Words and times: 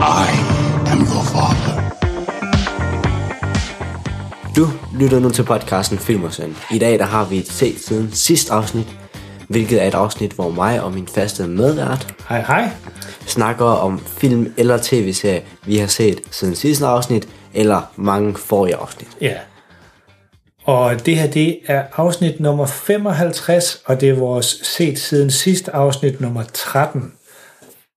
I 0.00 0.26
am 0.92 0.98
your 0.98 1.24
father. 1.34 1.74
Du 4.56 4.68
lytter 5.00 5.18
nu 5.18 5.30
til 5.30 5.42
podcasten 5.42 5.98
Film 5.98 6.24
og 6.24 6.32
Søn. 6.32 6.56
I 6.70 6.78
dag 6.78 6.98
der 6.98 7.04
har 7.04 7.24
vi 7.24 7.38
et 7.38 7.48
set 7.48 7.80
siden 7.80 8.12
sidste 8.12 8.52
afsnit, 8.52 8.86
hvilket 9.48 9.82
er 9.82 9.86
et 9.86 9.94
afsnit, 9.94 10.32
hvor 10.32 10.50
mig 10.50 10.82
og 10.82 10.92
min 10.92 11.08
faste 11.08 11.46
medvært 11.46 12.14
Hej 12.28 12.40
hej. 12.40 12.70
snakker 13.26 13.64
om 13.64 13.98
film 13.98 14.54
eller 14.56 14.78
tv-serie, 14.82 15.42
vi 15.66 15.76
har 15.76 15.86
set 15.86 16.20
siden 16.30 16.54
sidste 16.54 16.86
afsnit, 16.86 17.28
eller 17.54 17.80
mange 17.96 18.34
forrige 18.34 18.76
afsnit. 18.76 19.08
Ja. 19.20 19.34
Og 20.64 21.06
det 21.06 21.16
her, 21.16 21.30
det 21.30 21.58
er 21.66 21.82
afsnit 21.96 22.40
nummer 22.40 22.66
55, 22.66 23.82
og 23.86 24.00
det 24.00 24.08
er 24.08 24.14
vores 24.14 24.46
set 24.62 24.98
siden 24.98 25.30
sidste 25.30 25.74
afsnit 25.74 26.20
nummer 26.20 26.42
13. 26.52 27.12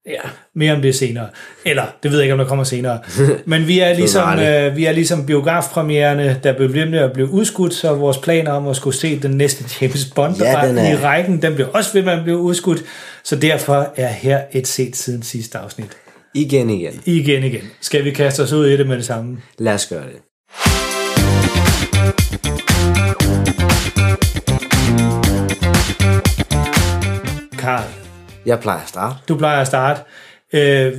Ja, 0.07 0.29
mere 0.55 0.73
om 0.73 0.81
det 0.81 0.95
senere. 0.95 1.27
Eller, 1.65 1.83
det 2.03 2.11
ved 2.11 2.17
jeg 2.17 2.25
ikke, 2.25 2.33
om 2.33 2.39
der 2.39 2.45
kommer 2.45 2.63
senere. 2.63 2.99
Men 3.45 3.67
vi 3.67 3.79
er 3.79 3.93
ligesom, 3.93 4.39
øh, 4.39 4.75
vi 4.75 4.85
er 4.85 4.91
ligesom 4.91 5.25
biografpremierne, 5.25 6.39
der 6.43 6.53
blev 6.53 6.73
ved 6.73 6.85
med 6.85 6.99
at 6.99 7.13
blive 7.13 7.29
udskudt, 7.29 7.73
så 7.73 7.93
vores 7.93 8.17
planer 8.17 8.51
om 8.51 8.67
at 8.67 8.75
skulle 8.75 8.95
se 8.95 9.19
den 9.19 9.31
næste 9.31 9.65
James 9.81 10.05
Bond 10.15 10.35
Ja, 10.37 10.65
ja, 10.65 10.67
den 10.67 10.77
i 10.77 10.95
rækken, 10.95 11.41
den 11.41 11.53
bliver 11.53 11.69
også 11.69 11.93
ved 11.93 12.03
med 12.03 12.13
at 12.13 12.23
blive 12.23 12.37
udskudt. 12.37 12.83
Så 13.23 13.35
derfor 13.35 13.93
er 13.95 14.07
her 14.07 14.41
et 14.51 14.67
set 14.67 14.95
siden 14.95 15.23
sidste 15.23 15.57
afsnit. 15.57 15.89
Igen 16.33 16.69
igen. 16.69 17.01
Igen 17.05 17.43
igen. 17.43 17.61
Skal 17.81 18.05
vi 18.05 18.11
kaste 18.11 18.41
os 18.41 18.53
ud 18.53 18.67
i 18.67 18.77
det 18.77 18.87
med 18.87 18.95
det 18.97 19.05
samme? 19.05 19.37
Lad 19.57 19.73
os 19.73 19.85
gøre 19.85 20.03
det. 20.03 20.21
Karl, 27.59 28.06
Jeg 28.47 28.59
plejer 28.59 28.81
at 28.81 28.89
starte. 28.89 29.15
Du 29.27 29.37
plejer 29.37 29.61
at 29.61 29.67
starte. 29.67 30.01
Øh, 30.53 30.93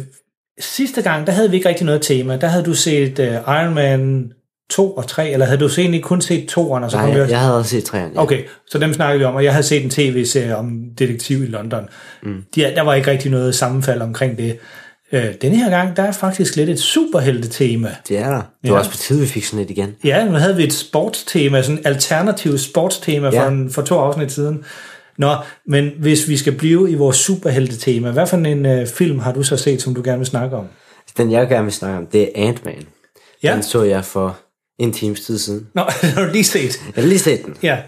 sidste 0.60 1.02
gang, 1.02 1.26
der 1.26 1.32
havde 1.32 1.50
vi 1.50 1.56
ikke 1.56 1.68
rigtig 1.68 1.86
noget 1.86 2.02
tema. 2.02 2.36
Der 2.36 2.46
havde 2.46 2.64
du 2.64 2.74
set 2.74 3.18
uh, 3.18 3.24
Iron 3.26 3.74
Man 3.74 4.32
2 4.70 4.92
og 4.92 5.06
3, 5.06 5.30
eller 5.30 5.46
havde 5.46 5.60
du 5.60 5.68
så 5.68 5.80
egentlig 5.80 6.02
kun 6.02 6.20
set 6.20 6.50
2'eren, 6.58 6.60
og 6.60 6.90
så 6.90 6.96
Nej, 6.96 7.06
kom 7.06 7.14
jeg, 7.14 7.22
også... 7.22 7.34
jeg 7.34 7.40
havde 7.40 7.56
også 7.58 7.70
set 7.70 7.84
træerne. 7.84 8.10
Ja. 8.14 8.22
Okay, 8.22 8.42
så 8.70 8.78
dem 8.78 8.94
snakkede 8.94 9.18
vi 9.18 9.24
om, 9.24 9.34
og 9.34 9.44
jeg 9.44 9.52
havde 9.52 9.66
set 9.66 9.84
en 9.84 9.90
tv-serie 9.90 10.56
om 10.56 10.80
detektiv 10.98 11.42
i 11.42 11.46
London. 11.46 11.88
Mm. 12.22 12.42
De, 12.54 12.60
der 12.60 12.82
var 12.82 12.94
ikke 12.94 13.10
rigtig 13.10 13.30
noget 13.30 13.54
sammenfald 13.54 14.00
omkring 14.00 14.38
det. 14.38 14.58
Øh, 15.12 15.34
denne 15.42 15.56
her 15.56 15.70
gang, 15.70 15.96
der 15.96 16.02
er 16.02 16.12
faktisk 16.12 16.56
lidt 16.56 16.70
et 16.70 16.80
superhelte-tema. 16.80 17.94
Det 18.08 18.18
er 18.18 18.28
der. 18.30 18.42
Det 18.62 18.70
var 18.70 18.76
Ja. 18.76 18.78
også 18.78 18.90
på 18.90 18.96
tide, 18.96 19.20
vi 19.20 19.26
fik 19.26 19.44
sådan 19.44 19.64
et 19.64 19.70
igen. 19.70 19.94
Ja, 20.04 20.24
nu 20.24 20.30
havde 20.32 20.56
vi 20.56 20.64
et 20.64 20.72
sportstema, 20.72 21.62
sådan 21.62 21.78
et 21.78 21.86
alternativt 21.86 22.60
sportstema 22.60 23.30
Ja. 23.32 23.42
for, 23.44 23.48
en, 23.48 23.70
for 23.70 23.82
to 23.82 23.98
afsnit 23.98 24.32
siden. 24.32 24.64
Nå, 25.18 25.36
men 25.66 25.90
hvis 25.98 26.28
vi 26.28 26.36
skal 26.36 26.52
blive 26.52 26.90
i 26.90 26.94
vores 26.94 27.16
superhelte-tema, 27.16 28.10
hvad 28.10 28.26
for 28.26 28.36
en 28.36 28.66
uh, 28.80 28.86
film 28.86 29.18
har 29.18 29.32
du 29.32 29.42
så 29.42 29.56
set, 29.56 29.82
som 29.82 29.94
du 29.94 30.02
gerne 30.04 30.18
vil 30.18 30.26
snakke 30.26 30.56
om? 30.56 30.64
Den 31.16 31.32
jeg 31.32 31.48
gerne 31.48 31.64
vil 31.64 31.72
snakke 31.72 31.98
om, 31.98 32.06
det 32.06 32.22
er 32.22 32.28
Ant-Man. 32.34 32.86
Ja. 33.42 33.54
Den 33.54 33.62
så 33.62 33.82
jeg 33.82 34.04
for 34.04 34.38
en 34.78 34.92
times 34.92 35.20
tid 35.20 35.38
siden. 35.38 35.66
Nå, 35.74 35.82
har 36.14 36.24
du 36.24 36.32
lige 36.32 36.44
set? 36.44 36.80
Jeg 36.96 37.02
har 37.02 37.08
lige 37.08 37.18
set 37.18 37.44
den. 37.44 37.56
Ja. 37.62 37.68
Jeg 37.68 37.82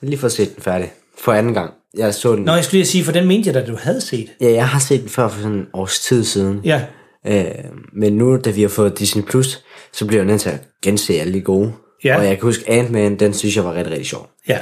har 0.00 0.06
lige 0.08 0.18
fået 0.18 0.32
set 0.32 0.54
den 0.54 0.62
færdig. 0.62 0.92
For 1.18 1.32
anden 1.32 1.54
gang. 1.54 1.70
Jeg 1.96 2.14
så 2.14 2.36
den. 2.36 2.44
Nå, 2.44 2.52
jeg 2.52 2.64
skulle 2.64 2.78
lige 2.78 2.86
sige, 2.86 3.04
for 3.04 3.12
den 3.12 3.28
mente 3.28 3.50
jeg, 3.50 3.56
at 3.56 3.68
du 3.68 3.76
havde 3.80 4.00
set. 4.00 4.28
Ja, 4.40 4.52
jeg 4.52 4.68
har 4.68 4.78
set 4.80 5.00
den 5.00 5.08
før 5.08 5.28
for 5.28 5.40
sådan 5.42 5.56
en 5.56 5.66
års 5.74 6.00
tid 6.00 6.24
siden. 6.24 6.60
Ja, 6.64 6.82
Øh, 7.26 7.44
men 7.92 8.12
nu, 8.12 8.36
da 8.36 8.50
vi 8.50 8.62
har 8.62 8.68
fået 8.68 8.98
Disney+, 8.98 9.22
Plus, 9.24 9.64
så 9.92 10.06
bliver 10.06 10.20
jeg 10.22 10.26
nødt 10.26 10.40
til 10.40 10.50
at 10.50 10.58
gense 10.82 11.20
alle 11.20 11.32
de 11.32 11.40
gode. 11.40 11.72
Ja. 12.04 12.16
Og 12.16 12.24
jeg 12.24 12.36
kan 12.36 12.42
huske, 12.42 12.70
Ant-Man, 12.70 13.16
den 13.18 13.34
synes 13.34 13.56
jeg 13.56 13.64
var 13.64 13.74
rigtig, 13.74 13.90
rigtig 13.90 14.06
sjov. 14.06 14.30
ja. 14.48 14.58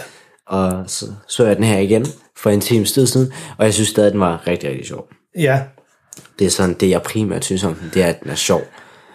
Og 0.50 0.84
så 0.86 1.06
så 1.28 1.46
jeg 1.46 1.56
den 1.56 1.64
her 1.64 1.78
igen 1.78 2.06
for 2.36 2.50
en 2.50 2.60
times 2.60 2.92
tid 2.92 3.06
siden, 3.06 3.32
og 3.58 3.64
jeg 3.64 3.74
synes 3.74 3.88
stadig, 3.88 4.12
den 4.12 4.20
var 4.20 4.46
rigtig, 4.46 4.70
rigtig 4.70 4.86
sjov. 4.86 5.08
Ja, 5.38 5.62
Det 6.38 6.46
er 6.46 6.50
sådan, 6.50 6.74
det 6.74 6.90
jeg 6.90 7.02
primært 7.02 7.44
synes 7.44 7.64
om 7.64 7.74
den, 7.74 7.90
det 7.94 8.02
er, 8.02 8.06
at 8.06 8.20
den 8.22 8.30
er 8.30 8.34
sjov. 8.34 8.62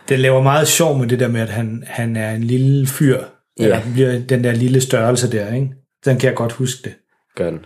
den 0.10 0.20
laver 0.20 0.42
meget 0.42 0.68
sjov 0.68 0.98
med 0.98 1.08
det 1.08 1.20
der 1.20 1.28
med, 1.28 1.42
at 1.42 1.50
han, 1.50 1.84
han 1.88 2.16
er 2.16 2.32
en 2.32 2.44
lille 2.44 2.88
fyr. 2.88 3.20
Ja. 3.60 3.64
Eller 3.64 3.80
bliver 3.94 4.20
den 4.20 4.44
der 4.44 4.52
lille 4.52 4.82
størrelse 4.82 5.32
der, 5.32 5.54
ikke? 5.54 5.70
Den 6.06 6.18
kan 6.20 6.28
jeg 6.28 6.36
godt 6.36 6.52
huske 6.52 6.80
det. 6.84 6.94
Gør 7.36 7.50
den. 7.50 7.60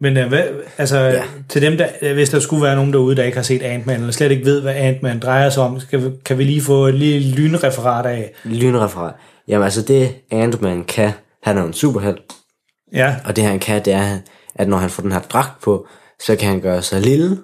Men 0.00 0.16
uh, 0.16 0.28
hvad, 0.28 0.42
altså, 0.78 0.98
Ja. 0.98 1.10
ja. 1.12 1.22
til 1.48 1.62
dem, 1.62 1.76
der, 1.76 1.88
øh, 2.02 2.14
hvis 2.14 2.30
der 2.30 2.40
skulle 2.40 2.62
være 2.62 2.76
nogen 2.76 2.92
derude, 2.92 3.16
der 3.16 3.22
ikke 3.24 3.36
har 3.36 3.42
set 3.42 3.62
Ant-Man, 3.62 4.00
eller 4.00 4.12
slet 4.12 4.30
ikke 4.30 4.44
ved, 4.44 4.62
hvad 4.62 4.74
Ant-Man 4.74 5.18
drejer 5.20 5.50
sig 5.50 5.62
om, 5.62 5.80
skal 5.80 6.04
vi, 6.04 6.10
kan 6.24 6.38
vi 6.38 6.44
lige 6.44 6.60
få 6.60 6.86
et 6.86 6.94
lille 6.94 7.30
lynreferat 7.30 8.06
af. 8.06 8.32
Lynreferat. 8.44 9.14
Jamen 9.48 9.64
altså, 9.64 9.82
det 9.82 10.14
Ant-Man 10.30 10.84
kan, 10.84 11.10
han 11.44 11.56
er 11.56 11.60
jo 11.60 11.66
en 11.66 11.72
superheld, 11.72 12.18
Ja, 12.92 13.16
og 13.24 13.36
det 13.36 13.44
han 13.44 13.58
kan, 13.58 13.84
det 13.84 13.92
er, 13.92 14.18
at 14.54 14.68
når 14.68 14.76
han 14.76 14.90
får 14.90 15.02
den 15.02 15.12
her 15.12 15.20
dragt 15.20 15.62
på, 15.62 15.86
så 16.22 16.36
kan 16.36 16.48
han 16.48 16.60
gøre 16.60 16.82
sig 16.82 17.00
lille 17.00 17.38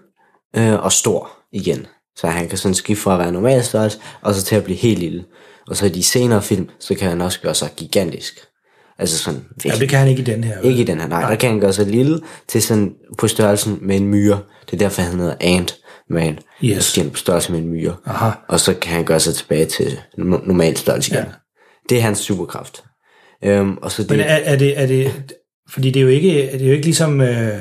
øh, 0.57 0.85
og 0.85 0.93
stor 0.93 1.31
igen. 1.53 1.87
Så 2.17 2.27
han 2.27 2.49
kan 2.49 2.59
sådan 2.59 2.75
skifte 2.75 3.03
fra 3.03 3.13
at 3.13 3.19
være 3.19 3.33
normal 3.33 3.65
størrelse, 3.65 3.99
og 4.23 4.35
så 4.35 4.45
til 4.45 4.57
at 4.57 4.65
blive 4.65 4.79
helt 4.79 4.99
lille. 4.99 5.25
Og 5.69 5.77
så 5.77 5.87
i 5.87 5.89
de 5.89 6.03
senere 6.03 6.43
film, 6.43 6.69
så 6.81 6.95
kan 6.95 7.09
han 7.09 7.21
også 7.21 7.41
gøre 7.41 7.55
sig 7.55 7.71
gigantisk. 7.77 8.35
Altså 8.99 9.19
sådan 9.19 9.45
ja 9.65 9.75
det 9.79 9.89
kan 9.89 9.99
han 9.99 10.09
ikke 10.09 10.23
i 10.23 10.25
den 10.25 10.45
her. 10.45 10.61
Ikke 10.61 10.81
i 10.81 10.85
den 10.85 11.01
her, 11.01 11.09
nej. 11.09 11.31
Der 11.31 11.37
kan 11.37 11.51
han 11.51 11.61
gøre 11.61 11.73
sig 11.73 11.87
lille 11.87 12.21
til 12.49 12.63
sådan 12.63 12.93
på 13.19 13.29
størrelsen 13.29 13.79
med 13.83 13.97
en 13.97 14.07
myre. 14.07 14.41
Det 14.67 14.73
er 14.73 14.79
derfor, 14.79 15.03
han 15.03 15.19
hedder 15.19 15.35
Ant-Man. 15.41 16.39
Yes. 16.65 16.75
Altså, 16.75 17.01
han 17.01 17.09
er 17.09 17.13
på 17.13 17.17
størrelse 17.17 17.53
med 17.53 17.61
en 17.61 17.69
myre. 17.69 17.97
Aha. 18.07 18.31
Og 18.49 18.61
så 18.61 18.75
kan 18.75 18.93
han 18.93 19.05
gøre 19.05 19.21
sig 19.21 19.35
tilbage 19.35 19.67
til 19.67 20.01
no- 20.19 20.47
normal 20.47 20.77
størrelse 20.77 21.13
igen. 21.13 21.25
Ja. 21.25 21.31
Det 21.89 21.99
er 21.99 22.03
hans 22.03 22.19
superkraft. 22.19 22.85
Øhm, 23.45 23.77
og 23.77 23.93
så 23.93 24.03
det, 24.03 24.11
Men 24.11 24.21
er, 24.21 24.25
er, 24.25 24.57
det, 24.57 24.81
er 24.81 24.87
det, 24.87 25.25
fordi 25.71 25.91
det 25.91 26.01
er 26.01 26.05
jo 26.05 26.09
ikke, 26.09 26.29
det 26.53 26.63
er 26.63 26.67
jo 26.67 26.73
ikke 26.73 26.85
ligesom 26.85 27.21
øh, 27.21 27.55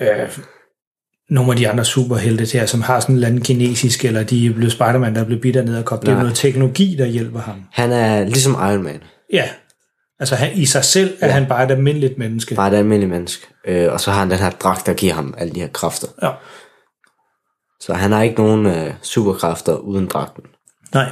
øh, 0.00 0.38
nogle 1.30 1.50
af 1.52 1.56
de 1.56 1.68
andre 1.68 1.84
superhelte 1.84 2.58
her, 2.58 2.66
som 2.66 2.82
har 2.82 3.00
sådan 3.00 3.12
en 3.12 3.16
eller 3.16 3.28
anden 3.28 3.42
kinesisk, 3.42 4.04
eller 4.04 4.22
de 4.22 4.46
er 4.46 4.52
blevet 4.52 4.72
Spider-Man, 4.72 5.14
der 5.14 5.20
er 5.20 5.24
blevet 5.24 5.42
bidt 5.42 5.56
af 5.56 5.64
ned 5.64 5.84
og 5.84 6.02
Det 6.02 6.08
er 6.08 6.18
noget 6.18 6.34
teknologi, 6.34 6.96
der 6.98 7.06
hjælper 7.06 7.40
ham. 7.40 7.62
han 7.72 7.92
er 7.92 8.24
ligesom 8.24 8.52
Iron 8.52 8.82
Man. 8.82 9.02
Ja, 9.32 9.48
altså 10.20 10.34
han, 10.34 10.52
i 10.54 10.64
sig 10.66 10.84
selv 10.84 11.16
er 11.20 11.26
Ja. 11.26 11.32
han 11.32 11.46
bare 11.46 11.64
et 11.64 11.70
almindeligt 11.70 12.18
menneske. 12.18 12.54
Bare 12.54 12.68
et 12.72 12.76
almindeligt 12.78 13.10
menneske. 13.10 13.46
Øh, 13.66 13.92
og 13.92 14.00
så 14.00 14.10
har 14.10 14.18
han 14.18 14.30
den 14.30 14.38
her 14.38 14.50
dragt, 14.50 14.86
der 14.86 14.94
giver 14.94 15.14
ham 15.14 15.34
alle 15.38 15.54
de 15.54 15.60
her 15.60 15.68
kræfter. 15.68 16.06
Ja. 16.22 16.30
Så 17.80 17.94
han 17.94 18.12
har 18.12 18.22
ikke 18.22 18.36
nogen 18.36 18.66
øh, 18.66 18.94
superkræfter 19.02 19.74
uden 19.76 20.06
dragten. 20.06 20.42
Nej. 20.94 21.08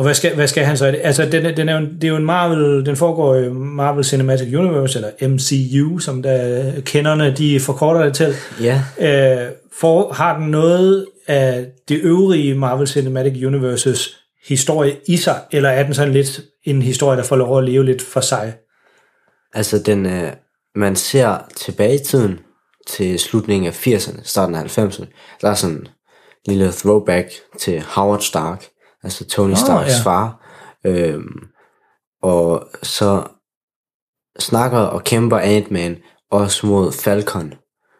Og 0.00 0.04
hvad 0.04 0.14
skal, 0.14 0.34
hvad 0.34 0.46
skal 0.46 0.64
han 0.64 0.76
så? 0.76 0.86
Altså, 0.86 1.26
den, 1.26 1.56
den 1.56 1.68
er 1.68 1.80
jo, 1.80 1.86
det 1.86 2.04
er 2.04 2.08
jo 2.08 2.16
en 2.16 2.24
Marvel, 2.24 2.86
den 2.86 2.96
foregår 2.96 3.36
i 3.36 3.48
Marvel 3.52 4.04
Cinematic 4.04 4.54
Universe, 4.54 4.98
eller 4.98 5.28
MCU, 5.28 5.98
som 5.98 6.22
der 6.22 6.72
kenderne, 6.80 7.34
de 7.38 7.60
forkorter 7.60 8.04
det 8.04 8.14
til. 8.14 8.34
Ja, 8.60 8.82
Øh, 8.98 9.50
for, 9.80 10.12
har 10.12 10.38
den 10.38 10.46
noget 10.48 11.06
af 11.26 11.66
det 11.88 12.00
øvrige 12.02 12.54
Marvel 12.54 12.88
Cinematic 12.88 13.46
Universes 13.46 14.16
historie 14.48 14.96
i 15.06 15.16
sig, 15.16 15.40
eller 15.52 15.68
er 15.68 15.82
den 15.82 15.94
sådan 15.94 16.12
lidt 16.12 16.40
en 16.64 16.82
historie, 16.82 17.18
der 17.18 17.24
får 17.24 17.36
lov 17.36 17.58
at 17.58 17.64
leve 17.64 17.84
lidt 17.84 18.02
for 18.02 18.20
sig? 18.20 18.54
altså 19.54 19.78
den, 19.78 20.06
øh, 20.06 20.32
man 20.74 20.96
ser 20.96 21.38
tilbage 21.56 21.94
i 21.94 22.04
tiden 22.04 22.38
til 22.86 23.18
slutningen 23.18 23.66
af 23.66 23.86
80'erne, 23.86 24.20
starten 24.24 24.54
af 24.54 24.78
90'erne. 24.78 25.06
Der 25.40 25.50
er 25.50 25.54
sådan 25.54 25.76
en 25.76 25.88
lille 26.46 26.72
throwback 26.72 27.28
til 27.58 27.82
Howard 27.82 28.20
Stark, 28.20 28.64
altså 29.04 29.24
Tony 29.24 29.54
Starks 29.54 29.92
ja. 29.98 30.10
far. 30.10 30.46
Øhm, 30.84 31.42
og 32.22 32.68
så 32.82 33.22
snakker 34.38 34.78
og 34.78 35.04
kæmper 35.04 35.38
Ant-Man 35.38 35.96
også 36.30 36.66
mod 36.66 36.92
Falcon. 36.92 37.54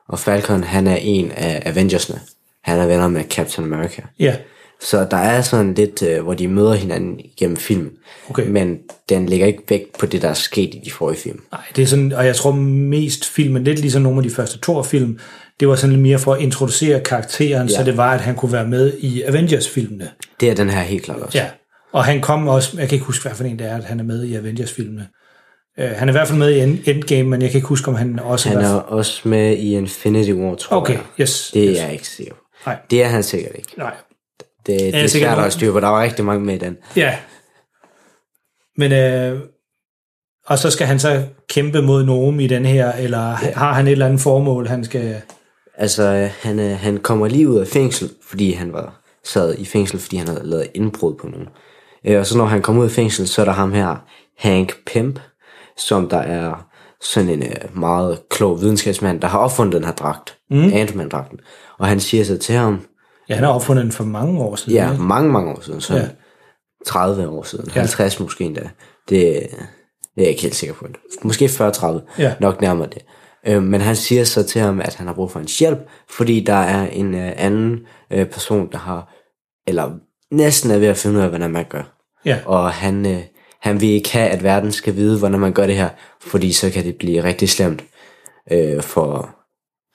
Og 0.09 0.19
Falcon, 0.19 0.65
han 0.65 0.87
er 0.87 0.97
en 0.97 1.33
af 1.33 1.63
Avengersne. 1.67 2.21
Han 2.65 2.79
er 2.79 2.87
venner 2.87 3.09
med 3.09 3.25
Captain 3.25 3.73
America. 3.73 4.03
Ja, 4.19 4.37
Så 4.83 5.07
der 5.11 5.17
er 5.17 5.43
sådan 5.43 5.75
lidt, 5.75 6.03
øh, 6.03 6.23
hvor 6.23 6.35
de 6.35 6.49
møder 6.49 6.75
hinanden 6.75 7.21
gennem 7.37 7.57
filmen. 7.57 7.91
Okay. 8.31 8.47
Men 8.47 8.79
den 9.09 9.27
lægger 9.27 9.47
ikke 9.47 9.63
vægt 9.69 9.99
på 9.99 10.07
det, 10.07 10.23
der 10.23 10.29
er 10.29 10.35
sket 10.35 10.75
i 10.75 10.81
de 10.85 10.91
forrige 10.91 11.21
film. 11.21 11.41
nej, 11.53 11.61
det 11.77 11.83
er 11.83 11.87
sådan, 11.87 12.13
og 12.13 12.27
jeg 12.27 12.37
tror 12.37 12.53
mest 12.53 13.25
filmen, 13.25 13.65
lidt 13.65 13.79
ligesom 13.79 14.03
nogle 14.03 14.19
af 14.19 14.23
de 14.23 14.31
første 14.31 14.59
Thor-film, 14.63 15.19
det 15.61 15.69
var 15.69 15.77
sådan 15.77 15.91
lidt 15.91 16.03
mere 16.03 16.19
for 16.19 16.35
at 16.35 16.41
introducere 16.41 17.01
karakteren. 17.01 17.69
Ja. 17.69 17.77
så 17.77 17.85
det 17.85 17.97
var, 17.97 18.15
at 18.15 18.21
han 18.21 18.35
kunne 18.35 18.53
være 18.53 18.69
med 18.69 18.93
i 18.99 19.23
Avengers-filmene. 19.23 20.11
Det 20.41 20.51
er 20.51 20.55
den 20.55 20.71
her 20.71 20.81
helt 20.81 21.03
klart 21.05 21.21
også. 21.21 21.39
Ja, 21.39 21.47
og 21.93 22.05
han 22.05 22.21
kom 22.21 22.49
også, 22.49 22.77
jeg 22.79 22.89
kan 22.89 22.97
ikke 22.97 23.07
huske, 23.07 23.23
hvad 23.23 23.35
for 23.35 23.45
en 23.45 23.59
det 23.59 23.67
er, 23.67 23.77
at 23.77 23.85
han 23.85 24.01
er 24.01 24.05
med 24.05 24.25
i 24.25 24.35
Avengers-filmene. 24.35 25.09
Øh, 25.79 25.91
han 25.91 26.09
er 26.09 26.13
i 26.13 26.17
hvert 26.17 26.29
fald 26.29 26.39
med 26.39 26.51
i 26.51 26.61
End- 26.61 26.91
Endgame, 26.91 27.29
men 27.29 27.43
jeg 27.43 27.51
kan 27.51 27.59
ikke 27.59 27.69
huske, 27.69 27.89
om 27.89 27.95
han 27.95 28.19
også 28.19 28.49
Han 28.49 28.59
var... 28.59 28.65
er 28.65 28.81
også 28.81 29.29
med 29.29 29.57
i 29.57 29.77
Infinity 29.77 30.31
War, 30.33 30.55
tror 30.55 30.77
Okay, 30.77 30.95
jeg. 30.95 31.03
yes, 31.21 31.51
Det 31.55 31.69
yes. 31.71 31.79
er 31.79 31.83
jeg 31.85 31.93
ikke 31.93 32.09
sikker. 32.09 32.35
Nej. 32.67 32.77
Det 32.91 33.03
er 33.03 33.09
han 33.09 33.23
sikkert 33.23 33.53
ikke. 33.55 33.73
Nej, 33.79 33.95
Det, 34.67 34.81
det 34.81 34.95
er 34.95 35.07
sikkert 35.07 35.35
svært 35.35 35.47
at 35.47 35.53
styre 35.53 35.73
på. 35.73 35.81
Der 35.81 35.89
var 35.89 36.03
rigtig 36.03 36.25
mange 36.25 36.45
med 36.45 36.55
i 36.55 36.59
den. 36.59 36.77
ja. 36.97 37.17
Men, 38.77 38.93
øh, 38.93 39.41
og 40.47 40.59
så 40.59 40.71
skal 40.71 40.87
han 40.87 40.99
så 40.99 41.25
kæmpe 41.49 41.83
mod 41.83 42.05
nogen 42.05 42.41
i 42.41 42.47
den 42.47 42.65
her, 42.67 42.93
eller 42.93 43.29
ja. 43.31 43.53
har 43.57 43.73
han 43.73 43.87
et 43.87 43.93
eller 43.93 44.07
andet 44.07 44.21
formål, 44.21 44.67
han 44.69 44.85
skal... 44.85 45.17
Altså, 45.77 46.03
øh, 46.03 46.31
han, 46.43 46.59
øh, 46.59 46.79
han 46.79 46.97
kommer 46.97 47.29
lige 47.29 47.49
ud 47.49 47.59
af 47.61 47.67
fængsel, 47.67 48.11
fordi 48.29 48.53
han 48.53 48.73
var 48.73 49.00
sad 49.25 49.55
i 49.59 49.65
fængsel, 49.65 49.99
fordi 49.99 50.17
han 50.17 50.29
havde 50.29 50.41
lavet 50.45 50.67
indbrud 50.75 51.15
på 51.15 51.27
nogen. 51.27 51.49
Øh, 52.07 52.19
Og 52.19 52.27
så 52.27 52.39
når 52.39 52.45
han 52.45 52.63
kommer 52.63 52.83
ud 52.83 52.87
af 52.87 52.93
fængsel, 52.93 53.29
så 53.29 53.41
er 53.41 53.45
der 53.45 53.53
ham 53.53 53.73
her, 53.73 53.97
Hank 54.39 54.73
Pimp, 54.87 55.21
som 55.77 56.09
der 56.09 56.19
er 56.19 56.67
sådan 57.01 57.29
en 57.29 57.43
øh, 57.43 57.79
meget 57.81 58.29
klog 58.31 58.61
videnskabsmand, 58.61 59.21
der 59.21 59.29
har 59.29 59.39
opfundet 59.39 59.75
den 59.75 59.85
her 59.85 59.93
dragt, 59.93 60.39
mm. 60.51 60.71
Ant-Man-dragten. 60.73 61.39
Og 61.79 61.87
han 61.87 62.01
siger 62.01 62.25
så 62.25 62.39
til 62.39 62.55
ham, 62.55 62.81
Ja, 63.29 63.35
han 63.35 63.45
har 63.45 63.53
opfundet 63.53 63.83
den 63.85 63.93
for 63.93 64.05
mange 64.05 64.41
år 64.41 64.57
siden. 64.57 64.73
ja, 64.75 64.91
ikke? 64.93 65.03
mange, 65.03 65.33
mange 65.33 65.51
år 65.53 65.61
siden, 65.61 65.81
sådan 65.81 66.03
Ja. 66.03 66.09
30 66.87 67.29
år 67.29 67.43
siden, 67.43 67.71
50 67.71 68.21
måske 68.21 68.45
endda. 68.45 68.61
Det, 68.61 68.69
det 69.09 69.43
er 70.17 70.23
jeg 70.23 70.29
ikke 70.29 70.43
helt 70.43 70.55
sikker 70.55 70.75
på. 70.75 70.87
Måske 71.23 71.45
40-30, 71.45 71.87
Ja. 72.19 72.35
nok 72.41 72.61
nærmere 72.61 72.89
det. 72.89 73.03
Øh, 73.47 73.63
men 73.63 73.81
han 73.81 73.97
siger 73.97 74.25
så 74.25 74.43
til 74.43 74.61
ham, 74.61 74.81
at 74.81 74.95
han 74.95 75.07
har 75.07 75.15
brug 75.15 75.31
for 75.31 75.39
hans 75.39 75.59
hjælp, 75.59 75.79
fordi 76.11 76.41
der 76.41 76.55
er 76.55 76.89
en 76.89 77.15
øh, 77.15 77.33
anden 77.37 77.81
øh, 78.11 78.27
person, 78.27 78.73
der 78.73 78.79
har, 78.79 79.15
eller 79.67 79.91
næsten 80.33 80.71
er 80.71 80.79
ved 80.79 80.89
at 80.89 80.97
finde 80.97 81.19
ud 81.19 81.23
af, 81.23 81.29
hvordan 81.29 81.51
man 81.51 81.65
gør. 81.69 81.83
Ja. 82.25 82.39
Og 82.45 82.71
han, 82.73 83.07
øh, 83.07 83.21
han 83.61 83.81
vil 83.81 83.89
ikke 83.89 84.13
have, 84.13 84.29
at 84.29 84.43
verden 84.43 84.73
skal 84.73 84.97
vide, 84.97 85.19
hvordan 85.19 85.41
man 85.41 85.53
gør 85.53 85.67
det 85.67 85.77
her, 85.77 85.89
fordi 86.23 86.53
så 86.53 86.71
kan 86.71 86.85
det 86.85 86.97
blive 86.97 87.25
rigtig 87.25 87.49
slemt 87.51 87.85
øh, 88.53 88.83
for 88.83 89.37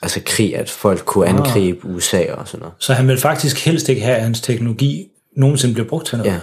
altså 0.04 0.22
krig, 0.26 0.56
at 0.56 0.70
folk 0.70 1.06
kunne 1.06 1.28
Ah. 1.28 1.36
angribe 1.36 1.88
USA 1.88 2.34
og 2.34 2.48
sådan 2.48 2.60
noget. 2.60 2.76
Så 2.80 2.94
han 2.94 3.08
vil 3.08 3.18
faktisk 3.18 3.66
helst 3.66 3.90
ikke 3.90 4.02
have, 4.02 4.16
at 4.16 4.24
hans 4.24 4.42
teknologi 4.42 5.08
nogensinde 5.38 5.74
bliver 5.74 5.88
brugt 5.90 6.08
til 6.08 6.18
noget. 6.18 6.32
Ja. 6.32 6.40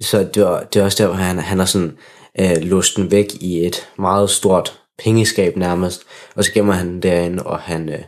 Så 0.00 0.28
det, 0.34 0.42
var, 0.42 0.62
det 0.62 0.80
er 0.80 0.84
også 0.84 1.02
der, 1.02 1.08
hvor 1.08 1.16
han, 1.16 1.38
han 1.38 1.58
har 1.58 1.66
sådan 1.66 1.96
øh, 2.40 2.56
låst 2.62 2.96
den 2.96 3.10
væk 3.10 3.26
i 3.40 3.66
et 3.66 3.88
meget 3.98 4.30
stort 4.30 4.78
pengeskab 4.98 5.56
nærmest, 5.56 6.02
og 6.34 6.44
så 6.44 6.52
gemmer 6.52 6.72
han 6.72 7.00
derinde, 7.00 7.42
og 7.42 7.58
han, 7.58 7.88
øh, 7.88 7.98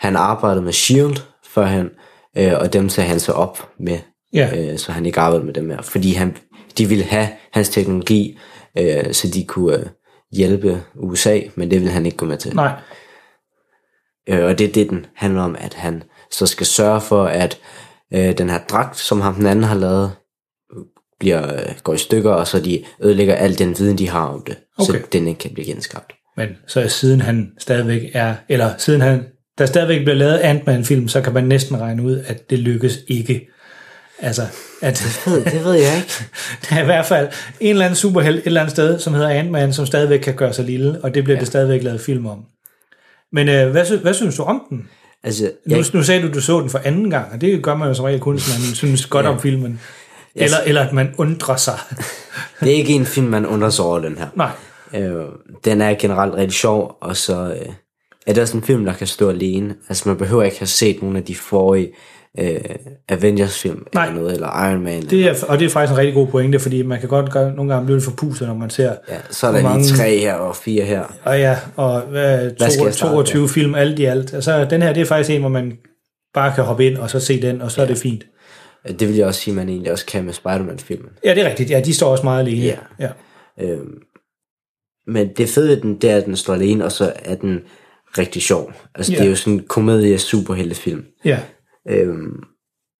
han 0.00 0.16
arbejdede 0.16 0.62
med 0.62 0.72
S.H.I.E.L.D. 0.72 1.20
førhen, 1.48 1.90
øh, 2.38 2.52
og 2.60 2.72
dem 2.72 2.88
tager 2.88 3.08
han 3.08 3.20
så 3.20 3.32
op 3.32 3.68
med, 3.78 3.98
Ja. 4.32 4.50
øh, 4.72 4.78
så 4.78 4.92
han 4.92 5.06
ikke 5.06 5.20
arbejdede 5.20 5.46
med 5.46 5.54
dem 5.54 5.64
mere, 5.64 5.82
fordi 5.82 6.12
han, 6.12 6.36
de 6.78 6.86
ville 6.86 7.04
have 7.04 7.28
hans 7.52 7.68
teknologi, 7.68 8.38
øh, 8.78 9.12
så 9.12 9.28
de 9.28 9.44
kunne 9.44 9.76
øh, 9.78 9.86
hjælpe 10.32 10.82
USA, 10.96 11.40
men 11.54 11.70
det 11.70 11.78
ville 11.80 11.92
han 11.92 12.06
ikke 12.06 12.18
gå 12.18 12.26
med 12.26 12.36
til. 12.38 12.54
Nej, 12.56 12.72
Øh, 14.28 14.44
og 14.44 14.58
det 14.58 14.68
er 14.68 14.72
det, 14.72 14.90
den 14.90 15.06
handler 15.14 15.42
om, 15.42 15.56
at 15.58 15.74
han 15.74 16.02
så 16.30 16.46
skal 16.46 16.66
sørge 16.66 17.00
for, 17.00 17.24
at 17.24 17.58
øh, 18.14 18.38
den 18.38 18.50
her 18.50 18.58
dragt, 18.70 18.98
som 18.98 19.20
ham 19.20 19.34
den 19.34 19.46
anden 19.46 19.64
har 19.64 19.74
lavet, 19.74 20.12
bliver, 21.20 21.54
øh, 21.54 21.74
går 21.82 21.94
i 21.94 21.98
stykker, 21.98 22.32
og 22.32 22.46
så 22.46 22.60
de 22.60 22.84
ødelægger 23.02 23.34
al 23.34 23.58
den 23.58 23.78
viden, 23.78 23.98
de 23.98 24.08
har 24.08 24.26
om 24.26 24.42
det, 24.46 24.56
okay. 24.78 24.86
så 25.00 25.06
den 25.12 25.28
ikke 25.28 25.38
kan 25.38 25.54
blive 25.54 25.66
genskabt. 25.66 26.12
Men 26.36 26.48
så 26.66 26.88
siden 26.88 27.20
han 27.20 27.52
stadigvæk 27.58 28.10
er, 28.12 28.34
eller 28.48 28.70
siden 28.78 29.00
han, 29.00 29.24
der 29.58 29.66
stadigvæk 29.66 29.98
bliver 29.98 30.14
lavet 30.14 30.38
Ant-Man-film, 30.38 31.08
så 31.08 31.20
kan 31.20 31.34
man 31.34 31.44
næsten 31.44 31.80
regne 31.80 32.02
ud, 32.02 32.22
at 32.26 32.50
det 32.50 32.58
lykkes 32.58 32.98
ikke. 33.08 33.48
Altså, 34.18 34.42
at 34.82 35.18
Det 35.26 35.64
ved 35.64 35.72
jeg 35.72 35.96
ikke. 35.96 36.12
der 36.70 36.76
er 36.76 36.82
i 36.82 36.84
hvert 36.84 37.06
fald 37.06 37.28
en 37.60 37.70
eller 37.70 37.84
anden 37.84 37.96
superheld 37.96 38.38
et 38.38 38.42
eller 38.46 38.60
andet 38.60 38.70
sted, 38.70 38.98
som 38.98 39.14
hedder 39.14 39.28
Ant-Man, 39.28 39.72
som 39.72 39.86
stadigvæk 39.86 40.20
kan 40.20 40.34
gøre 40.34 40.52
sig 40.52 40.64
lille, 40.64 41.00
og 41.02 41.14
det 41.14 41.24
bliver 41.24 41.36
ja. 41.36 41.40
det 41.40 41.48
stadigvæk 41.48 41.82
lavet 41.82 42.00
film 42.00 42.26
om. 42.26 42.44
Men 43.32 43.48
øh, 43.48 43.70
hvad, 43.70 43.98
hvad 43.98 44.14
synes 44.14 44.36
du 44.36 44.42
om 44.42 44.62
den? 44.70 44.88
Altså, 45.24 45.50
Nu, 45.66 45.76
jeg, 45.76 45.84
nu 45.94 46.02
sagde 46.02 46.22
du, 46.22 46.34
du 46.34 46.40
så 46.40 46.60
den 46.60 46.70
for 46.70 46.80
anden 46.84 47.10
gang, 47.10 47.32
og 47.32 47.40
det 47.40 47.62
gør 47.62 47.74
man 47.74 47.88
jo 47.88 47.94
som 47.94 48.04
regel 48.04 48.20
kun, 48.20 48.34
hvis 48.34 48.48
man 48.48 48.74
synes 48.82 49.06
godt 49.06 49.26
om 49.26 49.40
filmen. 49.40 49.80
Eller, 50.34 50.56
eller 50.66 50.86
at 50.86 50.92
man 50.92 51.14
undrer 51.18 51.56
sig. 51.56 51.78
det 52.60 52.72
er 52.72 52.76
ikke 52.76 52.92
en 52.92 53.06
film, 53.06 53.26
man 53.26 53.46
undrer 53.46 53.70
sig 53.70 53.84
over, 53.84 53.98
den 53.98 54.18
her. 54.18 54.26
Nej, 54.34 54.50
Øh, 54.94 55.24
den 55.64 55.80
er 55.80 55.94
generelt 55.94 56.34
rigtig 56.34 56.52
sjov, 56.54 56.96
og 57.00 57.16
så 57.16 57.34
øh, 57.60 57.72
er 58.26 58.32
det 58.32 58.42
også 58.42 58.56
en 58.56 58.62
film, 58.62 58.84
der 58.84 58.92
kan 58.92 59.06
stå 59.06 59.28
alene. 59.28 59.74
Altså, 59.88 60.08
man 60.08 60.18
behøver 60.18 60.42
ikke 60.42 60.58
have 60.58 60.66
set 60.66 61.02
nogle 61.02 61.18
af 61.18 61.24
de 61.24 61.34
forrige 61.34 61.92
øh, 62.38 62.60
Avengers-film, 63.08 63.86
Nej. 63.94 64.06
eller 64.06 64.20
noget, 64.20 64.34
eller 64.34 64.68
Iron 64.70 64.82
Man. 64.84 65.02
det 65.02 65.24
er, 65.28 65.34
og 65.48 65.58
det 65.58 65.64
er 65.66 65.70
faktisk 65.70 65.92
en 65.92 65.98
rigtig 65.98 66.14
god 66.14 66.26
pointe, 66.26 66.58
fordi 66.58 66.82
man 66.82 67.00
kan 67.00 67.08
godt 67.08 67.32
gøre, 67.32 67.54
nogle 67.54 67.72
gange 67.72 67.86
blive 67.86 67.96
lidt 67.96 68.04
forpustet, 68.04 68.48
når 68.48 68.54
man 68.54 68.70
ser 68.70 68.94
ja, 69.08 69.16
så 69.30 69.46
er 69.46 69.52
der 69.52 69.60
hvor 69.60 69.68
lige 69.68 69.78
mange- 69.78 69.96
tre 69.96 70.18
her 70.18 70.34
og 70.34 70.56
fire 70.56 70.84
her. 70.84 71.04
Og 71.24 71.38
ja, 71.38 71.56
og 71.76 72.02
skal 72.08 72.56
to, 72.78 72.84
jeg 72.84 72.94
starte 72.94 73.12
22 73.12 73.48
film 73.48 73.74
alt 73.74 73.98
i 73.98 74.04
alt. 74.04 74.34
Altså, 74.34 74.64
den 74.70 74.82
her, 74.82 74.92
det 74.92 75.00
er 75.00 75.04
faktisk 75.06 75.30
en, 75.30 75.40
hvor 75.40 75.48
man 75.48 75.78
bare 76.34 76.52
kan 76.54 76.64
hoppe 76.64 76.86
ind 76.86 76.96
og 76.98 77.10
så 77.10 77.20
se 77.20 77.42
den, 77.42 77.62
og 77.62 77.70
så 77.70 77.80
ja. 77.80 77.84
er 77.84 77.92
det 77.92 77.98
fint. 78.02 78.24
Det 79.00 79.08
vil 79.08 79.16
jeg 79.16 79.26
også 79.26 79.40
sige, 79.40 79.54
man 79.54 79.68
egentlig 79.68 79.92
også 79.92 80.06
kan 80.06 80.24
med 80.24 80.32
Spider-Man-filmen. 80.32 81.10
Ja, 81.24 81.34
det 81.34 81.44
er 81.44 81.48
rigtigt. 81.48 81.70
Ja, 81.70 81.80
de 81.80 81.94
står 81.94 82.10
også 82.10 82.24
meget 82.24 82.40
alene. 82.40 82.64
Ja. 82.64 82.76
ja. 82.98 83.08
Øhm, 83.60 83.94
men 85.12 85.28
det 85.36 85.48
fede 85.48 85.68
ved 85.68 85.76
den, 85.80 85.96
det 86.00 86.10
er, 86.10 86.16
at 86.16 86.24
den 86.26 86.36
står 86.36 86.54
alene, 86.54 86.84
og 86.84 86.92
så 86.92 87.12
er 87.24 87.34
den 87.34 87.60
rigtig 88.18 88.42
sjov. 88.42 88.72
Altså, 88.94 89.12
Ja. 89.12 89.18
det 89.18 89.24
er 89.24 89.30
jo 89.30 89.36
sådan 89.36 89.52
en 89.52 89.64
komedie 89.68 90.18
superheltefilm. 90.18 91.04
ja. 91.24 91.38
Øhm, 91.88 92.42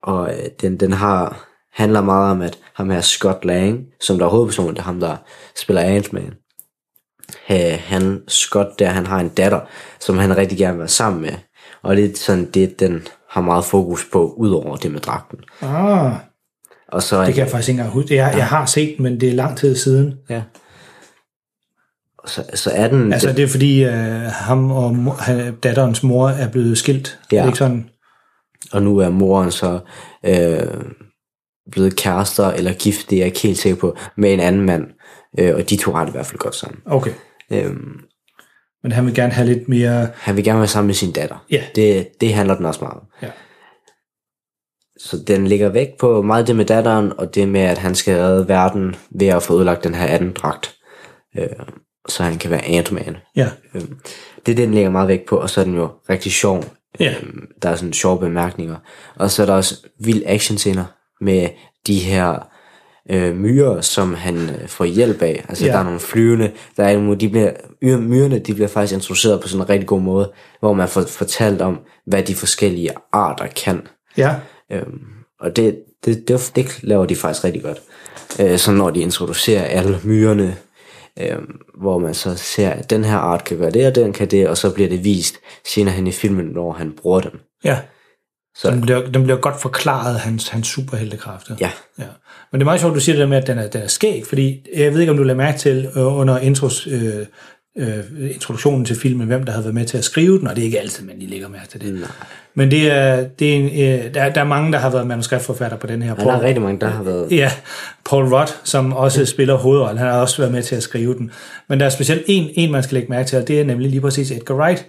og 0.03 0.29
øh, 0.35 0.45
den, 0.61 0.81
den 0.81 0.93
har, 0.93 1.49
handler 1.73 2.01
meget 2.03 2.31
om, 2.31 2.43
at 2.43 2.59
ham 2.75 2.91
her 2.91 3.01
Scott 3.01 3.45
Lang, 3.45 3.85
som 4.01 4.19
der 4.19 4.27
er 4.27 4.31
hovedpersonen, 4.31 4.71
det 4.75 4.79
er 4.79 4.85
ham, 4.85 5.01
der 5.01 5.17
spiller 5.57 5.83
Ant-Man. 5.83 6.33
Øh, 7.51 7.79
han, 7.81 8.21
Scott 8.29 8.79
der, 8.79 8.89
han 8.89 9.07
har 9.07 9.21
en 9.21 9.29
datter, 9.29 9.61
som 10.01 10.19
han 10.19 10.37
rigtig 10.37 10.59
gerne 10.59 10.73
vil 10.73 10.79
være 10.79 10.89
sammen 10.89 11.23
med. 11.23 11.33
Og 11.83 11.97
det 11.97 12.05
er 12.05 12.17
sådan 12.17 12.51
det, 12.51 12.81
den 12.81 13.03
har 13.29 13.41
meget 13.41 13.65
fokus 13.65 14.07
på, 14.12 14.35
udover 14.37 14.77
det 14.77 14.93
med 14.93 15.01
dragten. 15.01 15.39
Ah, 15.62 16.12
Og 16.89 17.03
så 17.03 17.25
det 17.25 17.35
kan 17.35 17.43
jeg 17.45 17.51
faktisk 17.51 17.69
ikke 17.69 17.79
engang 17.79 17.95
huske. 17.95 18.15
Jeg, 18.15 18.35
jeg 18.37 18.47
har 18.47 18.67
set 18.67 19.01
men 19.01 19.21
det 19.21 19.29
er 19.29 19.33
lang 19.35 19.57
tid 19.57 19.77
siden. 19.77 20.15
Ja. 20.29 20.43
Så, 22.26 22.44
så 22.55 22.70
er 22.75 22.88
den... 22.88 23.12
Altså, 23.12 23.32
det 23.32 23.43
er 23.43 23.49
fordi, 23.49 23.84
uh, 23.84 23.93
ham 24.31 24.70
og 24.70 24.96
mor, 24.96 25.17
datterens 25.62 26.02
mor 26.02 26.28
er 26.28 26.49
blevet 26.49 26.78
skilt. 26.78 27.19
Ja. 27.32 27.46
Ikke 27.46 27.58
sådan? 27.58 27.90
Og 28.72 28.82
nu 28.82 28.99
er 28.99 29.08
moren 29.08 29.50
så 29.50 29.81
øh, 30.26 30.84
blevet 31.70 31.96
kærester 31.96 32.50
eller 32.50 32.72
gift, 32.72 33.11
det 33.11 33.17
er 33.17 33.20
jeg 33.20 33.26
ikke 33.26 33.40
helt 33.40 33.58
sikker 33.58 33.81
på, 33.81 33.96
med 34.17 34.32
en 34.32 34.40
anden 34.40 34.67
mand. 34.67 34.87
Øh, 35.38 35.55
og 35.55 35.70
de 35.70 35.76
to 35.76 35.93
har 35.93 36.05
det 36.05 36.11
i 36.11 36.12
hvert 36.12 36.26
fald 36.26 36.38
godt 36.38 36.55
sammen. 36.55 36.81
Okay. 36.87 37.12
Øhm, 37.50 38.00
Men 38.82 38.93
han 38.93 39.06
vil 39.06 39.14
gerne 39.14 39.32
have 39.32 39.46
lidt 39.46 39.69
mere... 39.69 40.08
han 40.14 40.37
vil 40.37 40.44
gerne 40.44 40.58
være 40.58 40.69
sammen 40.69 40.87
med 40.87 40.94
sin 40.94 41.12
datter. 41.12 41.44
Ja. 41.50 41.62
Det, 41.75 42.08
det 42.20 42.34
handler 42.34 42.55
den 42.55 42.66
også 42.66 42.81
meget 42.81 42.96
om. 42.96 43.06
Ja. 43.23 43.31
Så 44.99 45.16
den 45.26 45.46
ligger 45.46 45.68
væk 45.68 45.88
på 45.99 46.23
meget 46.23 46.47
det 46.47 46.56
med 46.56 46.64
datteren, 46.64 47.12
og 47.18 47.35
det 47.35 47.49
med, 47.49 47.61
at 47.61 47.78
han 47.78 47.95
skal 47.95 48.16
redde 48.16 48.49
verden 48.49 48.97
ved 49.11 49.26
at 49.26 49.42
få 49.42 49.54
udlagt 49.54 49.85
den 49.85 49.95
her 49.95 50.06
anden 50.06 50.33
dragt. 50.33 50.75
Øh, 51.38 51.47
så 52.09 52.23
han 52.23 52.38
kan 52.38 52.50
være 52.50 52.64
Ant-Man. 52.64 53.16
Ja. 53.37 53.49
Øhm, 53.75 53.97
det 54.47 54.52
er 54.52 54.57
det, 54.57 54.59
den 54.59 54.75
ligger 54.75 54.90
meget 54.90 55.09
væk 55.09 55.26
på, 55.28 55.37
og 55.37 55.50
så 55.50 55.61
er 55.61 55.64
den 55.64 55.75
jo 55.75 55.88
rigtig 56.11 56.33
sjov. 56.33 56.64
Ja. 57.00 57.14
Øhm, 57.23 57.47
der 57.62 57.69
er 57.71 57.76
sådan 57.76 57.92
sjove 57.92 58.19
bemærkninger. 58.21 58.76
Og 59.16 59.30
så 59.30 59.42
er 59.42 59.47
der 59.47 59.54
også 59.54 59.87
vild 60.00 60.23
actionscener 60.26 60.85
med 61.21 61.49
de 61.87 61.99
her 61.99 62.47
øh, 63.11 63.37
myrer, 63.37 63.80
som 63.80 64.14
han 64.14 64.37
øh, 64.37 64.69
får 64.69 64.85
hjælp 64.85 65.23
af. 65.23 65.45
Altså 65.49 65.66
Ja. 65.66 65.73
der 65.73 65.78
er 65.78 65.83
nogle 65.85 66.00
flyvende, 66.00 66.50
der 66.76 66.85
er 66.85 66.95
nogle, 66.99 67.21
de 67.21 67.28
bliver, 67.28 67.52
myrerne, 67.99 68.38
de 68.38 68.54
bliver 68.54 68.69
faktisk 68.69 68.95
introduceret 68.95 69.40
på 69.40 69.49
sådan 69.49 69.62
en 69.64 69.69
rigtig 69.71 69.87
god 69.88 70.00
måde, 70.00 70.33
hvor 70.61 70.73
man 70.73 70.88
får 70.88 71.02
fortalt 71.02 71.61
om, 71.62 71.78
hvad 72.07 72.23
de 72.23 72.35
forskellige 72.35 72.90
arter 73.12 73.47
kan. 73.47 73.83
Ja. 74.16 74.35
Øhm, 74.73 75.00
og 75.40 75.57
det, 75.57 75.78
det, 76.04 76.28
det, 76.28 76.52
det 76.57 76.78
laver 76.83 77.07
de 77.07 77.16
faktisk 77.16 77.45
rigtig 77.45 77.62
godt. 77.62 77.78
Øh, 78.40 78.59
så 78.59 78.73
når 78.73 78.90
de 78.90 79.00
introducerer 79.00 79.64
alle 79.64 80.00
myrerne, 80.04 80.57
øh, 81.19 81.38
hvor 81.81 81.99
man 81.99 82.14
så 82.14 82.37
ser, 82.37 82.71
at 82.71 82.90
den 82.90 83.05
her 83.05 83.17
art 83.17 83.45
kan 83.45 83.59
gøre 83.59 83.71
det, 83.71 83.87
og 83.87 83.95
den 83.95 84.12
kan 84.12 84.29
det, 84.31 84.49
og 84.49 84.57
så 84.57 84.75
bliver 84.75 84.88
det 84.88 85.05
vist 85.05 85.37
senere 85.67 85.95
hen 85.95 86.07
i 86.07 86.12
filmen, 86.12 86.47
når 86.47 86.73
han 86.73 86.93
bruger 87.02 87.21
dem. 87.21 87.40
Ja. 87.64 87.79
Så 88.57 88.71
Den 88.71 88.81
bliver, 88.81 89.11
den 89.11 89.23
bliver 89.23 89.38
godt 89.40 89.61
forklaret, 89.61 90.21
hans, 90.21 90.49
hans 90.49 90.67
superheltekræfter. 90.67 91.57
ja, 91.61 91.71
Ja. 91.99 92.05
Men 92.52 92.61
det 92.61 92.62
er 92.62 92.64
meget 92.64 92.81
sjovt, 92.81 92.95
du 92.95 93.00
siger 93.00 93.17
det 93.17 93.21
der 93.21 93.26
med, 93.29 93.37
at 93.37 93.47
den 93.47 93.59
er, 93.59 93.67
den 93.69 93.83
er 93.83 93.87
skæg, 93.87 94.26
fordi 94.26 94.67
jeg 94.76 94.93
ved 94.93 95.00
ikke, 95.00 95.11
om 95.11 95.17
du 95.17 95.23
lader 95.23 95.37
mærke 95.37 95.59
til 95.59 95.88
øh, 95.97 96.17
under 96.19 96.38
intros, 96.38 96.87
øh, 96.87 97.26
øh, 97.80 98.30
introduktionen 98.34 98.84
til 98.84 98.96
filmen, 98.96 99.26
hvem 99.26 99.44
der 99.44 99.52
havde 99.52 99.64
været 99.64 99.75
med 99.75 99.84
til 99.84 99.99
at 99.99 100.04
skrive 100.04 100.38
den, 100.38 100.46
og 100.49 100.56
det 100.56 100.62
er 100.62 100.66
ikke 100.66 100.80
altid, 100.80 101.04
man 101.06 101.14
lige 101.18 101.30
lægger 101.30 101.49
mærke 101.49 101.68
til 101.68 101.80
det. 101.80 101.94
Nej. 101.94 102.08
Men 102.54 102.70
det 102.70 102.90
er, 102.92 103.25
det 103.38 103.50
er 103.50 103.54
en, 103.56 103.64
øh, 103.66 104.14
der, 104.14 104.28
der 104.28 104.40
er 104.40 104.44
mange, 104.44 104.72
der 104.72 104.78
har 104.78 104.90
været 104.90 105.06
manuskriptforfatter 105.06 105.76
på 105.78 105.87
den 105.87 106.02
her. 106.02 106.12
og 106.12 106.18
der 106.20 106.32
er 106.32 106.42
rigtig 106.42 106.62
mange, 106.62 106.80
der 106.80 106.87
har 106.87 107.02
været... 107.02 107.32
Ja, 107.32 107.50
Paul 108.04 108.25
Rudd, 108.34 108.49
som 108.64 108.92
også 108.92 109.26
spiller 109.26 109.54
hovedrollen, 109.54 109.99
han 109.99 110.06
har 110.06 110.20
også 110.20 110.42
været 110.42 110.52
med 110.52 110.62
til 110.62 110.76
at 110.76 110.82
skrive 110.82 111.14
den. 111.14 111.30
Men 111.68 111.80
der 111.80 111.87
er 111.87 111.90
specielt 111.90 112.22
en, 112.26 112.50
en 112.54 112.72
man 112.72 112.82
skal 112.82 112.94
lægge 112.94 113.10
mærke 113.10 113.28
til, 113.28 113.38
og 113.38 113.49
det 113.49 113.60
er 113.60 113.64
nemlig 113.64 113.90
lige 113.90 114.00
præcis 114.00 114.30
Edgar 114.30 114.54
Wright, 114.54 114.87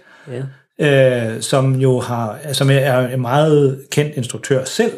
Ja. 0.78 1.30
øh, 1.34 1.40
som 1.42 1.74
jo 1.74 2.00
har, 2.00 2.38
som 2.52 2.70
er 2.70 3.08
en 3.08 3.20
meget 3.20 3.80
kendt 3.90 4.16
instruktør 4.16 4.64
selv, 4.64 4.92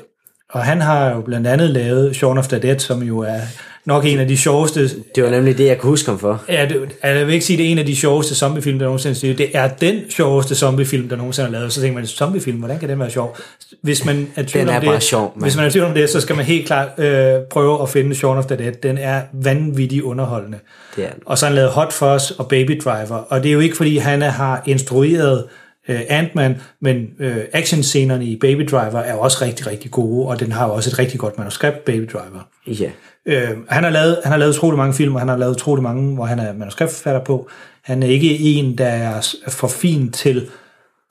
og 0.55 0.65
han 0.65 0.81
har 0.81 1.11
jo 1.11 1.21
blandt 1.21 1.47
andet 1.47 1.71
lavet 1.71 2.17
Shaun 2.17 2.39
of 2.39 2.49
the 2.49 2.59
Dead, 2.59 2.79
som 2.79 3.03
jo 3.03 3.19
er 3.19 3.41
nok 3.85 4.05
en 4.05 4.19
af 4.19 4.29
de 4.29 4.37
sjoveste... 4.37 4.89
Det 5.15 5.25
var 5.25 5.31
nemlig 5.31 5.59
det, 5.59 5.67
jeg 5.67 5.79
kunne 5.79 5.91
huske 5.91 6.11
ham 6.11 6.19
for. 6.19 6.43
Ja, 6.49 6.67
det, 6.69 6.83
altså, 7.03 7.19
jeg 7.19 7.27
vil 7.27 7.35
ikke 7.35 7.47
sige, 7.47 7.57
det 7.57 7.67
er 7.67 7.71
en 7.71 7.79
af 7.79 7.87
de 7.87 7.97
sjoveste 7.97 8.35
zombiefilm, 8.35 8.79
der 8.79 8.87
nogensinde 8.87 9.31
er. 9.31 9.37
Det 9.37 9.51
er 9.55 9.69
den 9.69 10.01
sjoveste 10.11 10.55
zombiefilm, 10.55 11.09
der 11.09 11.17
nogensinde 11.17 11.49
er 11.49 11.53
lavet. 11.53 11.73
Så 11.73 11.81
tænker 11.81 11.95
man, 11.95 12.07
zombiefilm, 12.07 12.59
hvordan 12.59 12.79
kan 12.79 12.89
den 12.89 12.99
være 12.99 13.11
sjov? 13.11 13.37
Hvis 13.81 14.05
man 14.05 14.29
er, 14.37 14.43
tvivl 14.43 14.67
Den 14.67 14.75
er 14.75 14.79
om 14.79 14.85
bare 14.85 14.95
det, 14.95 15.03
sjov, 15.03 15.33
mand. 15.35 15.45
Hvis 15.45 15.57
man 15.57 15.67
er 15.67 15.71
tvivl 15.71 15.87
om 15.87 15.95
det, 15.95 16.11
så 16.11 16.21
skal 16.21 16.37
man 16.37 16.45
helt 16.45 16.67
klart 16.67 16.89
øh, 16.99 17.35
prøve 17.51 17.83
at 17.83 17.89
finde 17.89 18.15
Shaun 18.15 18.39
of 18.39 18.47
the 18.47 18.57
Dead. 18.57 18.73
Den 18.73 18.99
er 18.99 19.21
vanvittigt 19.33 20.03
underholdende. 20.03 20.59
Det 20.97 21.05
er. 21.05 21.11
Og 21.27 21.39
så 21.39 21.47
har 21.47 21.51
han 21.51 21.57
lavet 21.57 21.71
Hot 21.71 21.93
Fuzz 21.93 22.31
og 22.31 22.49
Baby 22.49 22.81
Driver. 22.85 23.17
Og 23.17 23.43
det 23.43 23.49
er 23.49 23.53
jo 23.53 23.61
ikke, 23.61 23.77
fordi 23.77 23.97
han 23.97 24.23
har 24.23 24.63
instrueret 24.67 25.45
øh, 25.45 25.64
Ant-Man, 25.89 26.61
men 26.81 27.09
øh, 27.19 27.37
actionscenerne 27.53 28.25
i 28.25 28.37
Baby 28.37 28.69
Driver 28.71 28.99
er 28.99 29.15
også 29.15 29.45
rigtig, 29.45 29.67
rigtig 29.67 29.91
gode, 29.91 30.29
og 30.29 30.41
den 30.41 30.53
har 30.53 30.67
også 30.67 30.91
et 30.91 30.99
rigtig 30.99 31.21
godt 31.21 31.39
manuskript, 31.39 31.85
Baby 31.85 32.09
Driver. 32.13 32.49
Ja. 32.67 32.91
Øh, 33.27 33.57
han, 33.69 33.85
har 33.85 33.91
lavet, 33.91 34.19
han 34.23 34.33
har 34.33 34.39
lavet 34.39 34.57
utrolig 34.57 34.79
mange 34.79 34.95
film, 34.95 35.15
og 35.15 35.21
han 35.21 35.29
har 35.29 35.37
lavet 35.37 35.55
utrolig 35.55 35.83
mange, 35.83 36.15
hvor 36.15 36.25
han 36.25 36.39
er 36.39 36.53
manuskriptforfatter 36.53 37.21
på. 37.21 37.49
Han 37.83 38.03
er 38.03 38.07
ikke 38.07 38.39
en, 38.39 38.79
der 38.79 38.87
er 38.87 39.35
for 39.49 39.69
fin 39.69 40.13
til 40.13 40.49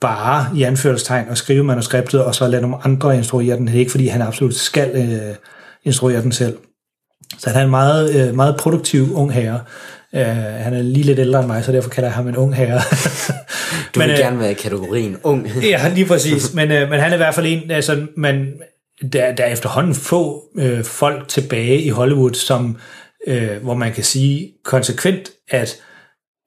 bare 0.00 0.46
i 0.56 0.62
anførselstegn 0.62 1.28
at 1.28 1.38
skrive 1.38 1.64
manuskriptet, 1.64 2.24
og 2.24 2.34
så 2.34 2.48
lade 2.48 2.62
nogle 2.62 2.76
andre 2.84 3.16
instruere 3.16 3.56
den. 3.56 3.66
Det 3.66 3.74
er 3.74 3.78
ikke, 3.78 3.90
fordi 3.90 4.06
han 4.06 4.22
absolut 4.22 4.54
skal 4.54 4.90
øh, 4.94 5.34
instruere 5.84 6.22
den 6.22 6.32
selv. 6.32 6.56
Så 7.38 7.50
han 7.50 7.60
er 7.60 7.64
en 7.64 7.70
meget, 7.70 8.28
øh, 8.28 8.34
meget 8.34 8.56
produktiv 8.56 9.14
ung 9.14 9.32
herre. 9.32 9.60
Øh, 10.16 10.26
han 10.36 10.74
er 10.74 10.82
lige 10.82 11.04
lidt 11.04 11.18
ældre 11.18 11.38
end 11.38 11.46
mig, 11.46 11.64
så 11.64 11.72
derfor 11.72 11.90
kalder 11.90 12.08
jeg 12.08 12.14
ham 12.14 12.28
en 12.28 12.36
ung 12.36 12.54
herre. 12.54 12.80
Du 13.94 14.00
men, 14.00 14.08
vil 14.08 14.14
øh, 14.14 14.18
gerne 14.18 14.38
være 14.38 14.50
i 14.50 14.54
kategorien 14.54 15.16
ung. 15.22 15.48
Ja, 15.62 15.88
lige 15.94 16.06
præcis. 16.06 16.54
Men, 16.54 16.70
øh, 16.70 16.90
men 16.90 17.00
han 17.00 17.10
er 17.10 17.14
i 17.14 17.16
hvert 17.16 17.34
fald 17.34 17.46
en, 17.46 17.70
altså, 17.70 18.06
man, 18.16 18.52
der, 19.12 19.34
der 19.34 19.44
er 19.44 19.52
efterhånden 19.52 19.94
få 19.94 20.42
øh, 20.58 20.84
folk 20.84 21.28
tilbage 21.28 21.82
i 21.82 21.88
Hollywood, 21.88 22.34
som, 22.34 22.76
øh, 23.26 23.62
hvor 23.62 23.74
man 23.74 23.92
kan 23.92 24.04
sige 24.04 24.52
konsekvent, 24.64 25.30
at 25.50 25.76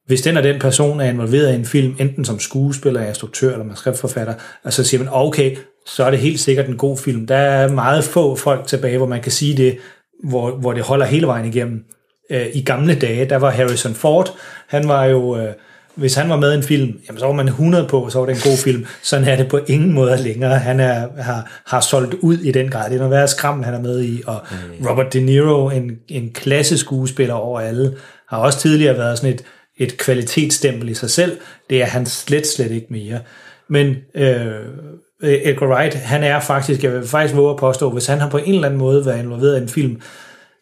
hvis 0.05 0.21
den 0.21 0.37
og 0.37 0.43
den 0.43 0.59
person 0.59 0.99
er 0.99 1.09
involveret 1.09 1.51
i 1.51 1.55
en 1.55 1.65
film, 1.65 1.95
enten 1.99 2.25
som 2.25 2.39
skuespiller, 2.39 3.07
instruktør 3.07 3.51
eller 3.51 3.65
manuskriptforfatter, 3.65 4.33
og 4.63 4.73
så 4.73 4.83
siger 4.83 5.03
man, 5.03 5.13
okay, 5.13 5.57
så 5.85 6.03
er 6.03 6.11
det 6.11 6.19
helt 6.19 6.39
sikkert 6.39 6.67
en 6.67 6.77
god 6.77 6.97
film. 6.97 7.27
Der 7.27 7.35
er 7.35 7.71
meget 7.71 8.03
få 8.03 8.35
folk 8.35 8.67
tilbage, 8.67 8.97
hvor 8.97 9.07
man 9.07 9.21
kan 9.21 9.31
sige 9.31 9.57
det, 9.57 9.77
hvor, 10.23 10.51
hvor 10.51 10.73
det 10.73 10.83
holder 10.83 11.05
hele 11.05 11.27
vejen 11.27 11.45
igennem. 11.45 11.83
Øh, 12.29 12.45
I 12.53 12.61
gamle 12.61 12.95
dage, 12.95 13.25
der 13.25 13.37
var 13.37 13.49
Harrison 13.49 13.93
Ford, 13.93 14.35
han 14.67 14.87
var 14.87 15.05
jo... 15.05 15.37
Øh, 15.37 15.53
hvis 15.97 16.15
han 16.15 16.29
var 16.29 16.35
med 16.35 16.53
i 16.53 16.55
en 16.55 16.63
film, 16.63 16.99
jamen 17.07 17.19
så 17.19 17.25
var 17.25 17.33
man 17.33 17.47
100 17.47 17.87
på, 17.87 18.09
så 18.09 18.19
var 18.19 18.25
det 18.25 18.35
en 18.35 18.51
god 18.51 18.57
film. 18.57 18.85
Sådan 19.01 19.27
er 19.27 19.35
det 19.35 19.47
på 19.47 19.59
ingen 19.67 19.93
måde 19.93 20.17
længere. 20.17 20.59
Han 20.59 20.79
er, 20.79 21.07
har, 21.21 21.61
har 21.65 21.81
solgt 21.81 22.13
ud 22.13 22.37
i 22.37 22.51
den 22.51 22.69
grad. 22.69 22.89
Det 22.89 22.93
er 22.93 22.97
noget 22.97 23.11
værre 23.11 23.27
skram, 23.27 23.63
han 23.63 23.73
er 23.73 23.79
med 23.79 24.03
i. 24.03 24.21
Og 24.27 24.41
Robert 24.89 25.13
De 25.13 25.21
Niro, 25.21 25.69
en, 25.69 25.91
en 26.07 26.31
klasse 26.33 26.77
skuespiller 26.77 27.33
over 27.33 27.59
alle, 27.59 27.97
har 28.29 28.37
også 28.37 28.59
tidligere 28.59 28.97
været 28.97 29.17
sådan 29.17 29.33
et, 29.33 29.43
et 29.77 29.97
kvalitetsstempel 29.97 30.89
i 30.89 30.93
sig 30.93 31.09
selv. 31.09 31.37
Det 31.69 31.81
er 31.81 31.85
han 31.85 32.05
slet, 32.05 32.47
slet 32.47 32.71
ikke 32.71 32.87
mere. 32.89 33.19
Men 33.69 33.95
øh, 34.15 34.61
Edgar 35.23 35.67
Wright, 35.67 35.93
han 35.93 36.23
er 36.23 36.39
faktisk, 36.39 36.83
jeg 36.83 36.93
vil 36.93 37.07
faktisk 37.07 37.35
våge 37.35 37.51
at 37.51 37.57
påstå, 37.57 37.89
hvis 37.89 38.05
han 38.05 38.19
har 38.19 38.29
på 38.29 38.37
en 38.37 38.53
eller 38.53 38.67
anden 38.67 38.79
måde 38.79 39.05
været 39.05 39.19
involveret 39.19 39.59
i 39.59 39.61
en 39.61 39.69
film, 39.69 40.01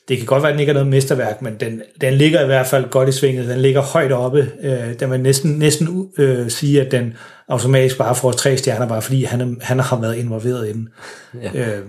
det 0.08 0.18
kan 0.18 0.26
godt 0.26 0.44
være, 0.44 0.50
at 0.50 0.54
den 0.54 0.60
ikke 0.60 0.70
er 0.70 0.74
noget 0.74 0.88
mesterværk, 0.88 1.42
men 1.42 1.56
den, 1.60 1.82
den 2.02 2.14
ligger 2.14 2.44
i 2.44 2.46
hvert 2.46 2.68
fald 2.68 2.90
godt 2.90 3.10
i 3.10 3.12
svinget. 3.12 3.48
Den 3.48 3.60
ligger 3.60 3.82
højt 3.82 4.12
oppe. 4.12 4.52
Øh, 4.64 5.00
der 5.00 5.08
man 5.08 5.20
næsten, 5.20 5.52
næsten 5.52 6.10
øh, 6.18 6.50
sige, 6.50 6.82
at 6.82 6.92
den 6.92 7.14
automatisk 7.50 7.98
bare 7.98 8.16
får 8.16 8.32
tre 8.32 8.58
stjerner, 8.58 8.88
bare 8.88 9.02
fordi 9.02 9.24
han, 9.24 9.58
han 9.62 9.80
har 9.80 10.00
været 10.02 10.16
involveret 10.16 10.70
i 10.70 10.74
den. 10.74 10.90
Ja. 11.42 11.78
Øh, 11.78 11.84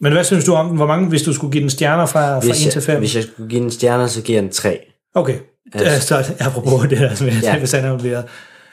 men 0.00 0.12
hvad 0.12 0.24
synes 0.24 0.44
du 0.44 0.52
om 0.52 0.68
den? 0.68 0.76
Hvor 0.76 0.86
mange, 0.86 1.08
hvis 1.08 1.22
du 1.22 1.32
skulle 1.32 1.52
give 1.52 1.62
den 1.62 1.70
stjerner 1.70 2.06
fra, 2.06 2.34
fra 2.34 2.38
1 2.38 2.44
Hvis 2.44 2.56
til 2.56 2.72
jeg, 2.74 2.82
5? 2.82 2.98
hvis 2.98 3.16
jeg 3.16 3.24
skulle 3.24 3.50
give 3.50 3.62
den 3.62 3.70
stjerner, 3.70 4.06
så 4.06 4.22
giver 4.22 4.36
jeg 4.36 4.42
den 4.42 4.52
3. 4.52 4.78
Okay, 5.14 5.36
altså, 5.74 6.06
så 6.06 6.34
apropos 6.40 6.88
det 6.88 6.98
der 6.98 7.24
med, 7.24 7.32
ja. 7.32 7.52
Ja. 7.52 7.58
hvis 7.58 7.72
han 7.72 7.84
er 7.84 7.92
involveret. 7.92 8.24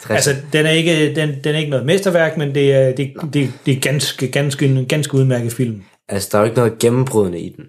60. 0.01 0.27
Altså, 0.27 0.41
den 0.53 0.65
er, 0.65 0.71
ikke, 0.71 1.15
den, 1.15 1.29
den 1.43 1.55
er 1.55 1.59
ikke 1.59 1.69
noget 1.69 1.85
mesterværk, 1.85 2.37
men 2.37 2.55
det 2.55 2.73
er, 2.73 2.91
det, 2.91 3.13
det, 3.33 3.51
det 3.65 3.75
er 3.75 3.79
ganske, 3.79 4.27
ganske, 4.27 4.85
ganske 4.85 5.15
udmærket 5.15 5.53
film. 5.53 5.81
Altså, 6.09 6.29
der 6.31 6.37
er 6.37 6.41
jo 6.41 6.45
ikke 6.45 6.57
noget 6.57 6.79
gennembrudende 6.79 7.39
i 7.39 7.55
den. 7.57 7.65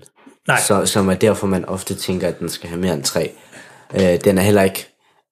Nej. 0.48 0.60
Så, 0.66 0.86
som 0.86 1.08
er 1.08 1.14
derfor, 1.14 1.46
man 1.46 1.64
ofte 1.64 1.94
tænker, 1.94 2.28
at 2.28 2.38
den 2.38 2.48
skal 2.48 2.68
have 2.68 2.80
mere 2.80 2.94
end 2.94 3.02
3. 3.02 3.32
Øh, 3.94 4.24
den 4.24 4.38
er 4.38 4.42
heller 4.42 4.62
ikke 4.62 4.86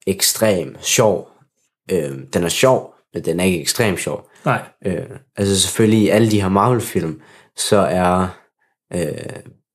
ekstrem 0.07 0.77
sjov. 0.83 1.29
Øh, 1.91 2.11
den 2.33 2.45
er 2.45 2.49
sjov, 2.49 2.95
men 3.15 3.25
den 3.25 3.41
er 3.41 3.45
ikke 3.45 3.61
ekstrem 3.61 3.99
sjov. 3.99 4.29
Nej, 4.45 4.62
Øh, 4.87 5.03
altså 5.37 5.61
selvfølgelig 5.61 6.03
i 6.03 6.09
alle 6.09 6.31
de 6.31 6.41
her 6.43 6.49
Marvel-film, 6.49 7.21
så 7.57 7.77
er 7.77 8.29
øh, 8.95 9.12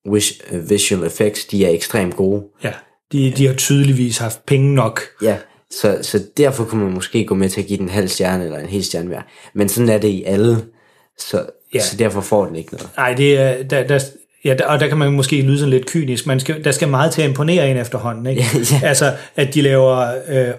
wish, 0.10 0.42
visual 0.70 1.04
effects, 1.08 1.46
de 1.46 1.66
er 1.66 1.70
ekstremt 1.70 2.16
gode. 2.16 2.44
ja. 2.63 2.74
De, 3.12 3.34
de 3.38 3.48
har 3.48 3.54
tydeligvis 3.54 4.18
haft 4.18 4.46
penge 4.46 4.75
nok. 4.75 5.02
Ja, 5.22 5.38
så, 5.72 6.00
så 6.02 6.24
derfor 6.38 6.66
kunne 6.66 6.84
man 6.84 6.94
måske 6.94 7.25
gå 7.25 7.36
med 7.36 7.50
til 7.50 7.62
at 7.62 7.68
give 7.68 7.78
den 7.78 7.86
en 7.86 7.92
halv 7.92 8.08
stjerne 8.08 8.46
eller 8.46 8.60
en 8.60 8.66
hel 8.66 8.84
stjerne 8.84 9.08
hver. 9.08 9.22
Men 9.54 9.70
sådan 9.70 9.90
er 9.90 9.98
det 9.98 10.08
i 10.08 10.24
alle, 10.24 10.66
så, 11.18 11.46
ja. 11.74 11.80
så 11.82 11.98
derfor 11.98 12.22
får 12.22 12.46
den 12.46 12.56
ikke 12.56 12.74
noget. 12.74 12.90
Nej, 12.98 13.13
det 13.13 13.38
er, 13.38 13.63
der, 13.63 13.88
der, 13.88 14.00
ja, 14.45 14.53
der, 14.53 14.65
og 14.65 14.79
der 14.79 14.88
kan 14.88 14.97
man 14.97 15.12
måske 15.12 15.41
lyde 15.41 15.57
sådan 15.57 15.69
lidt 15.69 15.85
kynisk. 15.85 16.27
Man 16.27 16.39
skal, 16.39 16.63
der 16.63 16.71
skal 16.71 16.88
meget 16.88 17.12
til 17.12 17.21
at 17.21 17.29
imponere 17.29 17.71
en 17.71 17.77
efterhånden. 17.77 18.27
Ikke? 18.27 18.43
Ja, 18.53 18.59
ja. 18.81 18.88
Altså, 18.88 19.13
at 19.35 19.53
de 19.53 19.62
laver 19.62 20.07
øh, 20.27 20.53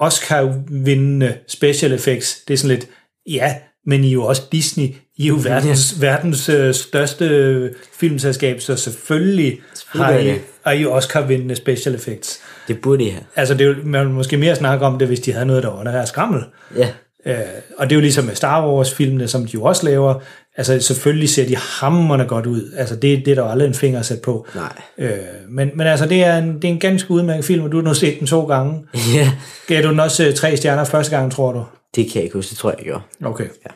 Oscar-vindende 0.00 1.34
special 1.48 1.92
effects, 1.92 2.40
det 2.48 2.54
er 2.54 2.58
sådan 2.58 2.76
lidt, 2.76 2.88
ja, 3.26 3.54
men 3.86 4.04
I 4.04 4.08
er 4.08 4.12
jo 4.12 4.24
også 4.24 4.42
Disney. 4.52 4.84
I 5.16 5.24
er 5.24 5.28
jo 5.28 5.36
verdens, 5.52 6.00
verdens 6.00 6.48
øh, 6.48 6.74
største 6.74 7.74
filmselskab, 7.98 8.60
så 8.60 8.76
selvfølgelig 8.76 9.60
har 9.88 10.10
Selvfølgelig 10.10 10.30
er 10.30 10.36
I, 10.36 10.40
har 10.64 10.72
I 10.72 10.86
Oscar-vindende 10.86 11.54
special 11.54 11.94
effects. 11.94 12.40
Det 12.68 12.80
burde 12.80 13.04
I 13.04 13.08
have. 13.08 13.24
Altså, 13.36 13.54
det 13.54 13.60
er 13.60 13.68
jo, 13.68 13.74
man 13.84 14.06
måske 14.06 14.36
mere 14.36 14.56
snakke 14.56 14.86
om 14.86 14.98
det, 14.98 15.08
hvis 15.08 15.20
de 15.20 15.32
havde 15.32 15.46
noget, 15.46 15.62
der 15.62 15.68
var 15.68 15.80
under 15.80 15.92
her 15.92 16.04
skrammel. 16.04 16.42
Ja, 16.76 16.88
Øh, 17.26 17.34
og 17.78 17.90
det 17.90 17.92
er 17.92 17.96
jo 17.96 18.00
ligesom 18.00 18.24
med 18.24 18.34
Star 18.34 18.68
Wars-filmene, 18.68 19.28
som 19.28 19.46
de 19.46 19.50
jo 19.54 19.64
også 19.64 19.86
laver. 19.86 20.14
Altså 20.58 20.80
selvfølgelig 20.80 21.28
ser 21.28 21.46
de 21.46 21.56
hammerne 21.56 22.24
godt 22.24 22.46
ud. 22.46 22.72
Altså 22.76 22.96
det, 22.96 23.24
det 23.24 23.30
er 23.30 23.34
der 23.34 23.42
jo 23.42 23.48
aldrig 23.50 23.66
en 23.68 23.74
finger 23.74 23.98
at 24.00 24.06
sætte 24.06 24.22
på. 24.22 24.46
nej. 24.54 24.72
Øh, 24.98 25.10
men, 25.48 25.70
men 25.74 25.86
altså 25.86 26.06
det 26.06 26.24
er, 26.24 26.38
en, 26.38 26.54
det 26.54 26.64
er 26.64 26.68
en 26.68 26.80
ganske 26.80 27.10
udmærket 27.10 27.44
film, 27.44 27.64
og 27.64 27.72
du 27.72 27.76
har 27.76 27.84
nu 27.84 27.94
set 27.94 28.18
den 28.18 28.26
to 28.26 28.44
gange. 28.46 28.84
Ja, 29.14 29.30
Gav 29.66 29.82
du 29.82 29.88
den 29.88 30.00
også 30.00 30.26
øh, 30.26 30.34
tre 30.34 30.56
stjerner 30.56 30.84
første 30.84 31.16
gang, 31.16 31.32
tror 31.32 31.52
du? 31.52 31.64
det 31.94 32.06
kan 32.06 32.14
jeg 32.14 32.22
ikke 32.24 32.34
huske, 32.34 32.50
det 32.50 32.58
tror 32.58 32.70
jeg, 32.70 32.78
jeg 32.78 32.84
gjorde. 32.84 33.02
Okay. 33.24 33.44
Ja. 33.44 33.70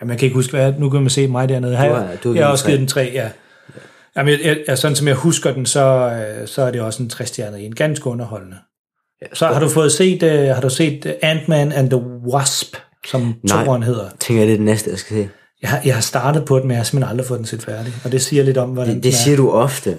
Jamen, 0.00 0.10
jeg 0.10 0.18
kan 0.18 0.26
ikke 0.26 0.34
huske, 0.34 0.50
hvad 0.56 0.72
nu 0.78 0.90
kan 0.90 1.00
man 1.00 1.10
se 1.10 1.26
mig 1.28 1.48
dernede. 1.48 1.76
Har, 1.76 1.88
Du 1.88 1.94
jeg- 1.94 2.02
har- 2.02 2.16
du 2.24 2.28
har 2.28 2.36
jeg 2.36 2.44
har 2.44 2.52
også 2.52 2.64
givet 2.66 2.78
den 2.78 2.88
tre, 2.88 3.10
ja. 3.14 3.28
Jamen, 4.16 4.38
jeg, 4.44 4.58
jeg, 4.68 4.78
sådan 4.78 4.96
som 4.96 5.08
jeg 5.08 5.16
husker 5.16 5.52
den, 5.52 5.66
så, 5.66 5.84
øh, 6.40 6.48
så 6.48 6.62
er 6.62 6.70
det 6.70 6.80
også 6.80 7.02
en 7.02 7.08
tre 7.08 7.26
stjerner 7.26 7.58
i 7.58 7.64
en 7.64 7.74
ganske 7.74 8.06
underholdende. 8.06 8.56
Så 9.32 9.46
har 9.46 9.60
du 9.60 9.68
fået 9.68 9.92
set, 9.92 10.22
uh, 10.22 10.28
har 10.54 10.60
du 10.60 10.70
set 10.70 11.14
Ant-Man 11.22 11.72
and 11.72 11.90
the 11.90 12.00
Wasp, 12.32 12.76
som 13.06 13.34
Nej. 13.44 13.64
toren 13.64 13.82
hedder? 13.82 14.04
Tænker 14.20 14.40
jeg, 14.42 14.46
det 14.48 14.52
er 14.52 14.56
det 14.56 14.64
næste, 14.64 14.90
jeg 14.90 14.98
skal 14.98 15.16
se. 15.16 15.28
Jeg 15.62 15.70
har, 15.70 15.80
jeg 15.84 15.94
har 15.94 16.00
startet 16.00 16.44
på 16.44 16.58
den, 16.58 16.62
men 16.66 16.70
jeg 16.70 16.78
har 16.78 16.84
simpelthen 16.84 17.10
aldrig 17.10 17.26
fået 17.26 17.38
den 17.38 17.46
set 17.46 17.62
færdig. 17.62 17.92
Og 18.04 18.12
det 18.12 18.22
siger 18.22 18.42
lidt 18.42 18.58
om, 18.58 18.70
hvordan 18.70 18.94
Det, 18.94 19.02
det 19.04 19.14
siger 19.14 19.36
du 19.36 19.50
ofte. 19.50 19.98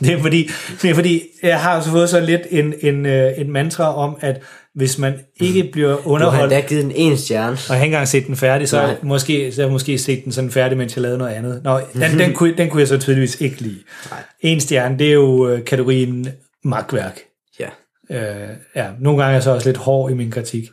Det 0.00 0.12
er 0.12 0.22
fordi, 0.22 0.50
det 0.82 0.90
er 0.90 0.94
fordi 0.94 1.22
jeg 1.42 1.60
har 1.60 1.80
så 1.80 1.90
fået 1.90 2.10
så 2.10 2.20
lidt 2.20 2.42
en, 2.50 2.74
en, 2.80 3.06
øh, 3.06 3.32
en 3.36 3.52
mantra 3.52 3.96
om, 3.96 4.16
at 4.20 4.40
hvis 4.74 4.98
man 4.98 5.14
ikke 5.40 5.68
bliver 5.72 5.88
Du 5.90 6.02
har 6.02 6.10
underholdt, 6.10 6.66
givet 6.66 6.84
den 6.84 6.92
en 6.94 7.16
stjerne. 7.18 7.52
og 7.52 7.58
jeg 7.68 7.76
har 7.76 7.84
ikke 7.84 7.84
engang 7.84 8.08
set 8.08 8.26
den 8.26 8.36
færdig, 8.36 8.68
så, 8.68 8.76
Nej. 8.76 8.96
måske, 9.02 9.52
så 9.52 9.60
har 9.60 9.66
jeg 9.66 9.72
måske 9.72 9.98
set 9.98 10.24
den 10.24 10.32
sådan 10.32 10.50
færdig, 10.50 10.78
mens 10.78 10.96
jeg 10.96 11.02
lavede 11.02 11.18
noget 11.18 11.32
andet. 11.32 11.60
Nå, 11.64 11.80
den, 11.94 12.18
den, 12.18 12.32
kunne, 12.36 12.56
den 12.56 12.70
kunne 12.70 12.80
jeg 12.80 12.88
så 12.88 12.98
tydeligvis 12.98 13.40
ikke 13.40 13.60
lide. 13.60 13.78
En 14.40 14.60
stjerne, 14.60 14.98
det 14.98 15.08
er 15.08 15.12
jo 15.12 15.48
øh, 15.48 15.64
kategorien 15.64 16.28
magtværk. 16.64 17.20
Ja. 17.60 17.68
Øh, 18.10 18.48
ja, 18.76 18.86
nogle 19.00 19.22
gange 19.22 19.30
er 19.30 19.34
jeg 19.34 19.42
så 19.42 19.50
også 19.50 19.68
lidt 19.68 19.76
hård 19.78 20.10
i 20.10 20.14
min 20.14 20.30
kritik. 20.30 20.64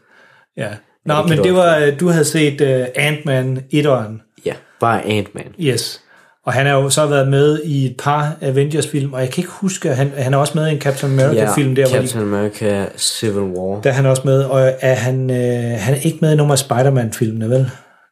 Ja. 0.58 0.70
Nå, 1.06 1.16
det 1.18 1.30
men 1.30 1.38
det 1.38 1.54
var, 1.54 1.78
øh, 1.78 2.00
du 2.00 2.08
havde 2.08 2.26
set 2.26 2.62
uh, 2.62 2.86
Ant-Man 2.96 3.64
1'eren. 3.74 4.42
Ja, 4.46 4.54
bare 4.80 5.06
Ant-Man. 5.06 5.48
Yes. 5.60 6.02
Og 6.46 6.54
han 6.54 6.66
har 6.66 6.74
jo 6.74 6.90
så 6.90 7.06
været 7.06 7.28
med 7.28 7.62
i 7.64 7.86
et 7.86 7.96
par 7.98 8.36
Avengers-film, 8.42 9.14
og 9.14 9.20
jeg 9.20 9.30
kan 9.30 9.42
ikke 9.42 9.52
huske, 9.52 9.90
han, 9.90 10.12
han 10.18 10.34
er 10.34 10.38
også 10.38 10.54
med 10.56 10.68
i 10.68 10.72
en 10.72 10.82
Captain 10.82 11.20
America-film, 11.20 11.76
der, 11.76 11.90
hvor 11.90 12.00
de, 12.00 12.08
Captain 12.08 12.24
America 12.24 12.86
Civil 12.98 13.44
War. 13.44 13.82
der 13.82 13.90
er 13.90 13.94
han 13.94 14.06
også 14.06 14.22
med, 14.26 14.44
og 14.44 14.74
er 14.82 14.94
han, 14.94 15.30
øh, 15.30 15.80
han 15.80 15.94
er 15.94 16.00
ikke 16.04 16.18
med 16.22 16.34
i 16.34 16.36
nogen 16.36 16.52
af 16.52 16.60
Spider-Man-filmene, 16.60 17.50
vel? 17.50 17.70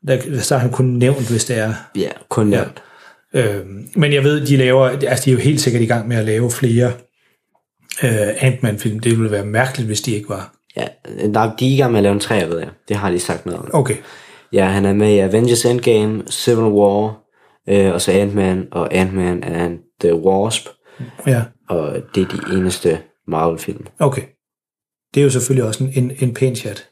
Der, 0.08 0.42
så 0.42 0.56
er 0.56 0.60
han 0.60 0.72
kun 0.72 0.86
nævnt, 0.86 1.30
hvis 1.30 1.46
det 1.46 1.58
er. 1.58 1.74
Ja, 1.96 2.10
kun 2.30 2.48
nævnt. 2.48 2.84
Øh, 3.34 3.66
men 3.96 4.14
jeg 4.14 4.24
ved, 4.24 4.46
de 4.46 4.58
laver, 4.58 4.88
altså 4.88 5.26
de 5.26 5.30
er 5.30 5.34
jo 5.34 5.40
helt 5.40 5.62
sikkert 5.62 5.82
i 5.82 5.86
gang 5.86 6.08
med 6.08 6.18
at 6.18 6.26
lave 6.26 6.52
flere 6.52 6.92
øh, 8.04 8.28
Ant-Man-film. 8.40 9.00
Det 9.00 9.12
ville 9.12 9.32
være 9.32 9.46
mærkeligt, 9.46 9.88
hvis 9.88 10.02
de 10.02 10.12
ikke 10.12 10.30
var. 10.30 10.54
Ja, 10.76 10.88
der, 11.34 11.56
de 11.56 11.68
er 11.68 11.74
i 11.74 11.78
gang 11.78 11.92
med 11.92 12.00
at 12.00 12.04
lave 12.04 12.14
en 12.14 12.20
træer, 12.20 12.48
ved 12.48 12.60
jeg. 12.60 12.70
Det 12.88 12.96
har 12.96 13.12
de 13.12 13.20
sagt 13.20 13.46
noget 13.46 13.62
om. 13.62 13.70
Okay. 13.74 13.96
Ja, 14.54 14.66
han 14.66 14.86
er 14.86 14.94
med 14.94 15.14
i 15.14 15.18
Avengers 15.20 15.66
Endgame, 15.66 16.24
Civil 16.30 16.64
War, 16.66 17.18
øh, 17.70 17.94
og 17.94 18.02
så 18.02 18.12
Ant-Man, 18.12 18.68
og 18.72 18.94
Ant-Man 18.94 19.44
and 19.44 19.80
the 20.02 20.16
Wasp, 20.16 20.68
Ja, 21.28 21.44
og 21.70 21.96
det 22.16 22.24
er 22.24 22.28
de 22.28 22.58
eneste 22.58 23.00
Marvel-film. 23.28 23.86
okay. 24.00 24.22
Det 25.14 25.20
er 25.20 25.24
jo 25.24 25.30
selvfølgelig 25.30 25.64
også 25.68 25.84
en, 25.84 25.92
en, 25.96 26.12
en 26.20 26.34
pæn 26.34 26.56
chat. 26.56 26.90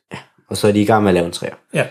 Og 0.49 0.57
så 0.57 0.67
er 0.67 0.71
de 0.71 0.81
i 0.81 0.85
gang 0.85 1.03
med 1.03 1.09
at 1.09 1.13
lave 1.13 1.25
en 1.25 1.31
træer. 1.31 1.53
Ja. 1.73 1.85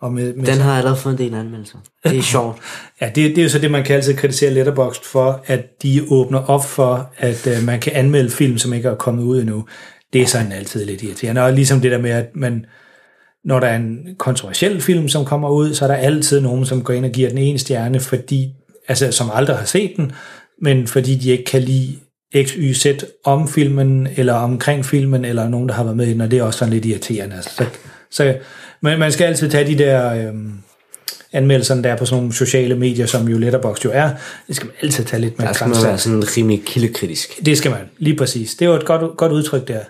Og 0.00 0.12
med, 0.12 0.34
med 0.34 0.46
Den 0.46 0.58
har 0.58 0.76
allerede 0.76 0.96
fået 0.96 1.12
en 1.12 1.18
del 1.18 1.34
anmeldelser. 1.34 1.78
Det 2.04 2.18
er 2.18 2.22
sjovt. 2.36 2.58
Ja, 3.00 3.06
det, 3.06 3.16
det 3.16 3.38
er 3.38 3.42
jo 3.42 3.48
så 3.48 3.58
det, 3.58 3.70
man 3.70 3.84
kan 3.84 3.96
altid 3.96 4.16
kritisere 4.16 4.50
Letterboxd 4.50 5.04
for, 5.04 5.42
at 5.46 5.82
de 5.82 6.06
åbner 6.10 6.38
op 6.50 6.64
for, 6.64 7.10
at 7.16 7.46
øh, 7.46 7.66
man 7.66 7.80
kan 7.80 7.92
anmelde 7.92 8.30
film, 8.30 8.58
som 8.58 8.72
ikke 8.72 8.88
er 8.88 8.94
kommet 8.94 9.22
ud 9.22 9.40
endnu. 9.40 9.66
Det 10.12 10.22
er 10.22 10.26
sådan 10.26 10.52
altid 10.52 10.84
lidt 10.84 11.02
irriterende. 11.02 11.42
Og 11.42 11.52
ligesom 11.52 11.80
det 11.80 11.90
der 11.90 11.98
med, 11.98 12.10
at 12.10 12.26
man, 12.34 12.66
når 13.44 13.60
der 13.60 13.66
er 13.66 13.76
en 13.76 13.98
kontroversiel 14.18 14.80
film, 14.80 15.08
som 15.08 15.24
kommer 15.24 15.50
ud, 15.50 15.74
så 15.74 15.84
er 15.84 15.88
der 15.88 15.94
altid 15.94 16.40
nogen, 16.40 16.66
som 16.66 16.82
går 16.82 16.94
ind 16.94 17.04
og 17.04 17.10
giver 17.10 17.28
den 17.28 17.38
en 17.38 17.58
stjerne, 17.58 18.00
fordi, 18.00 18.54
altså, 18.88 19.12
som 19.12 19.30
aldrig 19.32 19.56
har 19.56 19.66
set 19.66 19.92
den, 19.96 20.12
men 20.62 20.86
fordi 20.86 21.14
de 21.14 21.30
ikke 21.30 21.44
kan 21.44 21.62
lide 21.62 21.96
X, 22.36 22.50
Y, 22.56 22.74
Z 22.74 22.86
om 23.24 23.48
filmen, 23.48 24.08
eller 24.16 24.34
omkring 24.34 24.86
filmen, 24.86 25.24
eller 25.24 25.48
nogen, 25.48 25.68
der 25.68 25.74
har 25.74 25.84
været 25.84 25.96
med 25.96 26.06
i 26.06 26.12
den, 26.12 26.20
og 26.20 26.30
det 26.30 26.38
er 26.38 26.42
også 26.42 26.58
sådan 26.58 26.74
lidt 26.74 26.84
irriterende. 26.84 27.36
Altså, 27.36 27.50
så, 27.56 27.64
så, 28.10 28.36
men 28.82 28.98
man 28.98 29.12
skal 29.12 29.24
altid 29.24 29.50
tage 29.50 29.66
de 29.66 29.78
der 29.78 30.28
øhm, 30.28 30.52
anmeldelserne, 31.32 31.82
der 31.82 31.92
er 31.92 31.96
på 31.96 32.06
sådan 32.06 32.18
nogle 32.22 32.34
sociale 32.34 32.74
medier, 32.74 33.06
som 33.06 33.28
jo 33.28 33.38
Letterboxd 33.38 33.84
jo 33.84 33.90
er, 33.94 34.10
det 34.48 34.56
skal 34.56 34.66
man 34.66 34.74
altid 34.82 35.04
tage 35.04 35.20
lidt 35.20 35.38
med 35.38 35.46
Der 35.46 35.52
skal 35.52 35.68
man 35.68 35.76
være 35.84 35.98
sådan 35.98 36.36
rimelig 36.36 36.62
kildekritisk. 36.64 37.40
Det 37.46 37.58
skal 37.58 37.70
man, 37.70 37.80
lige 37.98 38.16
præcis. 38.16 38.54
Det 38.54 38.68
var 38.68 38.76
et 38.76 38.84
godt, 38.84 39.16
godt 39.16 39.32
udtryk 39.32 39.68
der. 39.68 39.80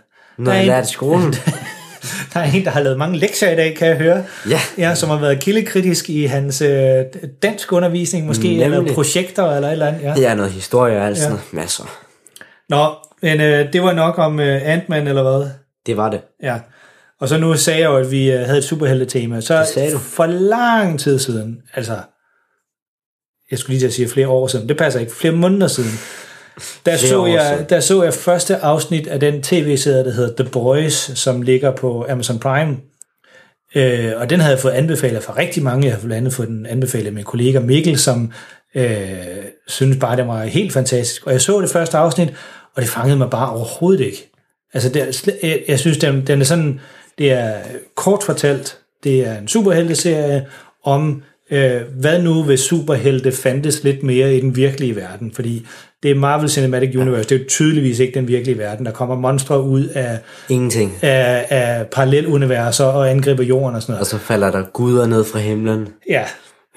Er 0.46 0.52
jeg 0.52 0.66
lærte 0.66 0.84
i 0.88 0.92
skolen. 0.92 1.34
Der 2.34 2.40
er 2.40 2.44
en, 2.52 2.64
der 2.64 2.70
har 2.70 2.80
lavet 2.80 2.98
mange 2.98 3.18
lektier 3.18 3.50
i 3.50 3.56
dag, 3.56 3.76
kan 3.76 3.88
jeg 3.88 3.96
høre. 3.96 4.24
Ja. 4.50 4.60
ja 4.78 4.94
som 4.94 5.08
har 5.08 5.16
været 5.20 5.40
kildekritisk 5.40 6.10
i 6.10 6.24
hans 6.24 6.62
øh, 6.62 7.04
dansk 7.42 7.72
undervisning, 7.72 8.26
måske, 8.26 8.42
Nemlig. 8.48 8.64
eller 8.64 8.94
projekter, 8.94 9.50
eller 9.56 9.68
et 9.68 9.72
eller 9.72 9.86
andet. 9.86 10.02
Ja. 10.02 10.14
Det 10.14 10.26
er 10.26 10.34
noget 10.34 10.52
historie 10.52 10.98
og 10.98 11.06
alt 11.06 11.18
sådan 11.18 11.30
Ja. 11.32 11.36
noget. 11.36 11.52
Masser. 11.52 11.84
Nå, 12.68 12.94
men 13.22 13.40
øh, 13.40 13.72
det 13.72 13.82
var 13.82 13.92
nok 13.92 14.18
om 14.18 14.40
øh, 14.40 14.60
Ant-Man, 14.72 15.06
eller 15.08 15.22
hvad? 15.22 15.50
Det 15.86 15.96
var 15.96 16.10
det. 16.10 16.20
Ja. 16.42 16.58
Og 17.20 17.28
så 17.28 17.38
nu 17.38 17.54
sagde 17.56 17.80
jeg 17.80 17.86
jo, 17.86 17.96
at 17.96 18.10
vi 18.10 18.30
øh, 18.32 18.40
havde 18.40 18.58
et 18.58 18.64
superhelte-tema. 18.64 19.40
Så 19.40 19.58
Det 19.58 19.66
sagde 19.68 19.92
du. 19.92 19.98
for 19.98 20.26
lang 20.26 21.00
tid 21.00 21.18
siden, 21.18 21.56
altså, 21.74 21.96
jeg 23.50 23.58
skulle 23.58 23.72
lige 23.74 23.80
til 23.80 23.86
at 23.86 23.92
sige 23.92 24.08
flere 24.08 24.28
år 24.28 24.46
siden, 24.46 24.68
det 24.68 24.76
passer 24.76 25.00
ikke, 25.00 25.12
flere 25.14 25.34
måneder 25.34 25.66
siden, 25.66 25.90
der 26.86 26.96
så, 26.96 27.26
jeg, 27.26 27.66
der 27.68 27.80
så 27.80 28.02
jeg 28.02 28.14
første 28.14 28.56
afsnit 28.56 29.06
af 29.06 29.20
den 29.20 29.42
tv-serie, 29.42 30.04
der 30.04 30.12
hedder 30.12 30.42
The 30.42 30.50
Boys, 30.52 31.18
som 31.18 31.42
ligger 31.42 31.70
på 31.70 32.06
Amazon 32.08 32.38
Prime. 32.38 32.76
Øh, 33.74 34.12
og 34.16 34.30
den 34.30 34.40
havde 34.40 34.54
jeg 34.54 34.60
fået 34.60 34.72
anbefalet 34.72 35.22
fra 35.22 35.36
rigtig 35.36 35.62
mange. 35.62 35.86
Jeg 35.86 35.94
har 35.94 36.00
blandt 36.00 36.16
andet 36.16 36.32
fået 36.32 36.48
den 36.48 36.66
anbefalet 36.66 37.06
af 37.06 37.12
min 37.12 37.24
kollega 37.24 37.60
Mikkel, 37.60 37.98
som 37.98 38.32
øh, 38.74 39.08
synes 39.66 39.96
bare, 39.96 40.16
det 40.16 40.26
var 40.26 40.44
helt 40.44 40.72
fantastisk. 40.72 41.26
Og 41.26 41.32
jeg 41.32 41.40
så 41.40 41.60
det 41.60 41.70
første 41.70 41.96
afsnit, 41.96 42.28
og 42.76 42.82
det 42.82 42.90
fangede 42.90 43.18
mig 43.18 43.30
bare 43.30 43.50
overhovedet 43.50 44.04
ikke. 44.04 44.30
Altså, 44.74 44.88
det 44.88 45.02
er, 45.02 45.32
jeg, 45.42 45.62
jeg 45.68 45.78
synes, 45.78 45.98
den, 45.98 46.26
den 46.26 46.40
er 46.40 46.44
sådan, 46.44 46.80
det 47.18 47.32
er 47.32 47.54
kort 47.96 48.22
fortalt, 48.22 48.78
det 49.04 49.26
er 49.26 49.38
en 49.38 49.48
superhelteserie 49.48 50.46
om, 50.84 51.22
øh, 51.50 51.80
hvad 52.00 52.22
nu 52.22 52.42
hvis 52.42 52.60
superhelte 52.60 53.32
fandtes 53.32 53.84
lidt 53.84 54.02
mere 54.02 54.36
i 54.36 54.40
den 54.40 54.56
virkelige 54.56 54.96
verden, 54.96 55.32
fordi 55.34 55.66
det 56.02 56.10
er 56.10 56.14
Marvel 56.14 56.48
Cinematic 56.48 56.96
Universe, 56.96 57.28
det 57.28 57.34
er 57.34 57.38
jo 57.38 57.44
tydeligvis 57.48 57.98
ikke 57.98 58.14
den 58.14 58.28
virkelige 58.28 58.58
verden. 58.58 58.86
Der 58.86 58.92
kommer 58.92 59.16
monstre 59.16 59.62
ud 59.62 59.84
af, 59.84 60.18
Ingenting. 60.48 60.92
af, 61.02 61.46
af 61.50 61.86
paralleluniverser 61.86 62.84
og 62.84 63.10
angriber 63.10 63.42
jorden 63.42 63.76
og 63.76 63.82
sådan 63.82 63.92
noget. 63.92 64.00
Og 64.00 64.06
så 64.06 64.18
falder 64.18 64.50
der 64.50 64.62
guder 64.72 65.06
ned 65.06 65.24
fra 65.24 65.38
himlen. 65.38 65.88
Ja, 66.08 66.24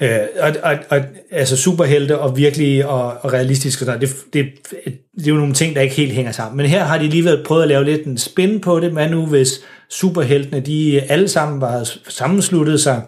øh, 0.01 0.19
og, 0.39 0.51
og, 0.63 0.77
og 0.89 0.99
altså 1.31 1.57
superhelte 1.57 2.19
og 2.19 2.37
virkelig 2.37 2.85
og, 2.85 3.13
og 3.21 3.33
realistiske, 3.33 3.83
og 3.83 3.85
sådan, 3.85 3.99
noget, 3.99 4.15
det, 4.33 4.43
det, 4.83 4.83
det 5.17 5.27
er 5.27 5.31
jo 5.31 5.35
nogle 5.35 5.53
ting, 5.53 5.75
der 5.75 5.81
ikke 5.81 5.95
helt 5.95 6.11
hænger 6.11 6.31
sammen. 6.31 6.57
Men 6.57 6.65
her 6.65 6.83
har 6.83 6.97
de 6.97 7.03
alligevel 7.03 7.43
prøvet 7.45 7.61
at 7.61 7.67
lave 7.67 7.85
lidt 7.85 8.05
en 8.05 8.17
spin 8.17 8.59
på 8.59 8.79
det, 8.79 8.93
men 8.93 9.11
nu 9.11 9.25
hvis 9.25 9.61
superheltene, 9.89 10.59
de 10.59 11.01
alle 11.09 11.27
sammen 11.27 11.61
var 11.61 11.89
sammensluttet 12.07 12.81
sig, 12.81 13.01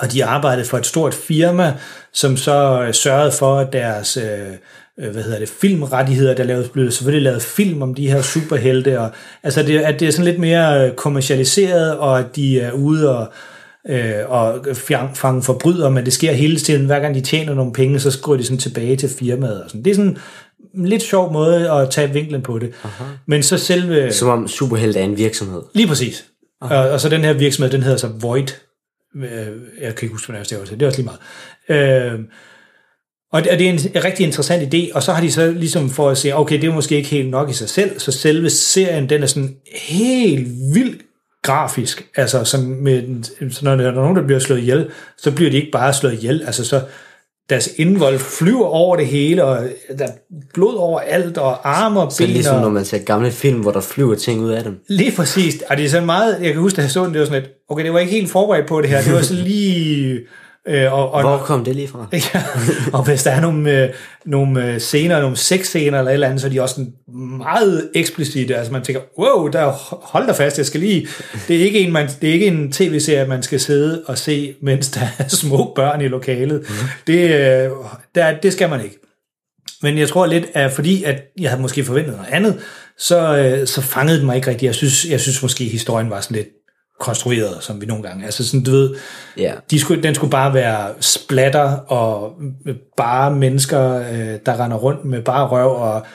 og 0.00 0.12
de 0.12 0.24
arbejdede 0.24 0.66
for 0.66 0.78
et 0.78 0.86
stort 0.86 1.14
firma, 1.14 1.74
som 2.12 2.36
så 2.36 2.82
øh, 2.86 2.94
sørgede 2.94 3.32
for, 3.32 3.58
at 3.58 3.72
deres 3.72 4.16
øh, 4.16 4.24
øh, 5.00 5.12
hvad 5.12 5.22
hedder 5.22 5.38
det, 5.38 5.48
filmrettigheder, 5.48 6.34
der 6.34 6.44
laves, 6.44 6.68
blev 6.68 6.90
selvfølgelig 6.90 7.22
lavet 7.22 7.42
film 7.42 7.82
om 7.82 7.94
de 7.94 8.10
her 8.10 8.22
superhelte, 8.22 9.00
og, 9.00 9.10
altså 9.42 9.62
det, 9.62 9.78
at 9.78 10.00
det 10.00 10.08
er 10.08 10.12
sådan 10.12 10.24
lidt 10.24 10.38
mere 10.38 10.86
øh, 10.86 10.94
kommercialiseret, 10.94 11.98
og 11.98 12.18
at 12.18 12.36
de 12.36 12.60
er 12.60 12.72
ude 12.72 13.18
og, 13.18 13.32
øh, 13.88 14.14
og 14.28 14.66
fange 15.14 15.42
forbrydere, 15.42 15.90
men 15.90 16.04
det 16.04 16.12
sker 16.12 16.32
hele 16.32 16.56
tiden, 16.56 16.86
hver 16.86 17.00
gang 17.00 17.14
de 17.14 17.20
tjener 17.20 17.54
nogle 17.54 17.72
penge, 17.72 18.00
så 18.00 18.10
skriver 18.10 18.38
de 18.38 18.44
sådan 18.44 18.58
tilbage 18.58 18.96
til 18.96 19.08
firmaet. 19.08 19.62
Og 19.62 19.70
sådan. 19.70 19.84
Det 19.84 19.90
er 19.90 19.94
sådan 19.94 20.16
en 20.74 20.86
lidt 20.86 21.02
sjov 21.02 21.32
måde 21.32 21.70
at 21.70 21.90
tage 21.90 22.12
vinklen 22.12 22.42
på 22.42 22.58
det. 22.58 22.70
Aha. 22.84 23.04
Men 23.26 23.42
så 23.42 23.58
selve... 23.58 24.12
Som 24.12 24.28
om 24.28 24.48
superhelte 24.48 25.00
er 25.00 25.04
en 25.04 25.16
virksomhed. 25.16 25.62
Lige 25.74 25.88
præcis. 25.88 26.24
Og, 26.60 26.78
og 26.78 27.00
så 27.00 27.08
den 27.08 27.20
her 27.20 27.32
virksomhed, 27.32 27.70
den 27.70 27.82
hedder 27.82 27.98
så 27.98 28.08
Void. 28.20 28.46
Øh, 29.16 29.24
Jeg 29.80 29.94
kan 29.94 30.06
ikke 30.06 30.08
huske, 30.08 30.32
hvad 30.32 30.44
det 30.44 30.52
er, 30.52 30.64
det 30.64 30.82
er 30.82 30.86
også 30.86 31.02
lige 31.02 31.10
meget. 31.68 32.12
Øh, 32.12 32.20
og 33.32 33.44
det, 33.44 33.52
og 33.52 33.58
det 33.58 33.66
er 33.66 33.72
en, 33.72 33.78
en 33.94 34.04
rigtig 34.04 34.26
interessant 34.26 34.74
idé, 34.74 34.94
og 34.94 35.02
så 35.02 35.12
har 35.12 35.22
de 35.22 35.32
så 35.32 35.50
ligesom 35.50 35.90
for 35.90 36.10
at 36.10 36.18
se, 36.18 36.34
okay, 36.36 36.60
det 36.60 36.68
er 36.68 36.74
måske 36.74 36.96
ikke 36.96 37.08
helt 37.08 37.30
nok 37.30 37.50
i 37.50 37.52
sig 37.52 37.68
selv, 37.68 37.98
så 37.98 38.12
selve 38.12 38.50
serien, 38.50 39.08
den 39.08 39.22
er 39.22 39.26
sådan 39.26 39.56
helt 39.74 40.48
vildt 40.74 41.02
grafisk, 41.42 42.08
altså 42.16 42.44
sådan 42.44 42.68
med, 42.82 43.24
så 43.50 43.64
når 43.64 43.76
der 43.76 43.88
er 43.88 43.94
nogen, 43.94 44.16
der 44.16 44.22
bliver 44.26 44.38
slået 44.38 44.58
ihjel, 44.58 44.90
så 45.18 45.30
bliver 45.30 45.50
de 45.50 45.56
ikke 45.56 45.70
bare 45.72 45.94
slået 45.94 46.12
ihjel, 46.12 46.42
altså 46.46 46.64
så 46.64 46.82
deres 47.50 47.70
indvold 47.76 48.18
flyver 48.18 48.66
over 48.66 48.96
det 48.96 49.06
hele, 49.06 49.44
og 49.44 49.58
der 49.98 50.04
er 50.04 50.12
blod 50.54 50.74
over 50.74 51.00
alt, 51.00 51.38
og 51.38 51.70
arme 51.70 52.00
og 52.00 52.12
Så 52.12 52.18
ben, 52.18 52.28
ligesom 52.28 52.56
og, 52.56 52.62
når 52.62 52.68
man 52.68 52.84
ser 52.84 52.98
gamle 52.98 53.30
film, 53.30 53.60
hvor 53.60 53.70
der 53.70 53.80
flyver 53.80 54.14
ting 54.14 54.40
ud 54.40 54.50
af 54.50 54.64
dem. 54.64 54.78
Lige 54.88 55.12
præcis. 55.16 55.62
Og 55.68 55.76
det 55.76 55.84
er 55.84 55.88
sådan 55.88 56.06
meget, 56.06 56.38
jeg 56.42 56.52
kan 56.52 56.60
huske, 56.60 56.76
da 56.76 56.82
jeg 56.82 56.90
så 56.90 57.04
den, 57.04 57.12
det 57.12 57.20
var 57.20 57.26
sådan 57.26 57.42
lidt, 57.42 57.52
okay, 57.68 57.84
det 57.84 57.92
var 57.92 57.98
ikke 57.98 58.12
helt 58.12 58.30
forberedt 58.30 58.66
på 58.66 58.80
det 58.80 58.90
her, 58.90 59.02
det 59.02 59.12
var 59.12 59.22
så 59.22 59.34
lige... 59.34 60.20
Øh, 60.70 60.92
og, 60.92 61.14
og, 61.14 61.22
Hvor 61.22 61.38
kom 61.38 61.64
det 61.64 61.76
lige 61.76 61.88
fra? 61.88 62.06
ja, 62.34 62.42
og 62.92 63.04
hvis 63.04 63.22
der 63.22 63.30
er 63.30 63.40
nogle, 63.40 63.82
øh, 63.82 63.88
nogle 64.26 64.66
øh, 64.66 64.80
scener, 64.80 65.20
nogle 65.20 65.36
sexscener 65.36 65.98
eller 65.98 66.10
et 66.10 66.14
eller 66.14 66.26
andet, 66.26 66.40
så 66.40 66.46
er 66.46 66.50
de 66.50 66.62
også 66.62 66.74
sådan 66.74 66.92
meget 67.38 67.90
eksplicite. 67.94 68.56
Altså 68.56 68.72
man 68.72 68.82
tænker, 68.82 69.02
wow, 69.18 69.48
der, 69.48 69.66
hold 70.02 70.26
da 70.26 70.32
fast, 70.32 70.58
jeg 70.58 70.66
skal 70.66 70.80
lige... 70.80 71.08
Det 71.48 71.56
er 71.56 71.64
ikke 71.64 71.78
en, 71.78 71.92
man, 71.92 72.08
det 72.20 72.28
er 72.28 72.32
ikke 72.32 72.46
en 72.46 72.72
tv-serie, 72.72 73.28
man 73.28 73.42
skal 73.42 73.60
sidde 73.60 74.02
og 74.06 74.18
se, 74.18 74.54
mens 74.62 74.90
der 74.90 75.00
er 75.18 75.28
små 75.28 75.72
børn 75.76 76.00
i 76.00 76.08
lokalet. 76.08 76.60
Mm. 76.68 76.74
Det, 77.06 77.30
øh, 77.30 77.70
der, 78.14 78.38
det 78.42 78.52
skal 78.52 78.70
man 78.70 78.84
ikke. 78.84 78.96
Men 79.82 79.98
jeg 79.98 80.08
tror 80.08 80.26
lidt, 80.26 80.44
at 80.54 80.72
fordi 80.72 81.02
at 81.02 81.22
jeg 81.40 81.50
havde 81.50 81.62
måske 81.62 81.84
forventet 81.84 82.14
noget 82.16 82.28
andet, 82.30 82.58
så, 82.98 83.36
øh, 83.36 83.66
så 83.66 83.80
fangede 83.80 84.18
den 84.18 84.26
mig 84.26 84.36
ikke 84.36 84.48
rigtigt. 84.48 84.66
Jeg 84.66 84.74
synes, 84.74 85.06
jeg 85.10 85.20
synes 85.20 85.42
måske, 85.42 85.64
historien 85.64 86.10
var 86.10 86.20
sådan 86.20 86.36
lidt 86.36 86.48
konstrueret, 87.00 87.56
som 87.60 87.80
vi 87.80 87.86
nogle 87.86 88.02
gange. 88.02 88.24
Altså 88.24 88.46
sådan, 88.48 88.64
du 88.64 88.70
ved, 88.70 88.94
Ja. 89.36 89.52
de 89.70 89.80
skulle, 89.80 90.02
den 90.02 90.14
skulle 90.14 90.30
bare 90.30 90.54
være 90.54 90.88
splatter 91.00 91.76
og 91.76 92.32
bare 92.96 93.30
mennesker, 93.36 93.94
øh, 93.96 94.38
der 94.46 94.64
render 94.64 94.76
rundt 94.76 95.04
med 95.04 95.22
bare 95.22 95.46
røv, 95.48 95.70
og 95.70 96.06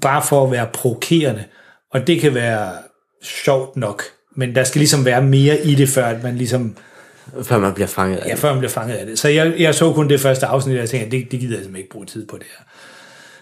bare 0.00 0.22
for 0.22 0.44
at 0.44 0.50
være 0.52 0.66
provokerende. 0.72 1.44
Og 1.92 2.06
det 2.06 2.20
kan 2.20 2.34
være 2.34 2.68
sjovt 3.22 3.76
nok, 3.76 4.02
men 4.36 4.54
der 4.54 4.64
skal 4.64 4.78
ligesom 4.78 5.04
være 5.04 5.22
mere 5.22 5.60
i 5.60 5.74
det, 5.74 5.88
før 5.88 6.04
at 6.04 6.22
man 6.22 6.36
ligesom, 6.36 6.76
Før 7.42 7.58
man 7.58 7.74
bliver 7.74 7.86
fanget 7.86 8.16
af 8.18 8.26
ja, 8.26 8.30
det. 8.30 8.38
før 8.38 8.50
man 8.50 8.58
bliver 8.58 8.70
fanget 8.70 8.94
af 8.94 9.06
det. 9.06 9.18
Så 9.18 9.28
jeg, 9.28 9.54
jeg 9.58 9.74
så 9.74 9.92
kun 9.92 10.08
det 10.08 10.20
første 10.20 10.46
afsnit, 10.46 10.74
og 10.74 10.80
jeg 10.80 10.88
tænkte, 10.88 11.16
det, 11.18 11.30
det 11.32 11.40
gider 11.40 11.54
jeg 11.54 11.64
simpelthen 11.64 11.76
ikke 11.76 11.90
bruge 11.90 12.06
tid 12.06 12.26
på 12.26 12.36
det 12.36 12.46
her. 12.58 12.64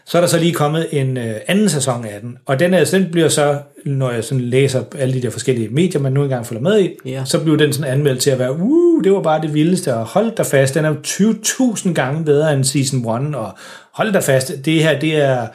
Så 0.09 0.19
er 0.19 0.21
der 0.21 0.29
så 0.29 0.39
lige 0.39 0.53
kommet 0.55 0.87
en 0.91 1.17
øh, 1.17 1.35
anden 1.47 1.69
sæson 1.69 2.05
af 2.05 2.21
den, 2.21 2.39
og 2.47 2.61
den, 2.61 2.75
er, 2.75 2.85
den 2.85 3.09
bliver 3.13 3.29
så, 3.29 3.59
når 3.85 4.11
jeg 4.11 4.25
sådan 4.25 4.45
læser 4.45 4.83
alle 4.99 5.15
de 5.15 5.23
der 5.23 5.31
forskellige 5.31 5.69
medier, 5.69 6.01
man 6.01 6.13
nu 6.13 6.23
engang 6.23 6.47
følger 6.47 6.63
med 6.63 6.81
i, 6.81 6.91
Ja. 7.05 7.23
så 7.25 7.41
bliver 7.43 7.57
den 7.57 7.73
sådan 7.73 7.93
anmeldt 7.93 8.21
til 8.21 8.31
at 8.31 8.39
være, 8.39 8.53
uh, 8.53 9.05
det 9.05 9.13
var 9.13 9.23
bare 9.23 9.43
det 9.43 9.55
vildeste, 9.55 9.95
og 9.95 10.05
hold 10.05 10.37
da 10.37 10.43
fast, 10.43 10.75
den 10.75 10.85
er 10.85 10.89
jo 10.89 10.97
20.000 11.07 11.93
gange 11.93 12.25
bedre 12.25 12.55
end 12.55 12.65
season 12.65 12.99
1, 13.29 13.35
og 13.35 13.51
hold 13.95 14.13
da 14.13 14.19
fast, 14.19 14.53
det 14.65 14.83
her, 14.83 14.99
det 15.01 15.17
er, 15.17 15.47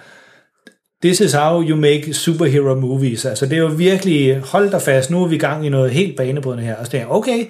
this 1.04 1.20
is 1.22 1.34
how 1.34 1.64
you 1.64 1.76
make 1.78 2.14
superhero 2.14 2.76
movies, 2.76 3.26
altså 3.26 3.46
det 3.46 3.54
er 3.54 3.62
jo 3.62 3.72
virkelig, 3.78 4.40
hold 4.40 4.72
da 4.72 4.78
fast, 4.78 5.12
nu 5.12 5.24
er 5.24 5.28
vi 5.28 5.36
i 5.36 5.40
gang 5.40 5.66
i 5.66 5.70
noget 5.70 5.92
helt 5.92 6.18
banebrydende 6.18 6.64
her, 6.64 6.76
og 6.76 6.86
så 6.86 6.92
tænker 6.92 7.08
okay, 7.08 7.46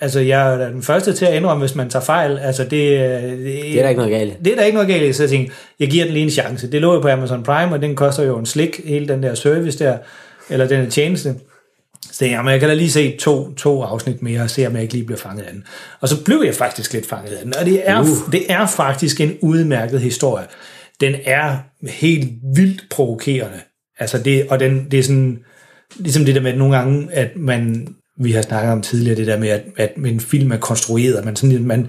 altså 0.00 0.20
jeg 0.20 0.54
er 0.54 0.68
den 0.68 0.82
første 0.82 1.12
til 1.12 1.24
at 1.24 1.34
indrømme, 1.34 1.60
hvis 1.60 1.74
man 1.74 1.90
tager 1.90 2.04
fejl, 2.04 2.38
altså 2.38 2.62
det, 2.62 2.70
det, 2.70 3.44
Det 3.44 3.78
er 3.78 3.82
der 3.82 3.88
ikke 3.88 4.00
noget 4.00 4.12
galt 4.12 4.44
det 4.44 4.52
er 4.52 4.56
der 4.56 4.64
ikke 4.64 4.74
noget 4.74 4.88
galt 4.88 5.02
i, 5.02 5.12
så 5.12 5.22
jeg 5.22 5.30
tænkte, 5.30 5.54
jeg 5.80 5.88
giver 5.88 6.04
den 6.04 6.12
lige 6.12 6.24
en 6.24 6.30
chance. 6.30 6.72
Det 6.72 6.80
lå 6.80 6.94
jo 6.94 7.00
på 7.00 7.08
Amazon 7.08 7.42
Prime, 7.42 7.72
og 7.72 7.82
den 7.82 7.96
koster 7.96 8.22
jo 8.22 8.38
en 8.38 8.46
slik, 8.46 8.80
hele 8.84 9.08
den 9.08 9.22
der 9.22 9.34
service 9.34 9.78
der, 9.78 9.98
eller 10.50 10.68
den 10.68 10.82
her 10.82 10.90
tjeneste. 10.90 11.34
Så 12.12 12.24
jeg, 12.24 12.44
men 12.44 12.52
jeg 12.52 12.60
kan 12.60 12.68
da 12.68 12.74
lige 12.74 12.90
se 12.90 13.16
to, 13.16 13.52
to 13.54 13.82
afsnit 13.82 14.22
mere, 14.22 14.42
og 14.42 14.50
se 14.50 14.66
om 14.66 14.74
jeg 14.74 14.82
ikke 14.82 14.94
lige 14.94 15.06
bliver 15.06 15.18
fanget 15.18 15.42
af 15.42 15.52
den. 15.52 15.64
Og 16.00 16.08
så 16.08 16.24
blev 16.24 16.42
jeg 16.44 16.54
faktisk 16.54 16.92
lidt 16.92 17.06
fanget 17.06 17.32
af 17.32 17.44
den, 17.44 17.56
og 17.56 17.66
det 17.66 17.82
er, 17.84 18.00
uh. 18.00 18.32
det 18.32 18.52
er 18.52 18.66
faktisk 18.66 19.20
en 19.20 19.36
udmærket 19.40 20.00
historie. 20.00 20.44
Den 21.00 21.14
er 21.24 21.56
helt 21.88 22.30
vildt 22.56 22.82
provokerende. 22.90 23.60
Altså 23.98 24.18
det, 24.18 24.46
og 24.50 24.60
den, 24.60 24.86
det 24.90 24.98
er 24.98 25.02
sådan, 25.02 25.38
ligesom 25.96 26.24
det 26.24 26.34
der 26.34 26.40
med 26.40 26.52
at 26.52 26.58
nogle 26.58 26.76
gange, 26.76 27.08
at 27.12 27.36
man, 27.36 27.88
vi 28.20 28.32
har 28.32 28.42
snakket 28.42 28.72
om 28.72 28.82
tidligere, 28.82 29.16
det 29.16 29.26
der 29.26 29.38
med, 29.38 29.48
at, 29.48 29.62
at 29.76 29.94
en 29.96 30.20
film 30.20 30.52
er 30.52 30.56
konstrueret, 30.56 31.24
man, 31.24 31.36
sådan, 31.36 31.64
man, 31.64 31.88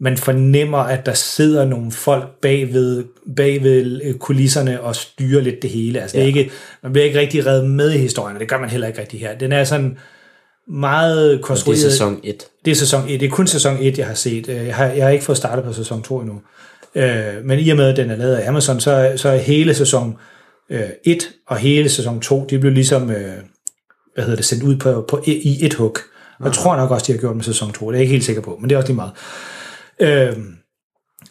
man 0.00 0.16
fornemmer, 0.16 0.78
at 0.78 1.06
der 1.06 1.14
sidder 1.14 1.64
nogle 1.64 1.92
folk 1.92 2.40
bagved, 2.42 3.04
bagved 3.36 4.00
øh, 4.04 4.14
kulisserne 4.14 4.80
og 4.80 4.96
styrer 4.96 5.40
lidt 5.40 5.62
det 5.62 5.70
hele. 5.70 6.00
Altså, 6.00 6.16
ja. 6.16 6.24
det 6.26 6.32
er 6.32 6.36
ikke, 6.38 6.50
man 6.82 6.92
bliver 6.92 7.04
ikke 7.06 7.18
rigtig 7.18 7.46
reddet 7.46 7.70
med 7.70 7.90
i 7.92 7.98
historien, 7.98 8.36
og 8.36 8.40
det 8.40 8.48
gør 8.48 8.58
man 8.60 8.68
heller 8.70 8.86
ikke 8.86 9.00
rigtig 9.00 9.20
her. 9.20 9.38
Den 9.38 9.52
er 9.52 9.64
sådan, 9.64 9.98
Og 10.66 10.72
meget 10.74 11.30
det 11.30 11.38
er 11.38 11.42
konstrueret. 11.42 11.80
sæson 11.80 12.20
1. 12.24 12.44
Det 12.64 12.70
er 12.70 12.74
sæson 12.74 13.08
1. 13.08 13.20
Det 13.20 13.26
er 13.26 13.30
kun 13.30 13.46
sæson 13.46 13.76
1, 13.80 13.98
jeg 13.98 14.06
har 14.06 14.14
set. 14.14 14.48
Øh, 14.48 14.66
Jeg 14.66 14.74
har, 14.74 14.86
jeg 14.86 15.04
har 15.04 15.10
ikke 15.10 15.24
fået 15.24 15.38
startet 15.38 15.64
på 15.64 15.72
sæson 15.72 16.02
2 16.02 16.20
endnu. 16.20 16.40
Øh, 16.94 17.44
men 17.44 17.58
i 17.58 17.68
og 17.70 17.76
med, 17.76 17.84
at 17.88 17.96
den 17.96 18.10
er 18.10 18.16
lavet 18.16 18.34
af 18.34 18.48
Amazon, 18.48 18.80
så, 18.80 19.12
så 19.16 19.28
er 19.28 19.36
hele 19.36 19.74
sæson 19.74 20.16
øh, 20.70 20.80
1 21.04 21.30
og 21.46 21.56
hele 21.56 21.88
sæson 21.88 22.20
2, 22.20 22.46
de 22.50 22.58
blev 22.58 22.72
ligesom, 22.72 23.10
øh, 23.10 23.32
hvad 24.18 24.24
hedder 24.24 24.36
det, 24.36 24.44
sendt 24.44 24.62
ud 24.62 24.76
på, 24.76 25.04
på, 25.08 25.22
i 25.26 25.66
et 25.66 25.74
hug. 25.74 25.96
Og 26.38 26.44
jeg 26.44 26.52
tror 26.52 26.76
nok 26.76 26.90
også, 26.90 27.04
de 27.06 27.12
har 27.12 27.18
gjort 27.18 27.36
med 27.36 27.44
sæson 27.44 27.72
2. 27.72 27.86
Det 27.86 27.94
er 27.94 27.98
jeg 27.98 28.00
ikke 28.00 28.12
helt 28.12 28.24
sikker 28.24 28.42
på, 28.42 28.58
men 28.60 28.70
det 28.70 28.74
er 28.74 28.78
også 28.78 28.88
lige 28.88 28.96
meget. 28.96 29.12
Øh, 30.00 30.36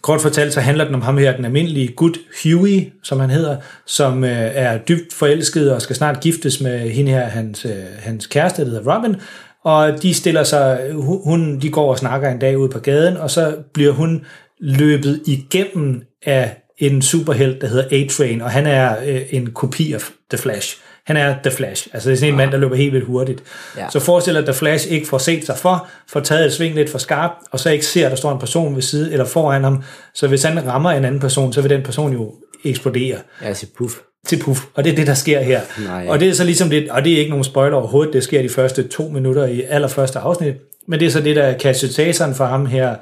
kort 0.02 0.22
fortalt, 0.22 0.54
så 0.54 0.62
handler 0.62 0.86
den 0.86 0.96
om 0.96 1.02
ham 1.02 1.18
her, 1.18 1.36
den 1.36 1.46
almindelige 1.46 1.88
gut 1.88 2.18
Huey, 2.44 2.92
som 3.04 3.20
han 3.20 3.30
hedder, 3.30 3.58
som 3.86 4.24
øh, 4.24 4.52
er 4.54 4.78
dybt 4.78 5.14
forelsket 5.14 5.74
og 5.74 5.82
skal 5.82 5.96
snart 5.96 6.20
giftes 6.20 6.62
med 6.62 6.80
hende 6.80 7.12
her, 7.12 7.26
hans, 7.26 7.66
øh, 7.66 7.72
hans 8.00 8.28
kæreste, 8.28 8.62
der 8.66 8.70
hedder 8.70 8.96
Robin, 8.96 9.16
og 9.64 10.02
de 10.02 10.14
stiller 10.14 10.44
sig, 10.44 10.92
hu- 10.94 11.22
hun, 11.24 11.60
de 11.60 11.70
går 11.70 11.90
og 11.90 11.98
snakker 11.98 12.30
en 12.30 12.40
dag 12.40 12.58
ude 12.58 12.70
på 12.70 12.80
gaden, 12.80 13.18
og 13.18 13.32
så 13.32 13.56
bliver 13.74 13.92
hun 13.92 14.26
løbet 14.60 15.22
igennem 15.26 16.02
af 16.26 16.58
en 16.78 17.02
superhelt, 17.02 17.62
der 17.62 17.68
hedder 17.68 17.86
A-Train, 17.92 18.42
og 18.42 18.52
han 18.52 18.68
er 18.68 18.96
øh, 19.06 19.22
en 19.32 19.52
kopi 19.52 19.94
af 19.94 20.02
The 20.30 20.38
Flash. 20.38 20.78
Han 21.08 21.18
er 21.18 21.36
The 21.44 21.52
Flash, 21.52 21.88
altså 21.94 22.10
det 22.10 22.16
er 22.16 22.20
sådan 22.20 22.34
en 22.34 22.38
mand, 22.38 22.52
der 22.52 22.58
løber 22.58 22.76
helt 22.76 22.94
vildt 22.94 23.06
hurtigt. 23.06 23.44
Ja. 23.78 23.90
Så 23.90 24.00
forestil 24.00 24.34
dig, 24.34 24.40
at 24.40 24.46
The 24.46 24.54
Flash 24.54 24.92
ikke 24.92 25.08
får 25.08 25.18
set 25.18 25.46
sig 25.46 25.58
for, 25.58 25.88
får 26.08 26.20
taget 26.20 26.46
et 26.46 26.54
sving 26.54 26.76
lidt 26.76 26.90
for 26.90 26.98
skarpt, 26.98 27.34
og 27.52 27.60
så 27.60 27.70
ikke 27.70 27.86
ser, 27.86 28.06
at 28.06 28.12
der 28.12 28.18
står 28.18 28.32
en 28.32 28.40
person 28.40 28.76
ved 28.76 28.82
side 28.82 29.12
eller 29.12 29.26
foran 29.26 29.64
ham. 29.64 29.84
Så 30.14 30.28
hvis 30.28 30.44
han 30.44 30.68
rammer 30.68 30.92
en 30.92 31.06
anden 31.06 31.22
person, 31.22 31.54
så 31.54 31.62
vil 31.62 31.70
den 31.70 31.84
person 31.84 32.14
jo 32.14 32.34
eksplodere 32.66 33.18
Ja, 33.42 33.48
altså 33.48 33.66
puff. 33.78 33.94
til 34.28 34.40
puff, 34.40 34.62
og 34.74 34.84
det 34.84 34.92
er 34.92 34.96
det, 34.96 35.08
der 35.08 35.14
sker 35.14 35.40
her. 35.40 35.62
Nej. 35.86 36.06
Og 36.10 36.20
det 36.20 36.30
er 36.30 36.34
så 36.34 36.44
ligesom 36.44 36.70
det, 36.70 36.92
og 36.92 37.04
det 37.04 37.14
er 37.14 37.18
ikke 37.18 37.30
nogen 37.30 37.44
spoiler 37.44 37.78
overhovedet, 37.78 38.14
det 38.14 38.24
sker 38.24 38.42
de 38.42 38.50
første 38.50 38.84
to 38.88 39.10
minutter 39.10 39.46
i 39.46 39.62
allerførste 39.62 40.20
afsnit, 40.20 40.56
men 40.88 41.00
det 41.00 41.06
er 41.06 41.10
så 41.10 41.22
det, 41.22 41.36
der 41.36 41.44
er 41.44 42.34
for 42.38 42.46
ham 42.46 42.66
her, 42.66 42.96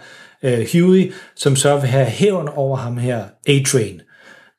uh, 0.44 0.50
Huey, 0.74 1.14
som 1.36 1.56
så 1.56 1.78
vil 1.78 1.90
have 1.90 2.06
hævn 2.06 2.50
over 2.56 2.78
ham 2.78 2.98
her, 2.98 3.24
A-Train, 3.48 4.02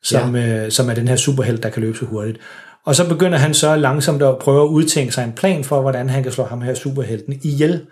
som, 0.02 0.36
ja. 0.36 0.64
uh, 0.64 0.70
som 0.70 0.90
er 0.90 0.94
den 0.94 1.08
her 1.08 1.16
superhelt, 1.16 1.62
der 1.62 1.68
kan 1.68 1.82
løbe 1.82 1.98
så 1.98 2.04
hurtigt. 2.04 2.38
Og 2.86 2.96
så 2.96 3.08
begynder 3.08 3.38
han 3.38 3.54
så 3.54 3.76
langsomt 3.76 4.22
at 4.22 4.38
prøve 4.38 4.62
at 4.62 4.68
udtænke 4.68 5.12
sig 5.12 5.24
en 5.24 5.32
plan 5.32 5.64
for, 5.64 5.80
hvordan 5.80 6.10
han 6.10 6.22
kan 6.22 6.32
slå 6.32 6.44
ham 6.44 6.60
her 6.60 6.74
superhelten 6.74 7.40
ihjel. 7.42 7.86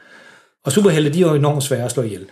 Og 0.64 0.72
superhelte, 0.72 1.12
de 1.12 1.22
er 1.22 1.26
jo 1.26 1.34
enormt 1.34 1.62
svære 1.62 1.84
at 1.84 1.90
slå 1.90 2.02
ihjel. 2.02 2.26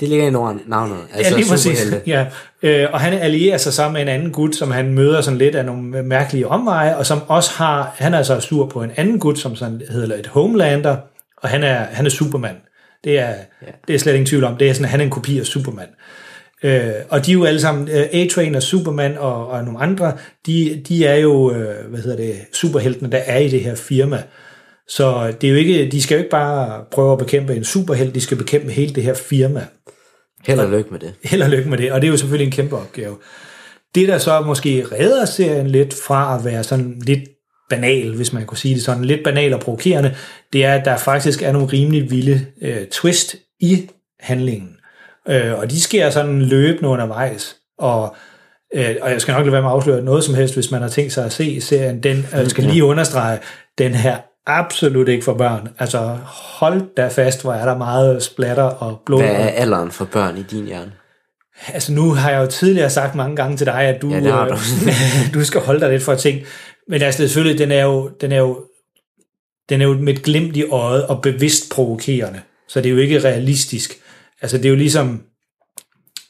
Det 0.00 0.08
ligger 0.08 0.26
i 0.26 0.30
navnet. 0.30 0.96
Altså 1.14 1.32
Ja, 1.32 1.36
lige 1.36 1.50
præcis. 1.50 1.94
Ja. 2.06 2.26
Øh, 2.62 2.88
og 2.92 3.00
han 3.00 3.12
allierer 3.12 3.56
sig 3.56 3.72
sammen 3.72 3.92
med 3.92 4.02
en 4.02 4.08
anden 4.08 4.32
gut, 4.32 4.56
som 4.56 4.70
han 4.70 4.92
møder 4.94 5.20
sådan 5.20 5.38
lidt 5.38 5.54
af 5.54 5.64
nogle 5.64 6.02
mærkelige 6.02 6.48
omveje, 6.48 6.96
og 6.96 7.06
som 7.06 7.22
også 7.28 7.50
har, 7.50 7.94
han 7.96 8.14
er 8.14 8.22
så 8.22 8.40
sur 8.40 8.66
på 8.66 8.82
en 8.82 8.90
anden 8.96 9.18
gut, 9.18 9.38
som 9.38 9.56
sådan 9.56 9.82
hedder 9.90 10.16
et 10.16 10.26
Homelander, 10.26 10.96
og 11.42 11.48
han 11.48 11.62
er, 11.62 11.74
han 11.74 12.06
er 12.06 12.10
Superman. 12.10 12.56
Det 13.04 13.18
er, 13.18 13.34
ja. 13.62 13.66
det 13.88 13.94
er 13.94 13.98
slet 13.98 14.12
ingen 14.12 14.26
tvivl 14.26 14.44
om. 14.44 14.56
Det 14.56 14.70
er 14.70 14.72
sådan, 14.72 14.88
han 14.88 15.00
er 15.00 15.04
en 15.04 15.10
kopi 15.10 15.38
af 15.38 15.46
Superman. 15.46 15.88
Øh, 16.64 16.90
og 17.08 17.26
de 17.26 17.30
er 17.30 17.34
jo 17.34 17.44
alle 17.44 17.60
sammen, 17.60 17.88
øh, 17.88 18.06
A-Train 18.12 18.54
og 18.54 18.62
Superman 18.62 19.18
og, 19.18 19.48
og 19.48 19.64
nogle 19.64 19.78
andre, 19.78 20.12
de, 20.46 20.82
de 20.88 21.06
er 21.06 21.16
jo, 21.16 21.52
øh, 21.52 21.90
hvad 21.90 22.00
hedder 22.00 22.16
det, 22.16 22.36
superheltene, 22.52 23.10
der 23.10 23.18
er 23.18 23.38
i 23.38 23.48
det 23.48 23.60
her 23.60 23.74
firma. 23.74 24.22
Så 24.88 25.32
det 25.40 25.46
er 25.46 25.50
jo 25.50 25.56
ikke, 25.56 25.88
de 25.88 26.02
skal 26.02 26.14
jo 26.14 26.18
ikke 26.18 26.30
bare 26.30 26.84
prøve 26.90 27.12
at 27.12 27.18
bekæmpe 27.18 27.56
en 27.56 27.64
superhelt, 27.64 28.14
de 28.14 28.20
skal 28.20 28.36
bekæmpe 28.36 28.70
hele 28.70 28.94
det 28.94 29.02
her 29.02 29.14
firma 29.14 29.66
Held 30.46 30.60
og 30.60 30.70
lykke 30.70 30.90
med 30.90 30.98
det. 30.98 31.14
held 31.24 31.42
og 31.42 31.50
lykke 31.50 31.70
med 31.70 31.78
det, 31.78 31.92
og 31.92 32.00
det 32.00 32.06
er 32.06 32.10
jo 32.10 32.16
selvfølgelig 32.16 32.46
en 32.46 32.52
kæmpe 32.52 32.76
opgave. 32.76 33.16
Det, 33.94 34.08
der 34.08 34.18
så 34.18 34.40
måske 34.40 34.84
redder 34.92 35.24
serien 35.24 35.66
lidt 35.66 35.94
fra 36.06 36.38
at 36.38 36.44
være 36.44 36.64
sådan 36.64 37.02
lidt 37.06 37.28
banal, 37.70 38.16
hvis 38.16 38.32
man 38.32 38.46
kunne 38.46 38.58
sige 38.58 38.74
det 38.74 38.82
sådan, 38.82 39.04
lidt 39.04 39.24
banal 39.24 39.54
og 39.54 39.60
provokerende, 39.60 40.14
det 40.52 40.64
er, 40.64 40.74
at 40.74 40.84
der 40.84 40.96
faktisk 40.96 41.42
er 41.42 41.52
nogle 41.52 41.68
rimelig 41.68 42.10
vilde 42.10 42.46
øh, 42.62 42.86
twist 42.86 43.36
i 43.60 43.88
handlingen. 44.20 44.77
Øh, 45.28 45.58
og 45.58 45.70
de 45.70 45.80
sker 45.80 46.10
sådan 46.10 46.42
løbende 46.42 46.88
undervejs, 46.88 47.56
og 47.78 48.16
Øh, 48.74 48.96
og 49.02 49.10
jeg 49.10 49.20
skal 49.20 49.32
nok 49.32 49.44
lade 49.44 49.52
være 49.52 49.62
med 49.62 49.70
at 49.70 49.74
afsløre 49.74 50.02
noget 50.02 50.24
som 50.24 50.34
helst, 50.34 50.54
hvis 50.54 50.70
man 50.70 50.82
har 50.82 50.88
tænkt 50.88 51.12
sig 51.12 51.24
at 51.24 51.32
se 51.32 51.60
serien. 51.60 52.02
Den, 52.02 52.26
jeg 52.32 52.50
skal 52.50 52.64
lige 52.64 52.84
understrege, 52.84 53.38
den 53.78 53.94
her 53.94 54.18
absolut 54.46 55.08
ikke 55.08 55.24
for 55.24 55.34
børn. 55.34 55.68
Altså 55.78 55.98
hold 56.24 56.82
da 56.96 57.08
fast, 57.08 57.42
hvor 57.42 57.52
er 57.52 57.64
der 57.64 57.78
meget 57.78 58.22
splatter 58.22 58.62
og 58.62 59.00
blod. 59.06 59.20
Hvad 59.20 59.30
er 59.30 59.48
alderen 59.48 59.90
for 59.90 60.04
børn 60.04 60.36
i 60.36 60.42
din 60.42 60.66
hjerne? 60.66 60.92
Altså 61.68 61.92
nu 61.92 62.10
har 62.12 62.30
jeg 62.30 62.40
jo 62.42 62.46
tidligere 62.46 62.90
sagt 62.90 63.14
mange 63.14 63.36
gange 63.36 63.56
til 63.56 63.66
dig, 63.66 63.80
at 63.80 64.02
du, 64.02 64.10
Ja, 64.10 64.20
du. 64.20 64.54
øh, 64.54 65.34
du 65.34 65.44
skal 65.44 65.60
holde 65.60 65.80
dig 65.80 65.90
lidt 65.90 66.02
for 66.02 66.14
ting. 66.14 66.40
Men 66.88 67.02
altså 67.02 67.18
selvfølgelig, 67.18 67.58
den 67.58 67.72
er 67.72 67.84
jo, 67.84 68.10
den 68.20 68.32
er 68.32 68.38
jo, 68.38 68.64
den 69.68 69.80
er 69.80 69.86
jo 69.86 69.94
med 69.94 70.14
et 70.14 70.22
glimt 70.22 70.56
i 70.56 70.64
øjet 70.64 71.06
og 71.06 71.22
bevidst 71.22 71.72
provokerende. 71.72 72.40
Så 72.68 72.80
det 72.80 72.88
er 72.88 72.92
jo 72.92 72.98
ikke 72.98 73.24
realistisk. 73.24 73.98
Altså 74.42 74.56
det 74.56 74.64
er 74.64 74.70
jo 74.70 74.76
ligesom, 74.76 75.22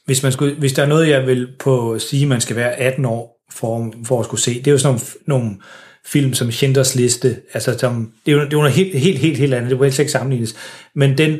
hvis, 0.05 0.23
man 0.23 0.31
skulle, 0.31 0.55
hvis 0.55 0.73
der 0.73 0.83
er 0.83 0.87
noget, 0.87 1.09
jeg 1.09 1.27
vil 1.27 1.47
på 1.59 1.99
sige, 1.99 2.25
man 2.25 2.41
skal 2.41 2.55
være 2.55 2.75
18 2.75 3.05
år 3.05 3.45
for, 3.51 3.93
for 4.05 4.19
at 4.19 4.25
skulle 4.25 4.41
se, 4.41 4.53
det 4.53 4.67
er 4.67 4.71
jo 4.71 4.77
sådan 4.77 4.99
nogle, 5.27 5.41
nogle 5.41 5.57
film 6.05 6.33
som 6.33 6.51
Schindlers 6.51 6.95
Liste, 6.95 7.41
altså 7.53 7.77
som, 7.77 8.11
det 8.25 8.31
er 8.31 8.35
jo, 8.35 8.41
det 8.41 8.53
er 8.53 8.57
jo 8.57 8.61
noget 8.61 8.73
helt, 8.73 8.99
helt, 8.99 9.19
helt, 9.19 9.37
helt 9.37 9.53
andet, 9.53 9.69
det 9.69 9.77
må 9.77 9.83
helst 9.83 9.99
ikke 9.99 10.11
sammenlignes. 10.11 10.55
Men 10.95 11.17
den, 11.17 11.37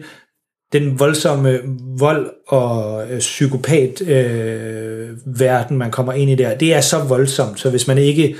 den 0.73 0.99
voldsomme 0.99 1.59
vold 1.99 2.31
og 2.47 3.03
øh, 3.11 3.19
psykopat 3.19 4.01
øh, 4.01 5.09
verden, 5.25 5.77
man 5.77 5.91
kommer 5.91 6.13
ind 6.13 6.31
i 6.31 6.35
der, 6.35 6.57
det 6.57 6.73
er 6.73 6.81
så 6.81 6.99
voldsomt, 6.99 7.59
så 7.59 7.69
hvis 7.69 7.87
man 7.87 7.97
ikke 7.97 8.35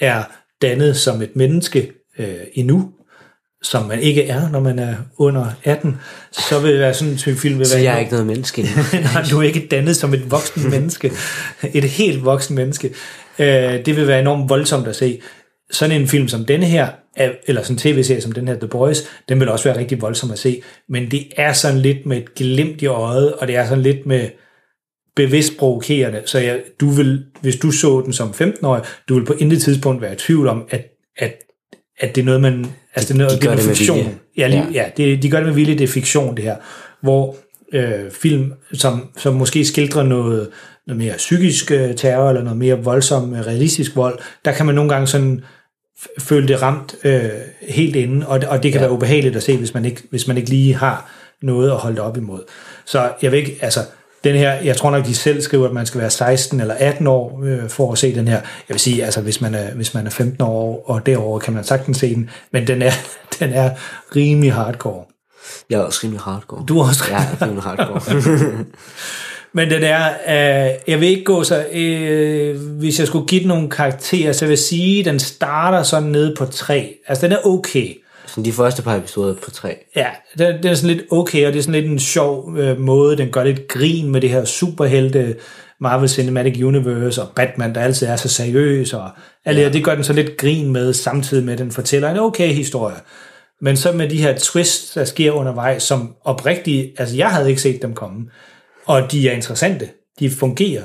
er 0.00 0.22
dannet 0.62 0.96
som 0.96 1.22
et 1.22 1.36
menneske 1.36 1.92
øh, 2.18 2.34
endnu, 2.54 2.92
som 3.64 3.86
man 3.86 4.00
ikke 4.00 4.26
er, 4.28 4.50
når 4.50 4.60
man 4.60 4.78
er 4.78 4.94
under 5.18 5.46
18, 5.64 5.96
så 6.32 6.58
vil 6.60 6.70
det 6.72 6.80
være 6.80 6.94
sådan 6.94 7.12
en 7.12 7.18
type 7.18 7.36
film. 7.36 7.58
Vil 7.58 7.66
Så 7.66 7.74
være 7.74 7.84
jeg 7.84 7.94
er 7.94 7.98
ikke 7.98 8.12
noget 8.12 8.26
menneske. 8.26 8.62
Nej, 9.14 9.24
du 9.30 9.38
er 9.38 9.42
ikke 9.42 9.66
dannet 9.70 9.96
som 9.96 10.14
et 10.14 10.30
voksen 10.30 10.70
menneske. 10.70 11.12
Et 11.74 11.84
helt 11.84 12.24
voksen 12.24 12.56
menneske. 12.56 12.90
Øh, 13.38 13.46
det 13.86 13.96
vil 13.96 14.06
være 14.08 14.20
enormt 14.20 14.48
voldsomt 14.50 14.88
at 14.88 14.96
se. 14.96 15.20
Sådan 15.70 16.00
en 16.00 16.08
film 16.08 16.28
som 16.28 16.44
denne 16.44 16.66
her, 16.66 16.88
er- 17.16 17.30
eller 17.46 17.62
sådan 17.62 17.74
en 17.74 17.78
tv-serie 17.78 18.20
som 18.20 18.32
den 18.32 18.48
her 18.48 18.54
The 18.58 18.68
Boys, 18.68 19.02
den 19.28 19.40
vil 19.40 19.48
også 19.48 19.64
være 19.68 19.78
rigtig 19.78 20.00
voldsom 20.02 20.30
at 20.30 20.38
se. 20.38 20.62
Men 20.88 21.10
det 21.10 21.26
er 21.36 21.52
sådan 21.52 21.78
lidt 21.78 22.06
med 22.06 22.16
et 22.16 22.34
glimt 22.34 22.82
i 22.82 22.86
øjet, 22.86 23.32
og 23.34 23.46
det 23.46 23.56
er 23.56 23.66
sådan 23.66 23.82
lidt 23.82 24.06
med 24.06 24.28
bevidst 25.16 25.56
provokerende. 25.58 26.22
Så 26.26 26.38
jeg, 26.38 26.60
du 26.80 26.88
vil, 26.90 27.24
hvis 27.40 27.56
du 27.56 27.70
så 27.70 28.02
den 28.04 28.12
som 28.12 28.30
15-årig, 28.30 28.82
du 29.08 29.14
vil 29.18 29.24
på 29.26 29.32
intet 29.38 29.62
tidspunkt 29.62 30.02
være 30.02 30.12
i 30.12 30.16
tvivl 30.16 30.48
om, 30.48 30.64
at, 30.70 30.86
at, 31.18 31.34
at 32.00 32.14
det 32.14 32.20
er 32.20 32.24
noget, 32.24 32.40
man... 32.40 32.66
Altså 32.94 33.14
det 33.14 33.20
er 33.20 33.24
noget, 33.24 33.42
de 33.42 33.46
gør 33.46 33.52
er 33.52 33.56
det 33.56 33.66
med 33.66 33.74
fiktion. 33.74 33.98
vilje. 33.98 34.14
Ja, 34.36 34.46
lige, 34.46 34.66
Ja. 34.72 34.82
ja 34.82 34.90
det, 34.96 35.22
de 35.22 35.30
gør 35.30 35.36
det 35.38 35.46
med 35.46 35.54
vilje, 35.54 35.74
det 35.74 35.84
er 35.84 35.88
fiktion, 35.88 36.36
det 36.36 36.44
her. 36.44 36.56
Hvor 37.00 37.36
øh, 37.72 38.10
film, 38.10 38.52
som, 38.72 39.08
som 39.16 39.34
måske 39.34 39.64
skildrer 39.64 40.02
noget, 40.02 40.48
noget 40.86 40.98
mere 40.98 41.14
psykisk 41.16 41.70
øh, 41.70 41.94
terror, 41.96 42.28
eller 42.28 42.42
noget 42.42 42.58
mere 42.58 42.82
voldsom, 42.84 43.34
øh, 43.34 43.40
realistisk 43.46 43.96
vold, 43.96 44.18
der 44.44 44.52
kan 44.52 44.66
man 44.66 44.74
nogle 44.74 44.90
gange 44.90 45.06
sådan 45.06 45.44
føle 46.18 46.48
det 46.48 46.62
ramt 46.62 46.94
øh, 47.04 47.22
helt 47.68 47.96
inde, 47.96 48.26
og, 48.26 48.40
og 48.48 48.62
det 48.62 48.72
kan 48.72 48.80
ja. 48.80 48.86
være 48.86 48.94
ubehageligt 48.96 49.36
at 49.36 49.42
se, 49.42 49.56
hvis 49.56 49.74
man, 49.74 49.84
ikke, 49.84 50.02
hvis 50.10 50.28
man 50.28 50.36
ikke 50.36 50.50
lige 50.50 50.74
har 50.74 51.10
noget 51.42 51.70
at 51.70 51.76
holde 51.76 51.96
det 51.96 52.04
op 52.04 52.16
imod. 52.16 52.40
Så 52.84 53.10
jeg 53.22 53.32
ved 53.32 53.38
ikke, 53.38 53.58
altså, 53.60 53.80
den 54.24 54.36
her, 54.36 54.52
jeg 54.52 54.76
tror 54.76 54.90
nok, 54.90 55.06
de 55.06 55.14
selv 55.14 55.42
skriver, 55.42 55.66
at 55.66 55.72
man 55.72 55.86
skal 55.86 56.00
være 56.00 56.10
16 56.10 56.60
eller 56.60 56.74
18 56.74 57.06
år 57.06 57.42
øh, 57.44 57.68
for 57.68 57.92
at 57.92 57.98
se 57.98 58.14
den 58.14 58.28
her. 58.28 58.40
Jeg 58.68 58.74
vil 58.74 58.80
sige, 58.80 59.04
altså, 59.04 59.20
hvis 59.20 59.40
man 59.40 59.54
er, 59.54 59.70
hvis 59.74 59.94
man 59.94 60.06
er 60.06 60.10
15 60.10 60.42
år 60.42 60.84
og 60.86 61.06
derover 61.06 61.38
kan 61.38 61.54
man 61.54 61.64
sagtens 61.64 61.98
se 61.98 62.14
den, 62.14 62.30
men 62.52 62.66
den 62.66 62.82
er, 62.82 62.92
den 63.40 63.52
er 63.52 63.70
rimelig 64.16 64.52
hardcore. 64.52 65.04
Jeg 65.70 65.80
er 65.80 65.82
også 65.82 66.00
rimelig 66.04 66.20
hardcore. 66.20 66.64
Du 66.68 66.78
er 66.78 66.88
også 66.88 67.04
Jeg 67.10 67.28
er 67.40 67.46
rimelig 67.46 67.62
hardcore. 67.68 68.64
Men 69.56 69.70
den 69.70 69.82
er, 69.82 70.08
øh, 70.08 70.70
jeg 70.86 71.00
vil 71.00 71.08
ikke 71.08 71.24
gå 71.24 71.44
så, 71.44 71.66
øh, 71.72 72.60
hvis 72.78 72.98
jeg 72.98 73.06
skulle 73.06 73.26
give 73.26 73.40
den 73.40 73.48
nogle 73.48 73.70
karakterer, 73.70 74.32
så 74.32 74.44
vil 74.44 74.50
jeg 74.50 74.58
sige, 74.58 74.98
at 74.98 75.04
den 75.04 75.18
starter 75.18 75.82
sådan 75.82 76.08
nede 76.08 76.34
på 76.38 76.44
3. 76.44 76.94
Altså, 77.06 77.26
den 77.26 77.32
er 77.32 77.46
okay. 77.46 78.03
Sådan 78.26 78.44
de 78.44 78.52
første 78.52 78.82
par 78.82 78.96
episoder 78.96 79.34
på 79.34 79.50
tre. 79.50 79.76
Ja, 79.96 80.06
den, 80.38 80.62
den 80.62 80.66
er 80.66 80.74
sådan 80.74 80.96
lidt 80.96 81.06
okay, 81.10 81.46
og 81.46 81.52
det 81.52 81.58
er 81.58 81.62
sådan 81.62 81.80
lidt 81.80 81.92
en 81.92 81.98
sjov 81.98 82.56
øh, 82.58 82.80
måde, 82.80 83.16
den 83.16 83.30
gør 83.30 83.44
lidt 83.44 83.68
grin 83.68 84.10
med 84.10 84.20
det 84.20 84.30
her 84.30 84.44
superhelte 84.44 85.36
Marvel 85.80 86.08
Cinematic 86.08 86.62
Universe 86.62 87.22
og 87.22 87.28
Batman, 87.36 87.74
der 87.74 87.80
altid 87.80 88.06
er 88.06 88.16
så 88.16 88.28
seriøs, 88.28 88.92
og 88.92 89.10
alt 89.44 89.56
det, 89.56 89.64
her, 89.64 89.72
det 89.72 89.84
gør 89.84 89.94
den 89.94 90.04
så 90.04 90.12
lidt 90.12 90.36
grin 90.36 90.72
med, 90.72 90.92
samtidig 90.92 91.44
med, 91.44 91.52
at 91.52 91.58
den 91.58 91.72
fortæller 91.72 92.10
en 92.10 92.18
okay 92.18 92.52
historie. 92.52 92.96
Men 93.60 93.76
så 93.76 93.92
med 93.92 94.08
de 94.08 94.22
her 94.22 94.34
twists, 94.38 94.94
der 94.94 95.04
sker 95.04 95.32
undervejs, 95.32 95.82
som 95.82 96.14
oprigtigt, 96.24 96.92
altså 96.98 97.16
jeg 97.16 97.28
havde 97.28 97.48
ikke 97.48 97.62
set 97.62 97.82
dem 97.82 97.94
komme, 97.94 98.24
og 98.86 99.12
de 99.12 99.28
er 99.28 99.32
interessante, 99.32 99.88
de 100.18 100.30
fungerer. 100.30 100.82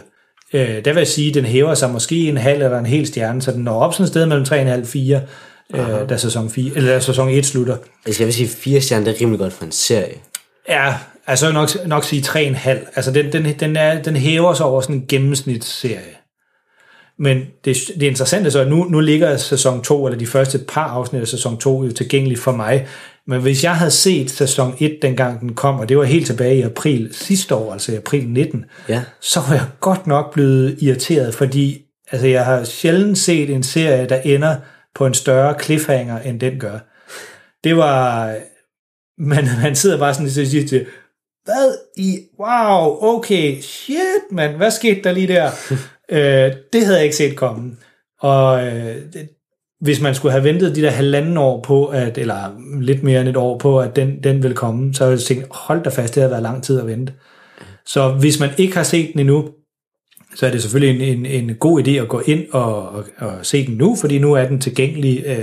Øh, 0.54 0.86
der 0.86 0.94
vil 0.94 1.00
jeg 1.00 1.08
sige, 1.08 1.30
at 1.30 1.34
den 1.34 1.46
hæver 1.46 1.74
sig 1.74 1.90
måske 1.90 2.30
en 2.30 2.38
halv 2.38 2.64
eller 2.64 2.80
en 2.80 2.86
hel 2.86 3.08
stjerne, 3.08 3.42
så 3.42 3.52
den 3.52 3.64
når 3.64 3.80
op 3.80 3.94
sådan 3.94 4.04
et 4.04 4.10
sted 4.10 4.26
mellem 4.26 4.46
3,5 4.46 4.80
og 4.82 4.88
4, 4.88 5.22
øh, 5.76 6.10
da 6.10 6.18
sæson, 6.18 6.50
4, 6.50 6.72
eller 6.76 6.92
da 6.94 7.00
sæson 7.00 7.30
1 7.30 7.46
slutter. 7.46 7.78
Altså 8.06 8.24
jeg 8.24 8.26
vil 8.28 8.34
sige, 8.34 8.48
fire 8.50 8.82
stjerner, 8.82 9.06
det 9.06 9.16
er 9.16 9.22
rimelig 9.22 9.40
godt 9.40 9.54
for 9.54 9.66
en 9.66 9.72
serie. 9.72 10.16
Ja, 10.70 10.96
altså 11.28 11.52
nok, 11.52 11.70
nok 11.86 12.04
sige 12.04 12.22
3,5. 12.22 12.70
Altså 12.96 13.12
den, 13.12 13.32
den, 13.34 13.60
den, 13.60 13.76
er, 13.76 14.02
den 14.02 14.16
hæver 14.16 14.54
sig 14.54 14.66
over 14.66 14.82
sådan 14.82 14.96
en 14.96 15.06
gennemsnitsserie. 15.08 16.16
Men 17.20 17.38
det, 17.66 17.78
det 17.96 18.04
interessante 18.04 18.52
så, 18.52 18.60
at 18.60 18.68
nu, 18.68 18.84
nu 18.84 19.00
ligger 19.00 19.38
sæson 19.38 19.82
2, 19.84 20.06
eller 20.06 20.20
de 20.20 20.26
første 20.28 20.58
par 20.68 20.88
afsnit 20.88 21.22
af 21.22 21.28
sæson 21.28 21.58
2, 21.58 21.84
jo 21.84 21.92
tilgængeligt 21.92 22.40
for 22.40 22.52
mig. 22.52 22.88
Men 23.28 23.42
hvis 23.42 23.64
jeg 23.64 23.76
havde 23.76 23.92
set 23.92 24.32
sæson 24.32 24.76
1, 24.80 24.98
dengang 25.02 25.42
den 25.42 25.54
kom, 25.56 25.80
og 25.80 25.90
det 25.90 25.98
var 25.98 26.04
helt 26.04 26.26
tilbage 26.26 26.58
i 26.58 26.62
april 26.62 27.10
sidste 27.12 27.56
år, 27.56 27.74
altså 27.74 27.92
i 27.92 27.96
april 27.96 28.28
19, 28.28 28.66
Ja. 28.90 29.04
så 29.22 29.40
var 29.48 29.54
jeg 29.54 29.66
godt 29.80 30.08
nok 30.08 30.34
blevet 30.34 30.78
irriteret, 30.82 31.36
fordi 31.36 31.82
altså, 32.12 32.28
jeg 32.28 32.46
har 32.46 32.64
sjældent 32.64 33.18
set 33.18 33.50
en 33.50 33.64
serie, 33.64 34.10
der 34.10 34.18
ender 34.24 34.56
på 35.00 35.06
en 35.06 35.14
større 35.14 35.60
cliffhanger, 35.64 36.20
end 36.20 36.40
den 36.40 36.60
gør. 36.60 36.80
Det 37.64 37.78
var... 37.78 38.36
Man, 39.18 39.48
man 39.64 39.76
sidder 39.76 39.98
bare 39.98 40.14
sådan 40.14 40.26
og 40.26 40.32
siger 40.32 40.68
til, 40.68 40.86
hvad 41.44 41.78
i... 41.98 42.20
Wow, 42.40 42.98
okay, 43.16 43.62
shit, 43.62 44.32
man, 44.32 44.56
hvad 44.56 44.72
skete 44.72 45.02
der 45.04 45.12
lige 45.12 45.28
der? 45.28 45.52
øh, 46.16 46.54
det 46.74 46.86
havde 46.86 46.98
jeg 46.98 47.04
ikke 47.04 47.16
set 47.16 47.36
komme. 47.36 47.78
Og 48.20 48.68
øh, 48.68 48.96
det, 49.14 49.30
hvis 49.82 50.02
man 50.02 50.16
skulle 50.16 50.32
have 50.32 50.44
ventet 50.44 50.76
de 50.76 50.82
der 50.82 50.90
halvanden 50.90 51.38
år 51.38 51.62
på, 51.62 51.86
at, 51.86 52.18
eller 52.18 52.62
lidt 52.82 53.04
mere 53.04 53.22
end 53.22 53.30
et 53.30 53.38
år 53.38 53.58
på, 53.58 53.80
at 53.80 53.96
den, 53.96 54.24
den 54.24 54.44
ville 54.44 54.56
komme, 54.56 54.94
så 54.94 55.04
havde 55.04 55.18
jeg 55.18 55.22
tænkt, 55.22 55.48
hold 55.52 55.84
da 55.84 55.90
fast, 55.90 56.16
det 56.16 56.22
havde 56.22 56.32
været 56.32 56.44
lang 56.44 56.64
tid 56.64 56.80
at 56.80 56.88
vente. 56.88 57.14
Så 57.86 58.10
hvis 58.12 58.40
man 58.40 58.50
ikke 58.58 58.76
har 58.76 58.84
set 58.84 59.10
den 59.14 59.20
endnu, 59.20 59.50
så 60.36 60.46
er 60.48 60.52
det 60.52 60.62
selvfølgelig 60.62 61.08
en, 61.14 61.26
en, 61.26 61.26
en 61.50 61.56
god 61.56 61.84
idé 61.88 61.92
at 61.92 62.08
gå 62.08 62.22
ind 62.26 62.44
og, 62.52 62.90
og, 62.90 63.04
og 63.18 63.32
se 63.44 63.66
den 63.66 63.76
nu, 63.76 63.96
fordi 63.96 64.20
nu 64.20 64.34
er 64.34 64.46
den 64.46 64.62
tilgængelig 64.62 65.24
øh, 65.26 65.36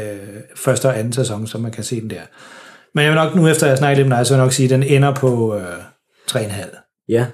første 0.57 0.87
og 0.87 0.99
anden 0.99 1.13
sæson, 1.13 1.47
så 1.47 1.59
man 1.59 1.71
kan 1.73 1.85
se 1.85 2.01
den 2.01 2.11
der. 2.11 2.21
Men 2.95 3.05
jeg 3.05 3.13
vil 3.13 3.17
nok, 3.17 3.35
nu 3.35 3.49
efter 3.49 3.67
jeg 3.67 3.79
snakket 3.79 3.97
lidt 3.99 4.09
med 4.09 4.17
dig, 4.17 4.27
så 4.27 4.35
vil 4.35 4.39
jeg 4.39 4.45
nok 4.45 4.53
sige, 4.53 4.65
at 4.65 4.71
den 4.71 4.83
ender 4.83 5.15
på 5.15 5.55
øh, 5.57 5.63
3,5. 6.31 7.05
Ja. 7.09 7.27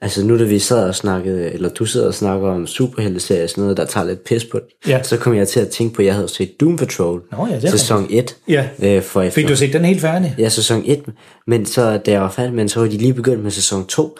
Altså 0.00 0.24
nu 0.24 0.38
da 0.38 0.44
vi 0.44 0.58
sad 0.58 0.88
og 0.88 0.94
snakkede, 0.94 1.52
eller 1.52 1.68
du 1.68 1.84
sidder 1.84 2.06
og 2.06 2.14
snakker 2.14 2.48
om 2.48 2.66
superhelteserier 2.66 3.42
og 3.42 3.50
sådan 3.50 3.62
noget, 3.62 3.76
der 3.76 3.84
tager 3.84 4.06
lidt 4.06 4.24
pis 4.24 4.44
på 4.44 4.58
det, 4.58 4.88
Ja. 4.90 5.02
så 5.02 5.16
kom 5.16 5.34
jeg 5.34 5.48
til 5.48 5.60
at 5.60 5.68
tænke 5.68 5.94
på, 5.94 6.02
at 6.02 6.06
jeg 6.06 6.14
havde 6.14 6.28
set 6.28 6.60
Doom 6.60 6.76
Patrol, 6.76 7.22
Nå 7.32 7.46
ja, 7.50 7.60
det 7.60 7.70
sæson 7.70 8.06
1, 8.10 8.36
Ja. 8.48 8.68
øh, 8.82 9.02
for 9.02 9.22
efter. 9.22 9.34
Fik 9.40 9.48
du 9.48 9.56
set 9.56 9.72
den 9.72 9.84
helt 9.84 10.00
færdig? 10.00 10.34
Ja, 10.38 10.48
sæson 10.48 10.82
1, 10.86 11.02
men 11.46 11.66
så 11.66 11.98
da 12.06 12.10
jeg 12.10 12.20
var 12.20 12.30
færdig, 12.30 12.54
men 12.54 12.68
så 12.68 12.80
var 12.80 12.86
de 12.86 12.96
lige 12.96 13.14
begyndt 13.14 13.42
med 13.42 13.50
sæson 13.50 13.86
2, 13.86 14.18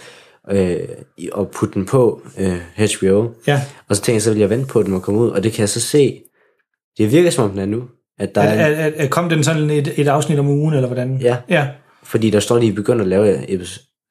øh, 0.51 0.79
og 1.33 1.51
putte 1.51 1.75
den 1.75 1.87
på 1.87 2.23
øh, 2.39 2.61
HBO. 2.77 3.31
Ja. 3.47 3.61
Og 3.89 3.97
så 3.97 4.03
tænkte 4.03 4.13
jeg, 4.13 4.23
så 4.23 4.31
vil 4.33 4.41
jeg 4.41 4.51
vente 4.51 4.67
på, 4.67 4.79
at 4.79 4.85
den 4.85 4.93
må 4.95 5.01
komme 5.01 5.21
ud, 5.21 5.29
og 5.31 5.43
det 5.43 5.53
kan 5.53 5.61
jeg 5.61 5.69
så 5.69 5.81
se. 5.81 6.21
Det 6.99 7.13
virker 7.13 7.31
som 7.31 7.45
om 7.45 7.51
den 7.51 7.59
er 7.59 7.67
nu. 7.67 7.83
At 8.19 8.35
der 8.35 8.41
Er, 8.41 8.47
er, 8.47 8.67
er, 8.87 8.91
er, 8.97 9.09
kom 9.09 9.29
den 9.29 9.45
sådan 9.45 9.71
et, 9.71 9.93
et 9.97 10.09
afsnit 10.09 10.39
om 10.39 10.49
ugen, 10.49 10.75
eller 10.75 10.87
hvordan? 10.87 11.19
Ja. 11.21 11.37
ja. 11.49 11.67
fordi 12.03 12.31
der 12.31 12.41
står, 12.41 12.57
at 12.57 12.63
de 12.63 12.69
er 12.69 12.73
begyndt 12.73 13.01
at 13.03 13.09
lave 13.09 13.39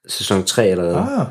sæson 0.08 0.44
3 0.44 0.64
allerede. 0.64 0.98
Ah. 0.98 1.26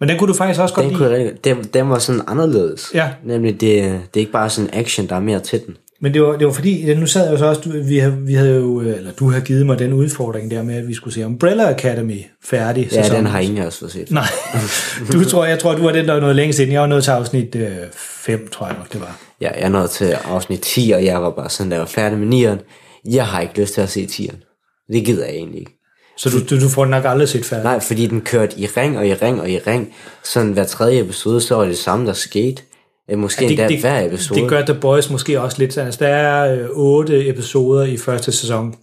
Men 0.00 0.08
den 0.08 0.18
kunne 0.18 0.28
du 0.28 0.34
faktisk 0.34 0.60
også 0.60 0.74
godt 0.74 0.84
Den, 0.84 0.92
lide. 0.96 1.08
kunne 1.08 1.36
den, 1.44 1.64
den 1.64 1.90
var 1.90 1.98
sådan 1.98 2.20
anderledes. 2.26 2.90
Ja. 2.94 3.10
Nemlig, 3.24 3.52
det, 3.52 3.60
det 3.60 3.80
er 4.14 4.20
ikke 4.20 4.32
bare 4.32 4.50
sådan 4.50 4.70
action, 4.72 5.06
der 5.08 5.16
er 5.16 5.20
mere 5.20 5.40
til 5.40 5.66
den. 5.66 5.76
Men 6.04 6.14
det 6.14 6.22
var, 6.22 6.36
det 6.36 6.46
var 6.46 6.52
fordi, 6.52 6.94
nu 6.94 7.06
sad 7.06 7.24
jeg 7.24 7.32
jo 7.32 7.38
så 7.38 7.44
også, 7.44 7.60
du, 7.60 7.70
vi, 7.84 7.98
havde, 7.98 8.16
vi 8.18 8.34
havde 8.34 8.54
jo, 8.54 8.80
øh, 8.80 8.96
eller 8.96 9.12
du 9.12 9.30
har 9.30 9.40
givet 9.40 9.66
mig 9.66 9.78
den 9.78 9.92
udfordring 9.92 10.50
der 10.50 10.62
med, 10.62 10.74
at 10.74 10.88
vi 10.88 10.94
skulle 10.94 11.14
se 11.14 11.26
Umbrella 11.26 11.70
Academy 11.70 12.22
færdig. 12.44 12.88
Ja, 12.92 13.02
sæson. 13.02 13.16
den 13.16 13.26
har 13.26 13.38
ingen 13.38 13.58
af 13.58 13.66
os 13.66 13.84
set. 13.88 14.10
Nej, 14.10 14.28
du 15.12 15.24
tror, 15.24 15.44
jeg 15.44 15.58
tror, 15.58 15.74
du 15.74 15.82
var 15.82 15.92
den, 15.92 16.06
der 16.06 16.12
var 16.12 16.20
noget 16.20 16.36
længst 16.36 16.58
ind. 16.58 16.72
Jeg 16.72 16.80
var 16.80 16.86
nået 16.86 17.04
til 17.04 17.10
afsnit 17.10 17.56
5, 17.92 18.48
tror 18.48 18.66
jeg 18.66 18.76
nok, 18.78 18.92
det 18.92 19.00
var. 19.00 19.20
Ja, 19.40 19.50
jeg 19.60 19.70
nåede 19.70 19.88
til 19.88 20.16
afsnit 20.24 20.60
10, 20.60 20.92
og 20.94 21.04
jeg 21.04 21.22
var 21.22 21.30
bare 21.30 21.50
sådan, 21.50 21.72
der 21.72 21.78
var 21.78 21.86
færdig 21.86 22.18
med 22.18 22.44
9'eren. 22.44 22.64
Jeg 23.10 23.26
har 23.26 23.40
ikke 23.40 23.60
lyst 23.60 23.74
til 23.74 23.80
at 23.80 23.90
se 23.90 24.08
10'eren. 24.10 24.86
Det 24.92 25.04
gider 25.04 25.24
jeg 25.24 25.34
egentlig 25.34 25.60
ikke. 25.60 25.72
Så 26.18 26.30
du, 26.30 26.56
du, 26.56 26.60
du 26.64 26.68
får 26.68 26.84
nok 26.84 27.04
aldrig 27.04 27.28
set 27.28 27.44
færdig. 27.44 27.64
Nej, 27.64 27.80
fordi 27.80 28.06
den 28.06 28.20
kørte 28.20 28.60
i 28.60 28.66
ring 28.66 28.98
og 28.98 29.06
i 29.06 29.14
ring 29.14 29.40
og 29.40 29.50
i 29.50 29.58
ring. 29.58 29.94
Sådan 30.24 30.52
hver 30.52 30.64
tredje 30.64 31.00
episode, 31.00 31.40
så 31.40 31.54
var 31.54 31.64
det 31.64 31.78
samme, 31.78 32.06
der 32.06 32.12
skete. 32.12 32.62
Øh, 33.10 33.18
Måske 33.18 33.44
ja, 33.44 33.50
endda 33.50 33.68
det, 33.68 33.80
hver 33.80 34.06
episode. 34.06 34.40
det 34.40 34.48
gør 34.48 34.64
The 34.64 34.74
Boys 34.80 35.10
måske 35.10 35.40
også 35.40 35.58
lidt. 35.58 35.78
Altså, 35.78 36.04
der 36.04 36.08
er 36.10 36.54
øh, 36.62 36.68
otte 36.70 37.28
episoder 37.28 37.84
i 37.84 37.96
første 37.96 38.32
sæson, 38.32 38.74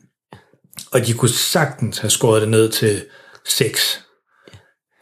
og 0.91 1.07
de 1.07 1.13
kunne 1.13 1.29
sagtens 1.29 1.97
have 1.99 2.09
skåret 2.09 2.41
det 2.41 2.49
ned 2.49 2.69
til 2.69 3.01
seks. 3.47 4.01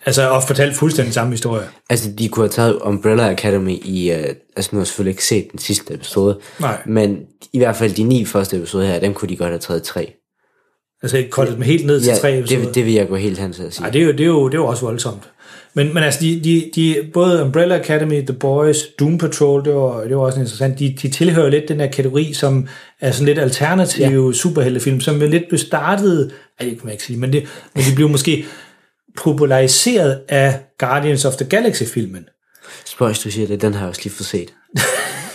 Altså, 0.06 0.30
og 0.30 0.44
fortalt 0.44 0.76
fuldstændig 0.76 1.14
samme 1.14 1.32
historie. 1.34 1.68
Altså, 1.90 2.12
de 2.12 2.30
kunne 2.30 2.44
have 2.44 2.50
taget 2.50 2.76
Umbrella 2.76 3.32
Academy 3.32 3.72
i... 3.86 4.12
Uh, 4.12 4.18
altså, 4.56 4.70
nu 4.72 4.78
har 4.78 4.82
jeg 4.82 4.88
selvfølgelig 4.88 5.12
ikke 5.12 5.26
set 5.26 5.48
den 5.52 5.60
sidste 5.60 5.94
episode. 5.94 6.40
Nej. 6.60 6.82
Men 6.86 7.20
i 7.54 7.58
hvert 7.58 7.76
fald 7.76 7.94
de 7.94 8.04
ni 8.04 8.26
første 8.26 8.58
episoder 8.58 8.86
her, 8.88 9.00
dem 9.00 9.14
kunne 9.14 9.30
de 9.30 9.36
godt 9.36 9.50
have 9.50 9.60
taget 9.60 9.84
tre. 9.84 10.14
Altså, 11.04 11.24
kortet 11.32 11.54
dem 11.54 11.62
helt 11.62 11.86
ned 11.86 12.02
til 12.02 12.08
Ja, 12.10 12.16
tre 12.16 12.38
episoder. 12.38 12.66
det, 12.66 12.76
det 12.76 12.86
vil 12.86 12.94
jeg 12.94 13.08
gå 13.08 13.16
helt 13.16 13.40
hen 13.40 13.54
til 13.54 13.64
at 13.64 13.74
sige. 13.74 13.82
Nej, 13.82 13.90
det 13.92 14.02
er 14.02 14.06
jo, 14.06 14.12
det 14.12 14.20
er 14.22 14.26
jo, 14.26 14.48
det 14.48 14.54
er 14.54 14.58
jo 14.60 14.66
også 14.66 14.86
voldsomt. 14.86 15.30
Men, 15.80 15.94
men 15.94 16.04
altså, 16.04 16.20
de, 16.22 16.42
de, 16.44 16.72
de, 16.76 17.10
både 17.14 17.44
Umbrella 17.44 17.76
Academy, 17.76 18.26
The 18.26 18.34
Boys, 18.34 18.78
Doom 19.00 19.18
Patrol, 19.18 19.66
det 19.66 19.74
var, 19.74 20.04
det 20.04 20.16
var 20.16 20.22
også 20.22 20.40
interessant, 20.40 20.80
de, 20.80 20.96
de 21.02 21.10
tilhører 21.10 21.50
lidt 21.50 21.68
den 21.68 21.80
her 21.80 21.88
kategori, 21.88 22.34
som 22.34 22.68
er 23.02 23.12
sådan 23.12 23.26
lidt 23.26 23.40
alternative 23.40 24.26
ja. 24.26 24.34
superheltefilm, 24.34 25.02
som 25.02 25.20
lidt 25.20 25.44
blev 25.50 25.58
startet, 25.58 26.32
ej, 26.60 26.66
det 26.66 26.78
kan 26.78 26.86
man 26.86 26.92
ikke 26.92 27.04
sige, 27.04 27.20
men, 27.20 27.34
det, 27.34 27.48
men 27.76 27.84
de 27.84 27.96
blev 27.96 28.10
måske 28.10 28.46
populariseret 29.18 30.22
af 30.30 30.60
Guardians 30.78 31.26
of 31.26 31.36
the 31.36 31.46
Galaxy-filmen. 31.46 32.26
Spøjs, 32.86 33.20
du 33.20 33.32
siger 33.32 33.48
det, 33.48 33.62
den 33.62 33.74
har 33.74 33.80
jeg 33.80 33.90
også 33.90 34.02
lige 34.04 34.14
fået 34.14 34.28
set. 34.28 34.54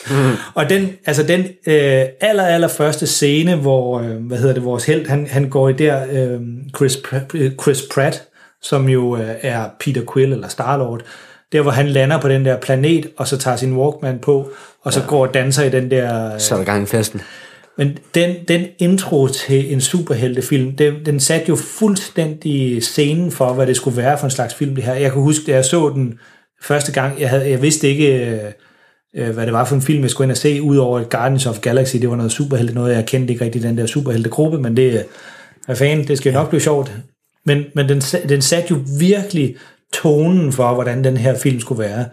Og 0.55 0.71
den, 0.71 0.93
altså 1.07 1.23
den 1.23 1.41
øh, 1.41 2.05
aller, 2.21 2.45
aller 2.45 2.69
første 2.69 3.07
scene, 3.07 3.57
hvor, 3.57 4.01
øh, 4.01 4.17
hvad 4.17 4.39
hedder 4.39 4.55
det, 4.55 4.65
vores 4.65 4.85
held, 4.85 5.07
han, 5.07 5.27
han 5.27 5.49
går 5.49 5.69
i 5.69 5.73
der, 5.73 6.07
øh, 6.13 6.41
Chris, 6.77 6.99
øh, 7.35 7.53
Chris 7.63 7.83
Pratt, 7.95 8.23
som 8.65 8.89
jo 8.89 9.17
øh, 9.17 9.31
er 9.43 9.65
Peter 9.81 10.03
Quill 10.13 10.33
eller 10.33 10.49
Star-Lord, 10.49 11.01
der 11.53 11.63
hvor 11.63 11.71
han 11.71 11.89
lander 11.89 12.21
på 12.21 12.29
den 12.29 12.45
der 12.45 12.57
planet, 12.57 13.07
og 13.17 13.29
så 13.29 13.39
tager 13.39 13.57
sin 13.57 13.77
Walkman 13.77 14.19
på, 14.19 14.51
og 14.83 14.93
så 14.93 15.01
ja. 15.01 15.07
går 15.07 15.27
og 15.27 15.35
danser 15.35 15.65
i 15.65 15.71
den 15.71 15.91
der... 15.91 16.35
Øh, 16.35 16.41
Så 16.41 16.55
er 16.55 16.59
der 16.59 16.65
gang 16.65 16.83
i 16.83 16.87
festen. 16.87 17.21
men 17.79 17.99
den, 18.15 18.37
den 18.49 18.67
intro 18.79 19.27
til 19.27 19.73
en 19.73 19.81
superheltefilm, 19.81 20.77
den, 20.77 20.95
den 21.07 21.21
satte 21.21 21.49
jo 21.49 21.57
fuldstændig 21.57 22.83
scenen 22.83 23.31
for, 23.31 23.53
hvad 23.53 23.67
det 23.67 23.77
skulle 23.77 23.97
være 23.97 24.19
for 24.19 24.25
en 24.25 24.31
slags 24.31 24.55
film, 24.55 24.75
det 24.75 24.85
her. 24.85 24.95
Jeg 24.95 25.13
kan 25.13 25.23
huske, 25.23 25.45
da 25.47 25.53
jeg 25.53 25.65
så 25.65 25.89
den 25.89 26.19
første 26.63 26.93
gang, 26.93 27.21
jeg, 27.21 27.31
havde, 27.31 27.51
jeg 27.51 27.63
vidste 27.63 27.89
ikke, 27.89 28.27
øh, 28.27 28.51
øh, 29.17 29.35
hvad 29.35 29.47
det 29.47 29.53
var 29.53 29.65
for 29.65 29.75
en 29.75 29.83
film, 29.83 30.03
jeg 30.03 30.11
skulle 30.11 30.25
ind 30.25 30.33
og 30.33 30.37
se, 30.37 30.63
udover 30.63 31.03
Guardians 31.03 31.47
of 31.47 31.61
Galaxy, 31.61 31.97
det 31.97 32.11
var 32.11 32.17
noget 32.17 32.33
superhelte, 32.33 32.75
noget 32.75 32.95
jeg 32.95 33.07
kendte 33.07 33.33
ikke 33.33 33.45
rigtig 33.45 33.63
den 33.63 33.79
der 33.79 33.87
superheltegruppe, 33.87 34.59
men 34.59 34.77
det, 34.77 34.93
øh, 34.93 35.01
hvad 35.67 35.77
fanden, 35.77 36.09
det 36.09 36.19
skal 36.19 36.33
jo 36.33 36.39
nok 36.39 36.49
blive 36.49 36.61
sjovt. 36.61 36.93
Men, 37.47 37.65
men 37.75 37.89
den, 37.89 38.01
den 38.29 38.43
satte 38.43 38.69
jo 38.71 38.81
virkelig 38.99 39.57
tonen 39.93 40.53
for, 40.53 40.75
hvordan 40.75 41.05
den 41.05 41.17
her 41.17 41.39
film 41.39 41.61
skulle 41.61 41.79
være. 41.83 42.05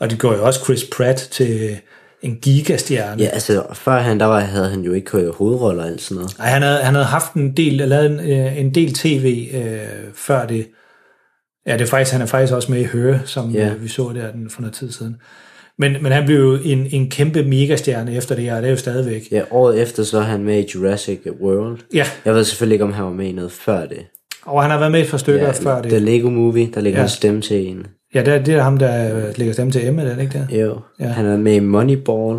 Og 0.00 0.10
det 0.10 0.18
gjorde 0.20 0.36
jo 0.38 0.44
også 0.46 0.60
Chris 0.64 0.84
Pratt 0.96 1.18
til 1.30 1.76
en 2.22 2.36
gigastjerne. 2.42 3.22
Ja, 3.22 3.28
altså, 3.28 3.62
før 3.72 3.98
han, 3.98 4.20
der 4.20 4.26
var, 4.26 4.40
havde 4.40 4.68
han 4.70 4.80
jo 4.80 4.92
ikke 4.92 5.18
øh, 5.18 5.34
hovedroller 5.34 5.82
og 5.82 5.88
alt 5.88 6.00
sådan 6.02 6.14
noget. 6.14 6.38
Nej, 6.38 6.48
han 6.48 6.62
havde, 6.62 6.78
han 6.78 6.94
havde 6.94 7.06
haft 7.06 7.32
en 7.34 7.56
del, 7.56 7.72
lavet 7.72 8.06
en, 8.06 8.20
øh, 8.20 8.58
en 8.58 8.74
del 8.74 8.94
tv 8.94 9.48
øh, 9.54 9.78
før 10.14 10.46
det. 10.46 10.66
Ja, 11.66 11.72
det 11.72 11.80
er 11.80 11.86
faktisk, 11.86 12.12
han 12.12 12.22
er 12.22 12.26
faktisk 12.26 12.52
også 12.52 12.72
med 12.72 12.80
i 12.80 12.84
Høre, 12.84 13.20
som 13.24 13.50
Ja. 13.50 13.68
øh, 13.70 13.82
vi 13.82 13.88
så 13.88 14.12
der 14.14 14.32
den 14.32 14.50
for 14.50 14.60
noget 14.60 14.74
tid 14.74 14.92
siden. 14.92 15.16
Men, 15.78 15.96
men 16.02 16.12
han 16.12 16.24
blev 16.26 16.36
jo 16.38 16.54
en, 16.64 16.86
en 16.90 17.10
kæmpe 17.10 17.42
megastjerne 17.42 18.14
efter 18.16 18.34
det 18.34 18.44
her, 18.44 18.56
og 18.56 18.62
det 18.62 18.68
er 18.68 18.70
jo 18.72 18.76
stadigvæk. 18.76 19.22
Ja, 19.30 19.42
året 19.50 19.80
efter, 19.82 20.02
så 20.02 20.18
er 20.18 20.22
han 20.22 20.44
med 20.44 20.58
i 20.64 20.66
Jurassic 20.74 21.18
World. 21.42 21.78
Ja, 21.94 22.06
Jeg 22.24 22.34
ved 22.34 22.44
selvfølgelig 22.44 22.74
ikke, 22.74 22.84
om 22.84 22.92
han 22.92 23.04
var 23.04 23.10
med 23.10 23.26
i 23.26 23.32
noget 23.32 23.52
før 23.52 23.86
det. 23.86 23.98
Og 24.46 24.62
han 24.62 24.70
har 24.70 24.78
været 24.78 24.92
med 24.92 25.00
et 25.00 25.10
par 25.10 25.18
stykker 25.18 25.46
Ja, 25.46 25.52
før 25.52 25.82
det. 25.82 25.90
The 25.90 25.98
Lego 25.98 26.28
Movie, 26.30 26.70
der 26.74 26.80
ligger 26.80 27.00
Ja. 27.00 27.06
stemme 27.06 27.40
til 27.40 27.66
en. 27.68 27.86
Ja, 28.14 28.20
det 28.22 28.34
er, 28.34 28.42
det 28.42 28.54
er 28.54 28.62
ham, 28.62 28.78
der 28.78 29.16
øh, 29.16 29.24
lægger 29.36 29.52
stemme 29.54 29.72
til 29.72 29.86
Emma, 29.86 30.02
er 30.02 30.14
det 30.14 30.22
ikke 30.22 30.46
det? 30.50 30.60
Jo, 30.60 30.78
Ja. 31.00 31.04
han 31.06 31.26
er 31.26 31.36
med 31.36 31.54
i 31.54 31.58
Moneyball. 31.58 32.38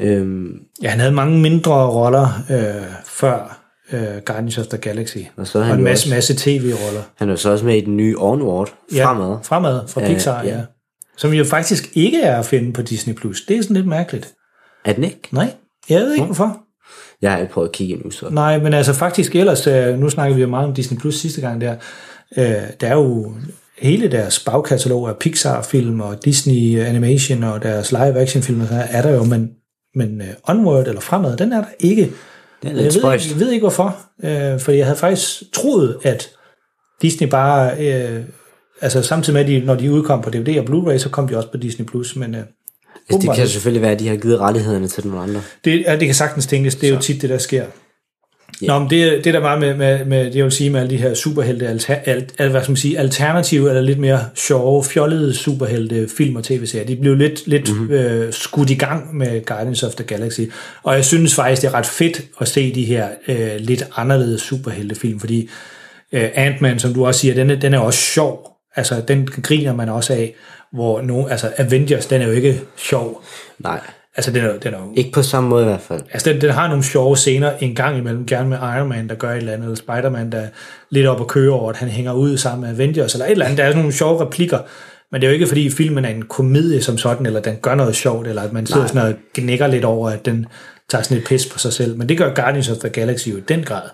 Øhm, 0.00 0.52
Ja, 0.82 0.88
han 0.88 1.00
havde 1.00 1.12
mange 1.12 1.38
mindre 1.40 1.86
roller 1.90 2.28
øh, 2.50 2.82
før 3.04 3.60
øh, 3.92 4.22
Guardians 4.24 4.58
of 4.58 4.66
the 4.66 4.78
Galaxy. 4.78 5.16
Og 5.36 5.46
så 5.46 5.60
han 5.60 5.72
og 5.72 5.78
en 5.78 5.84
masse, 5.84 6.04
også- 6.06 6.14
masse 6.14 6.34
tv-roller. 6.36 7.02
han 7.16 7.30
er 7.30 7.36
så 7.36 7.50
også 7.50 7.64
med 7.64 7.76
i 7.76 7.80
den 7.84 7.96
nye 7.96 8.14
Onward, 8.18 8.74
Ja, 8.94 9.06
Fremad. 9.06 9.36
Fremad 9.42 9.80
fra 9.88 10.00
Pixar, 10.00 10.42
ja. 10.42 10.48
ja. 10.48 10.56
ja. 10.56 10.62
Som 11.16 11.32
jo 11.32 11.44
faktisk 11.44 11.84
ikke 11.94 12.22
er 12.22 12.38
at 12.38 12.46
finde 12.46 12.72
på 12.72 12.82
Disney+. 12.82 13.14
Plus. 13.14 13.42
Det 13.48 13.56
er 13.56 13.62
sådan 13.62 13.76
lidt 13.76 13.86
mærkeligt. 13.86 14.32
Er 14.84 14.92
den 14.92 15.04
ikke? 15.04 15.20
Nej, 15.32 15.52
jeg 15.90 16.00
ved 16.00 16.12
ikke 16.12 16.24
hvorfor. 16.24 16.56
Jeg 17.22 17.32
har 17.32 17.38
ikke 17.38 17.52
prøvet 17.52 17.68
at 17.68 17.72
kigge 17.72 17.94
endnu, 17.94 18.10
så. 18.10 18.28
Nej, 18.30 18.58
men 18.58 18.74
altså 18.74 18.92
faktisk 18.92 19.36
ellers, 19.36 19.66
øh, 19.66 19.98
nu 19.98 20.08
snakkede 20.10 20.36
vi 20.36 20.42
jo 20.42 20.48
meget 20.48 20.68
om 20.68 20.74
Disney 20.74 20.98
Plus 20.98 21.14
sidste 21.14 21.40
gang 21.40 21.60
der, 21.60 21.76
øh, 22.38 22.44
der 22.80 22.86
er 22.88 22.94
jo 22.94 23.34
hele 23.78 24.10
deres 24.10 24.44
bagkatalog 24.44 25.08
af 25.08 25.16
Pixar-film 25.16 26.00
og 26.00 26.24
Disney 26.24 26.78
Animation 26.80 27.42
og 27.44 27.62
deres 27.62 27.92
live-action-film, 27.92 28.62
er 28.70 29.02
der 29.02 29.10
jo, 29.14 29.24
men, 29.24 29.50
men 29.94 30.20
uh, 30.20 30.54
Onward 30.56 30.86
eller 30.86 31.00
Fremad, 31.00 31.36
den 31.36 31.52
er 31.52 31.60
der 31.60 31.68
ikke. 31.80 32.02
Det 32.02 32.10
er 32.62 32.68
Jeg 32.68 32.74
lidt 32.74 32.94
ved, 32.94 33.00
spøjst. 33.00 33.24
ikke, 33.24 33.34
jeg 33.38 33.40
ved 33.46 33.52
ikke 33.52 33.62
hvorfor, 33.62 33.96
øh, 34.24 34.60
for 34.60 34.72
jeg 34.72 34.86
havde 34.86 34.98
faktisk 34.98 35.52
troet, 35.52 35.96
at 36.02 36.28
Disney 37.02 37.28
bare, 37.28 37.72
øh, 37.78 38.22
altså 38.80 39.02
samtidig 39.02 39.34
med, 39.34 39.40
at 39.40 39.48
de, 39.62 39.66
når 39.66 39.74
de 39.74 39.92
udkom 39.92 40.22
på 40.22 40.30
DVD 40.30 40.58
og 40.58 40.64
Blu-ray, 40.64 40.98
så 40.98 41.08
kom 41.08 41.28
de 41.28 41.36
også 41.36 41.50
på 41.50 41.56
Disney 41.56 41.86
Plus, 41.86 42.16
men 42.16 42.34
øh, 42.34 42.40
Altså, 43.14 43.28
det 43.28 43.36
kan 43.36 43.48
selvfølgelig 43.48 43.82
være, 43.82 43.92
at 43.92 44.00
de 44.00 44.08
har 44.08 44.16
givet 44.16 44.38
rettighederne 44.40 44.88
til 44.88 45.06
nogle 45.06 45.22
andre. 45.22 45.40
Det, 45.64 45.84
ja, 45.86 45.96
det 45.96 46.06
kan 46.06 46.14
sagtens 46.14 46.46
tænkes. 46.46 46.74
Det 46.74 46.88
er 46.88 46.94
jo 46.94 47.00
tit 47.00 47.22
det, 47.22 47.30
der 47.30 47.38
sker. 47.38 47.64
Nå, 48.62 48.78
men 48.78 48.90
det, 48.90 49.24
det 49.24 49.34
der 49.34 49.40
var 49.40 49.58
med, 49.58 49.74
med, 49.74 50.04
med, 50.04 50.24
det 50.24 50.34
jeg 50.34 50.44
vil 50.44 50.52
sige 50.52 50.70
med 50.70 50.80
alle 50.80 50.90
de 50.90 50.96
her 50.96 51.14
superhelte, 51.14 51.68
alter, 51.68 51.94
alt, 51.94 52.34
alt, 52.38 52.50
hvad 52.50 52.62
skal 52.62 52.70
man 52.70 52.76
sige, 52.76 52.98
alternative 52.98 53.68
eller 53.68 53.82
lidt 53.82 53.98
mere 53.98 54.20
sjove, 54.34 54.84
fjollede 54.84 55.34
superhelte 55.34 56.08
film 56.16 56.36
og 56.36 56.44
tv-serier, 56.44 56.86
de 56.86 56.96
blev 56.96 57.14
lidt, 57.14 57.46
lidt 57.46 57.72
mm-hmm. 57.72 57.90
øh, 57.90 58.32
skudt 58.32 58.70
i 58.70 58.74
gang 58.74 59.16
med 59.16 59.44
Guardians 59.44 59.82
of 59.82 59.94
the 59.94 60.04
Galaxy. 60.04 60.40
Og 60.82 60.94
jeg 60.94 61.04
synes 61.04 61.34
faktisk, 61.34 61.62
det 61.62 61.68
er 61.68 61.74
ret 61.74 61.86
fedt 61.86 62.22
at 62.40 62.48
se 62.48 62.74
de 62.74 62.84
her 62.84 63.08
øh, 63.28 63.56
lidt 63.58 63.86
anderledes 63.96 64.42
superheltefilm, 64.42 65.20
fordi 65.20 65.48
øh, 66.12 66.28
Ant-Man, 66.34 66.78
som 66.78 66.94
du 66.94 67.06
også 67.06 67.20
siger, 67.20 67.34
den 67.34 67.50
er, 67.50 67.54
den 67.54 67.74
er 67.74 67.78
også 67.78 68.00
sjov. 68.00 68.46
Altså, 68.76 69.02
den 69.08 69.26
griner 69.26 69.74
man 69.74 69.88
også 69.88 70.12
af, 70.12 70.34
hvor 70.72 71.00
no, 71.00 71.26
altså 71.26 71.52
Avengers, 71.56 72.06
den 72.06 72.22
er 72.22 72.26
jo 72.26 72.32
ikke 72.32 72.60
sjov. 72.76 73.22
Nej, 73.58 73.80
Altså, 74.16 74.30
den 74.30 74.44
er, 74.44 74.58
den 74.58 74.74
er 74.74 74.78
jo 74.78 74.92
ikke 74.96 75.12
på 75.12 75.22
samme 75.22 75.48
måde 75.48 75.62
i 75.62 75.66
hvert 75.66 75.80
fald. 75.80 76.00
Altså, 76.12 76.32
den, 76.32 76.40
den 76.40 76.50
har 76.50 76.68
nogle 76.68 76.84
sjove 76.84 77.16
scener 77.16 77.52
en 77.60 77.74
gang 77.74 77.98
imellem, 77.98 78.26
gerne 78.26 78.48
med 78.48 78.58
Iron 78.58 78.88
Man, 78.88 79.08
der 79.08 79.14
gør 79.14 79.30
et 79.30 79.36
eller 79.36 79.52
andet, 79.52 79.64
eller 79.64 79.76
Spider-Man, 79.76 80.32
der 80.32 80.38
er 80.38 80.48
lidt 80.90 81.06
op 81.06 81.20
og 81.20 81.28
kører 81.28 81.52
over, 81.52 81.70
at 81.70 81.76
han 81.76 81.88
hænger 81.88 82.12
ud 82.12 82.36
sammen 82.36 82.68
med 82.68 82.78
Avengers, 82.78 83.14
eller 83.14 83.26
et 83.26 83.30
eller 83.30 83.44
andet. 83.44 83.58
Der 83.58 83.64
er 83.64 83.68
sådan 83.68 83.78
nogle 83.78 83.92
sjove 83.92 84.24
replikker, 84.24 84.58
men 85.12 85.20
det 85.20 85.26
er 85.26 85.30
jo 85.30 85.34
ikke, 85.34 85.46
fordi 85.46 85.70
filmen 85.70 86.04
er 86.04 86.08
en 86.08 86.22
komedie 86.22 86.82
som 86.82 86.98
sådan, 86.98 87.26
eller 87.26 87.40
den 87.40 87.56
gør 87.56 87.74
noget 87.74 87.96
sjovt, 87.96 88.26
eller 88.26 88.42
at 88.42 88.52
man 88.52 88.66
sidder 88.66 88.86
sådan 88.86 89.08
og 89.08 89.14
gnækker 89.34 89.66
lidt 89.66 89.84
over, 89.84 90.10
at 90.10 90.24
den 90.24 90.46
tager 90.88 91.02
sådan 91.02 91.18
et 91.18 91.24
pis 91.24 91.46
på 91.46 91.58
sig 91.58 91.72
selv. 91.72 91.98
Men 91.98 92.08
det 92.08 92.18
gør 92.18 92.34
Guardians 92.34 92.68
of 92.68 92.76
the 92.76 92.88
Galaxy 92.88 93.28
jo 93.28 93.36
i 93.36 93.40
den 93.40 93.64
grad. 93.64 93.88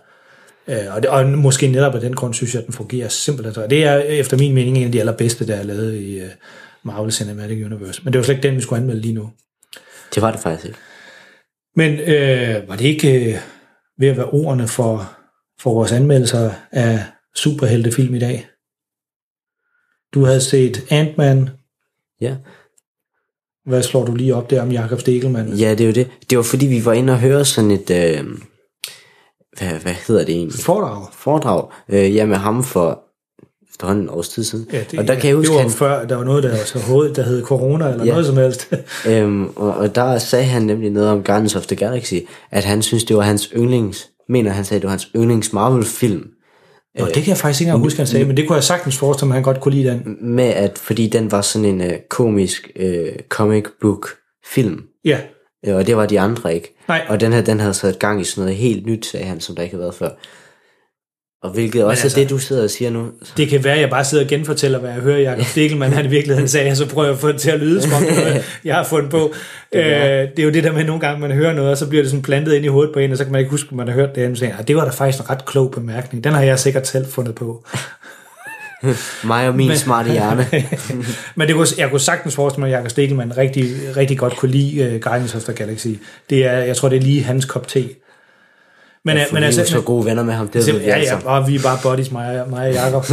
Øh, 0.68 0.94
og, 0.94 1.02
det, 1.02 1.10
og 1.10 1.28
måske 1.28 1.66
netop 1.66 1.94
af 1.94 2.00
den 2.00 2.14
grund, 2.14 2.34
synes 2.34 2.54
jeg, 2.54 2.60
at 2.60 2.66
den 2.66 2.74
fungerer 2.74 3.08
simpelthen. 3.08 3.64
Og 3.64 3.70
det 3.70 3.84
er 3.84 3.96
efter 3.96 4.36
min 4.38 4.54
mening 4.54 4.78
en 4.78 4.84
af 4.84 4.92
de 4.92 5.00
allerbedste, 5.00 5.46
der 5.46 5.54
er 5.54 5.62
lavet 5.62 5.94
i 5.94 6.20
uh, 6.20 6.28
Marvel 6.86 7.12
Cinematic 7.12 7.64
Universe. 7.64 8.00
Men 8.04 8.12
det 8.12 8.18
var 8.18 8.24
slet 8.24 8.36
ikke 8.36 8.48
den, 8.48 8.56
vi 8.56 8.60
skulle 8.60 8.80
anmelde 8.80 9.00
lige 9.00 9.14
nu. 9.14 9.30
Det 10.14 10.22
var 10.22 10.30
det 10.30 10.40
faktisk 10.40 10.66
ikke. 10.66 10.78
Men 11.76 12.00
øh, 12.00 12.68
var 12.68 12.76
det 12.76 12.84
ikke 12.84 13.30
øh, 13.30 13.40
ved 13.98 14.08
at 14.08 14.16
være 14.16 14.30
ordene 14.30 14.68
for, 14.68 15.12
for 15.60 15.74
vores 15.74 15.92
anmeldelser 15.92 16.50
af 16.72 17.04
superheltefilm 17.34 18.14
i 18.14 18.18
dag? 18.18 18.46
Du 20.14 20.24
havde 20.24 20.40
set 20.40 20.86
Ant-Man. 20.90 21.50
Ja. 22.20 22.36
Hvad 23.64 23.82
slår 23.82 24.04
du 24.04 24.14
lige 24.14 24.34
op 24.34 24.50
der 24.50 24.62
om 24.62 24.72
Jakob 24.72 25.00
Stegelmann? 25.00 25.52
Ja, 25.52 25.70
det 25.70 25.80
er 25.80 25.86
jo 25.86 25.92
det. 25.92 26.10
Det 26.30 26.38
var 26.38 26.44
fordi, 26.44 26.66
vi 26.66 26.84
var 26.84 26.92
inde 26.92 27.12
og 27.12 27.20
høre 27.20 27.44
sådan 27.44 27.70
et... 27.70 27.90
Øh, 27.90 28.24
hvad, 29.58 29.80
hvad 29.80 29.94
hedder 29.94 30.24
det 30.24 30.34
egentlig? 30.34 30.60
Foredrag. 30.60 31.06
Foredrag. 31.12 31.70
Øh, 31.88 32.14
ja, 32.14 32.26
med 32.26 32.36
ham 32.36 32.64
for 32.64 33.05
efterhånden 33.76 34.04
en 34.04 34.10
års 34.10 34.28
tid 34.28 34.44
siden. 34.44 34.66
Ja, 34.72 34.80
det, 34.90 34.98
og 34.98 35.08
der 35.08 35.14
kan 35.14 35.28
jeg 35.28 35.36
huske, 35.36 35.48
det 35.48 35.56
var 35.56 35.62
han, 35.62 35.70
før, 35.70 36.04
der 36.04 36.16
var 36.16 36.24
noget, 36.24 36.42
der, 36.42 36.50
var 36.50 36.64
så 36.64 36.78
hoved, 36.78 37.14
der 37.14 37.22
hed 37.22 37.42
corona, 37.42 37.88
eller 37.88 38.04
Ja. 38.04 38.10
noget 38.10 38.26
som 38.26 38.36
helst. 38.36 38.72
øhm, 39.10 39.46
og, 39.56 39.74
og 39.76 39.94
der 39.94 40.18
sagde 40.18 40.44
han 40.44 40.62
nemlig 40.62 40.90
noget 40.90 41.08
om 41.10 41.22
Guardians 41.22 41.56
of 41.56 41.66
the 41.66 41.76
Galaxy, 41.76 42.14
at 42.50 42.64
han 42.64 42.82
synes, 42.82 43.04
det 43.04 43.16
var 43.16 43.22
hans 43.22 43.52
yndlings, 43.56 44.08
mener 44.28 44.50
han 44.50 44.64
sagde, 44.64 44.80
det 44.80 44.84
var 44.86 44.90
hans 44.90 45.08
yndlings 45.16 45.52
Marvel-film, 45.52 46.28
Nå, 46.98 47.04
det 47.06 47.14
kan 47.14 47.26
jeg 47.28 47.36
faktisk 47.36 47.60
ikke 47.60 47.68
engang 47.70 47.82
huske, 47.84 47.96
han 47.98 48.06
sagde, 48.06 48.24
men 48.26 48.36
det 48.36 48.46
kunne 48.46 48.56
jeg 48.56 48.64
sagtens 48.64 48.96
forestille 48.98 49.28
mig, 49.28 49.34
at 49.34 49.36
han 49.36 49.42
godt 49.52 49.60
kunne 49.60 49.74
lide 49.74 49.88
den. 49.90 50.16
med 50.22 50.44
at, 50.44 50.78
fordi 50.78 51.06
den 51.06 51.30
var 51.32 51.40
sådan 51.40 51.64
en 51.64 51.80
øh, 51.80 51.92
komisk 52.10 52.70
øh, 52.76 53.08
comic 53.28 53.64
book 53.80 54.08
film, 54.52 54.82
Ja, 55.04 55.18
øh, 55.66 55.76
og 55.76 55.86
det 55.86 55.96
var 55.96 56.06
de 56.06 56.20
andre 56.20 56.54
ikke. 56.54 56.76
Nej. 56.88 57.02
Og 57.08 57.20
den 57.20 57.32
her, 57.32 57.40
den 57.42 57.60
havde 57.60 57.74
sat 57.74 57.98
gang 57.98 58.20
i 58.20 58.24
sådan 58.24 58.44
noget 58.44 58.56
helt 58.56 58.86
nyt, 58.86 59.06
sagde 59.06 59.26
han, 59.26 59.40
som 59.40 59.56
der 59.56 59.62
ikke 59.62 59.74
havde 59.74 59.82
været 59.82 59.94
før. 59.94 60.08
Og 61.42 61.50
hvilket 61.50 61.84
også 61.84 62.02
altså- 62.02 62.20
er 62.20 62.24
det, 62.24 62.30
du 62.30 62.38
sidder 62.38 62.62
og 62.62 62.70
siger 62.70 62.90
nu. 62.90 63.06
det 63.36 63.48
kan 63.48 63.64
være, 63.64 63.74
at 63.74 63.80
jeg 63.80 63.90
bare 63.90 64.04
sidder 64.04 64.24
og 64.24 64.28
genfortæller, 64.30 64.78
hvad 64.78 64.90
jeg 64.90 65.00
hører 65.00 65.18
Jakob 65.18 65.44
Stegelmann, 65.44 65.92
han 65.92 66.04
i 66.04 66.08
virkeligheden 66.08 66.48
sagde, 66.54 66.70
og 66.70 66.76
så 66.76 66.86
prøver 66.88 67.06
jeg 67.06 67.14
at 67.14 67.20
få 67.20 67.28
det 67.32 67.40
til 67.40 67.50
at 67.50 67.60
lyde, 67.60 67.82
som 67.82 67.92
om 67.92 68.02
noget, 68.02 68.44
jeg 68.64 68.74
har 68.74 68.84
fundet 68.84 69.10
på. 69.10 69.32
Det 69.72 69.86
er, 69.86 70.22
øh, 70.22 70.28
det 70.30 70.38
er 70.38 70.42
jo 70.44 70.50
det 70.50 70.64
der 70.64 70.72
med, 70.72 70.80
at 70.80 70.86
nogle 70.86 71.00
gange 71.00 71.20
man 71.20 71.32
hører 71.32 71.52
noget, 71.52 71.70
og 71.70 71.76
så 71.78 71.86
bliver 71.88 72.02
det 72.02 72.10
sådan 72.10 72.22
plantet 72.22 72.52
ind 72.54 72.64
i 72.64 72.68
hovedet 72.68 72.92
på 72.92 72.98
en, 72.98 73.12
og 73.12 73.18
så 73.18 73.24
kan 73.24 73.32
man 73.32 73.38
ikke 73.38 73.50
huske, 73.50 73.68
at 73.70 73.76
man 73.76 73.86
har 73.88 73.94
hørt 73.94 74.14
det, 74.14 74.30
og 74.30 74.36
tænker, 74.38 74.56
"Ah, 74.58 74.68
det 74.68 74.76
var 74.76 74.84
da 74.84 74.90
faktisk 74.90 75.22
en 75.24 75.30
ret 75.30 75.44
klog 75.44 75.70
bemærkning. 75.70 76.24
Den 76.24 76.32
har 76.32 76.42
jeg 76.42 76.58
sikkert 76.58 76.86
selv 76.86 77.06
fundet 77.06 77.34
på. 77.34 77.64
Mig 79.24 79.48
og 79.48 79.54
min 79.54 79.68
Men- 79.68 79.76
smarte 79.76 80.10
hjerne. 80.12 80.46
Men 81.34 81.48
det 81.48 81.56
kunne, 81.56 81.66
jeg 81.78 81.90
kunne 81.90 82.00
sagtens 82.00 82.34
forestille 82.34 82.60
mig, 82.60 82.72
at 82.72 82.76
Jakob 82.78 82.90
Stegelmann 82.90 83.36
rigtig, 83.36 83.64
rigtig 83.96 84.18
godt 84.18 84.36
kunne 84.36 84.50
lide 84.50 84.94
uh, 84.94 85.00
Guardians 85.00 85.34
of 85.34 85.42
the 85.42 85.52
Galaxy. 85.52 85.88
Det 86.30 86.44
er, 86.46 86.52
jeg 86.58 86.76
tror, 86.76 86.88
det 86.88 86.96
er 86.96 87.00
lige 87.02 87.22
hans 87.22 87.44
kop 87.44 87.68
te. 87.68 87.84
Men, 89.06 89.16
Ja, 89.16 89.22
øh, 89.22 89.28
men 89.32 89.36
vi 89.40 89.42
er 89.42 89.46
altså, 89.46 89.60
jo 89.60 89.66
så 89.66 89.80
gode 89.80 90.04
venner 90.04 90.22
med 90.22 90.34
ham, 90.34 90.48
det 90.48 90.66
ved 90.66 90.78
vi 90.78 90.84
ja, 90.84 90.94
altså. 90.94 91.14
ja, 91.14 91.30
og 91.30 91.48
vi 91.48 91.54
er 91.54 91.62
bare 91.62 91.78
buddies, 91.82 92.12
mig, 92.12 92.42
og- 92.42 92.50
mig 92.50 92.68
og 92.68 92.74
Jacob. 92.74 93.04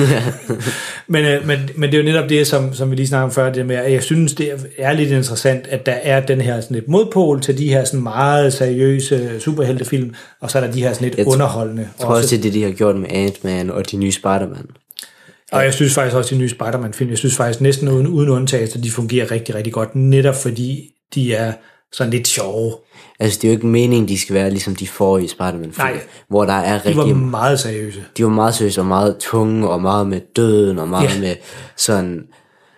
men, 1.08 1.26
øh, 1.26 1.48
men, 1.48 1.60
men 1.76 1.92
det 1.92 1.98
er 2.00 2.04
jo 2.04 2.10
netop 2.12 2.30
det, 2.30 2.48
som, 2.48 2.74
som 2.74 2.92
vi 2.92 2.96
lige 2.96 3.08
snakkede 3.08 3.26
om 3.26 3.32
før, 3.32 3.52
det 3.52 3.66
med, 3.66 3.76
at 3.76 3.92
jeg 3.92 4.04
synes, 4.04 4.34
det 4.34 4.50
er 4.78 4.94
lidt 4.94 5.12
interessant, 5.12 5.68
at 5.68 5.86
der 5.86 5.92
er 5.92 6.20
den 6.20 6.42
her 6.42 6.62
sådan 6.62 6.76
lidt 6.76 6.88
modpol 6.88 7.42
til 7.42 7.58
de 7.58 7.70
her 7.70 7.84
sådan 7.86 8.04
meget 8.04 8.54
seriøse 8.54 9.40
superheltefilm, 9.40 10.14
og 10.42 10.52
så 10.52 10.58
er 10.58 10.66
der 10.66 10.72
de 10.72 10.82
her 10.82 10.94
sådan 10.94 11.08
lidt 11.08 11.18
Jeg 11.18 11.28
underholdende. 11.28 11.82
Jeg 11.82 12.06
tror 12.06 12.16
også, 12.16 12.30
det 12.30 12.38
er 12.38 12.42
det, 12.42 12.54
de 12.54 12.64
har 12.64 12.72
gjort 12.72 12.96
med 12.96 13.10
Ant-Man 13.12 13.72
og 13.72 13.92
de 13.92 13.98
nye 13.98 14.12
Spider-Man. 14.12 14.66
Og 15.52 15.64
jeg 15.64 15.74
synes 15.74 15.94
faktisk 15.94 16.16
også, 16.16 16.36
de 16.36 16.40
nye 16.40 16.50
Spider-Man-film, 16.50 17.10
jeg 17.10 17.18
synes 17.18 17.36
faktisk 17.36 17.62
næsten 17.62 17.88
uden, 17.90 18.08
uden 18.08 18.30
undtagelse, 18.30 18.82
de 18.84 18.92
fungerer 18.92 19.32
rigtig, 19.32 19.56
rigtig 19.56 19.74
godt, 19.74 19.96
netop 19.96 20.36
fordi 20.36 20.90
de 21.16 21.34
er 21.34 21.54
sådan 21.94 22.12
lidt 22.12 22.28
sjove. 22.28 22.74
Altså, 23.20 23.40
det 23.42 23.48
er 23.48 23.52
jo 23.52 23.56
ikke 23.56 23.68
meningen, 23.68 24.08
de 24.08 24.20
skal 24.20 24.36
være 24.36 24.50
ligesom 24.50 24.76
de 24.76 24.88
forrige 24.88 25.30
Spider-Man-film, 25.30 25.88
Nej. 25.88 26.00
hvor 26.30 26.46
der 26.46 26.54
er 26.54 26.80
De 26.80 26.96
var 26.96 27.02
rigtig... 27.04 27.18
meget 27.18 27.60
seriøse. 27.60 28.04
De 28.18 28.24
var 28.24 28.30
meget 28.30 28.54
seriøse 28.56 28.82
og 28.82 28.86
meget 28.86 29.18
tunge, 29.18 29.70
og 29.70 29.82
meget 29.82 30.08
med 30.08 30.20
døden, 30.36 30.80
og 30.80 30.88
meget 30.88 31.16
Ja. 31.16 31.20
med 31.20 31.36
sådan 31.78 32.24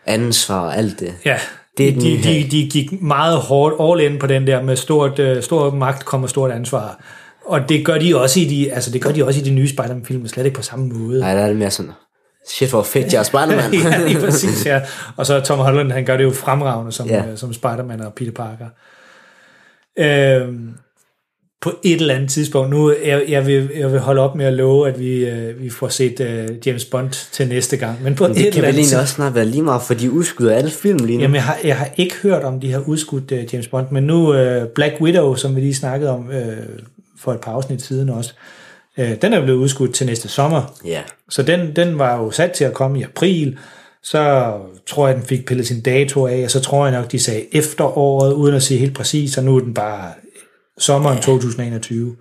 ansvar 0.05 0.59
og 0.59 0.77
alt 0.77 0.99
det. 0.99 1.13
Ja, 1.25 1.37
Det 1.77 1.87
er 1.89 1.93
de, 1.93 1.99
de, 1.99 2.15
her. 2.17 2.43
de, 2.43 2.51
de 2.51 2.69
gik 2.69 3.01
meget 3.01 3.37
hårdt 3.37 4.01
all 4.01 4.11
in 4.13 4.19
på 4.19 4.27
den 4.27 4.47
der 4.47 4.61
med 4.63 4.75
stort, 4.75 5.19
uh, 5.19 5.41
stor 5.41 5.71
magt 5.75 6.05
kommer 6.05 6.27
stort 6.27 6.51
ansvar. 6.51 6.99
Og 7.45 7.69
det 7.69 7.85
gør 7.85 7.97
de 7.97 8.21
også 8.21 8.39
i 8.39 8.45
de, 8.45 8.71
altså 8.71 8.91
det 8.91 9.01
gør 9.01 9.11
de 9.11 9.25
også 9.25 9.39
i 9.39 9.43
de 9.43 9.51
nye 9.51 9.67
Spider-Man-film, 9.69 10.19
men 10.19 10.29
slet 10.29 10.45
ikke 10.45 10.55
på 10.55 10.63
samme 10.63 10.87
måde. 10.87 11.19
Nej, 11.19 11.33
der 11.35 11.41
er 11.41 11.47
det 11.47 11.57
mere 11.57 11.71
sådan, 11.71 11.91
shit, 12.49 12.69
hvor 12.69 12.83
fedt 12.83 13.13
jeg 13.13 13.19
er 13.19 13.23
Spider-Man. 13.23 13.73
ja, 13.93 14.07
lige 14.07 14.19
præcis, 14.19 14.65
ja. 14.65 14.81
Og 15.17 15.25
så 15.25 15.39
Tom 15.39 15.59
Holland, 15.59 15.91
han 15.91 16.05
gør 16.05 16.17
det 16.17 16.23
jo 16.23 16.31
fremragende 16.31 16.91
som, 16.91 17.07
Ja. 17.07 17.23
ja. 17.29 17.35
som 17.35 17.53
Spider-Man 17.53 18.01
og 18.01 18.13
Peter 18.13 18.31
Parker. 18.31 18.65
Øhm, 19.97 20.69
på 21.61 21.71
et 21.83 22.01
eller 22.01 22.15
andet 22.15 22.29
tidspunkt, 22.29 22.69
nu 22.69 22.93
jeg, 23.05 23.23
jeg, 23.27 23.47
vil, 23.47 23.69
jeg 23.75 23.91
vil 23.91 23.99
holde 23.99 24.21
op 24.21 24.35
med 24.35 24.45
at 24.45 24.53
love, 24.53 24.87
at 24.87 24.99
vi, 24.99 25.25
øh, 25.25 25.61
vi 25.61 25.69
får 25.69 25.87
set 25.87 26.19
øh, 26.19 26.49
James 26.65 26.85
Bond 26.85 27.09
til 27.31 27.47
næste 27.47 27.77
gang. 27.77 28.03
Men 28.03 28.15
på 28.15 28.23
Men 28.23 28.31
et 28.31 28.37
det 28.37 28.47
eller 28.47 28.53
kan 28.53 28.63
vel 28.63 28.75
egentlig 28.75 28.99
også 28.99 29.13
snart 29.13 29.35
være 29.35 29.45
lige 29.45 29.63
meget, 29.63 29.81
for 29.81 29.93
de 29.93 30.11
udskyder 30.11 30.55
alle 30.55 30.69
film 30.69 31.05
lige 31.05 31.17
nu. 31.17 31.21
Jamen, 31.21 31.35
jeg 31.35 31.43
har, 31.43 31.57
jeg 31.63 31.77
har 31.77 31.89
ikke 31.97 32.15
hørt 32.23 32.43
om 32.43 32.59
de 32.59 32.67
her 32.67 32.79
udskudt 32.79 33.31
uh, 33.31 33.53
James 33.53 33.67
Bond, 33.67 33.87
men 33.91 34.03
nu 34.03 34.33
uh, 34.33 34.67
Black 34.75 35.01
Widow, 35.01 35.35
som 35.35 35.55
vi 35.55 35.61
lige 35.61 35.75
snakkede 35.75 36.11
om 36.11 36.27
uh, 36.27 36.35
for 37.19 37.33
et 37.33 37.39
par 37.39 37.51
afsnit 37.51 37.81
siden 37.81 38.09
også, 38.09 38.33
uh, 38.97 39.11
den 39.21 39.33
er 39.33 39.41
blevet 39.41 39.57
udskudt 39.57 39.93
til 39.93 40.05
næste 40.05 40.27
sommer. 40.27 40.75
Ja. 40.85 41.01
Så 41.29 41.43
den, 41.43 41.75
den 41.75 41.99
var 41.99 42.17
jo 42.17 42.31
sat 42.31 42.51
til 42.51 42.63
at 42.63 42.73
komme 42.73 42.99
i 42.99 43.03
april. 43.03 43.57
Så 44.05 44.53
tror 44.87 45.07
jeg, 45.07 45.17
den 45.17 45.25
fik 45.25 45.45
pillet 45.45 45.67
sin 45.67 45.81
dato 45.81 46.27
af, 46.27 46.43
og 46.43 46.51
så 46.51 46.59
tror 46.59 46.85
jeg 46.85 46.99
nok, 46.99 47.11
de 47.11 47.19
sagde 47.19 47.45
efteråret, 47.51 48.33
uden 48.33 48.55
at 48.55 48.63
sige 48.63 48.79
helt 48.79 48.95
præcis, 48.95 49.37
og 49.37 49.43
nu 49.43 49.55
er 49.55 49.59
den 49.59 49.73
bare 49.73 50.13
sommeren 50.77 51.21
2021. 51.21 52.15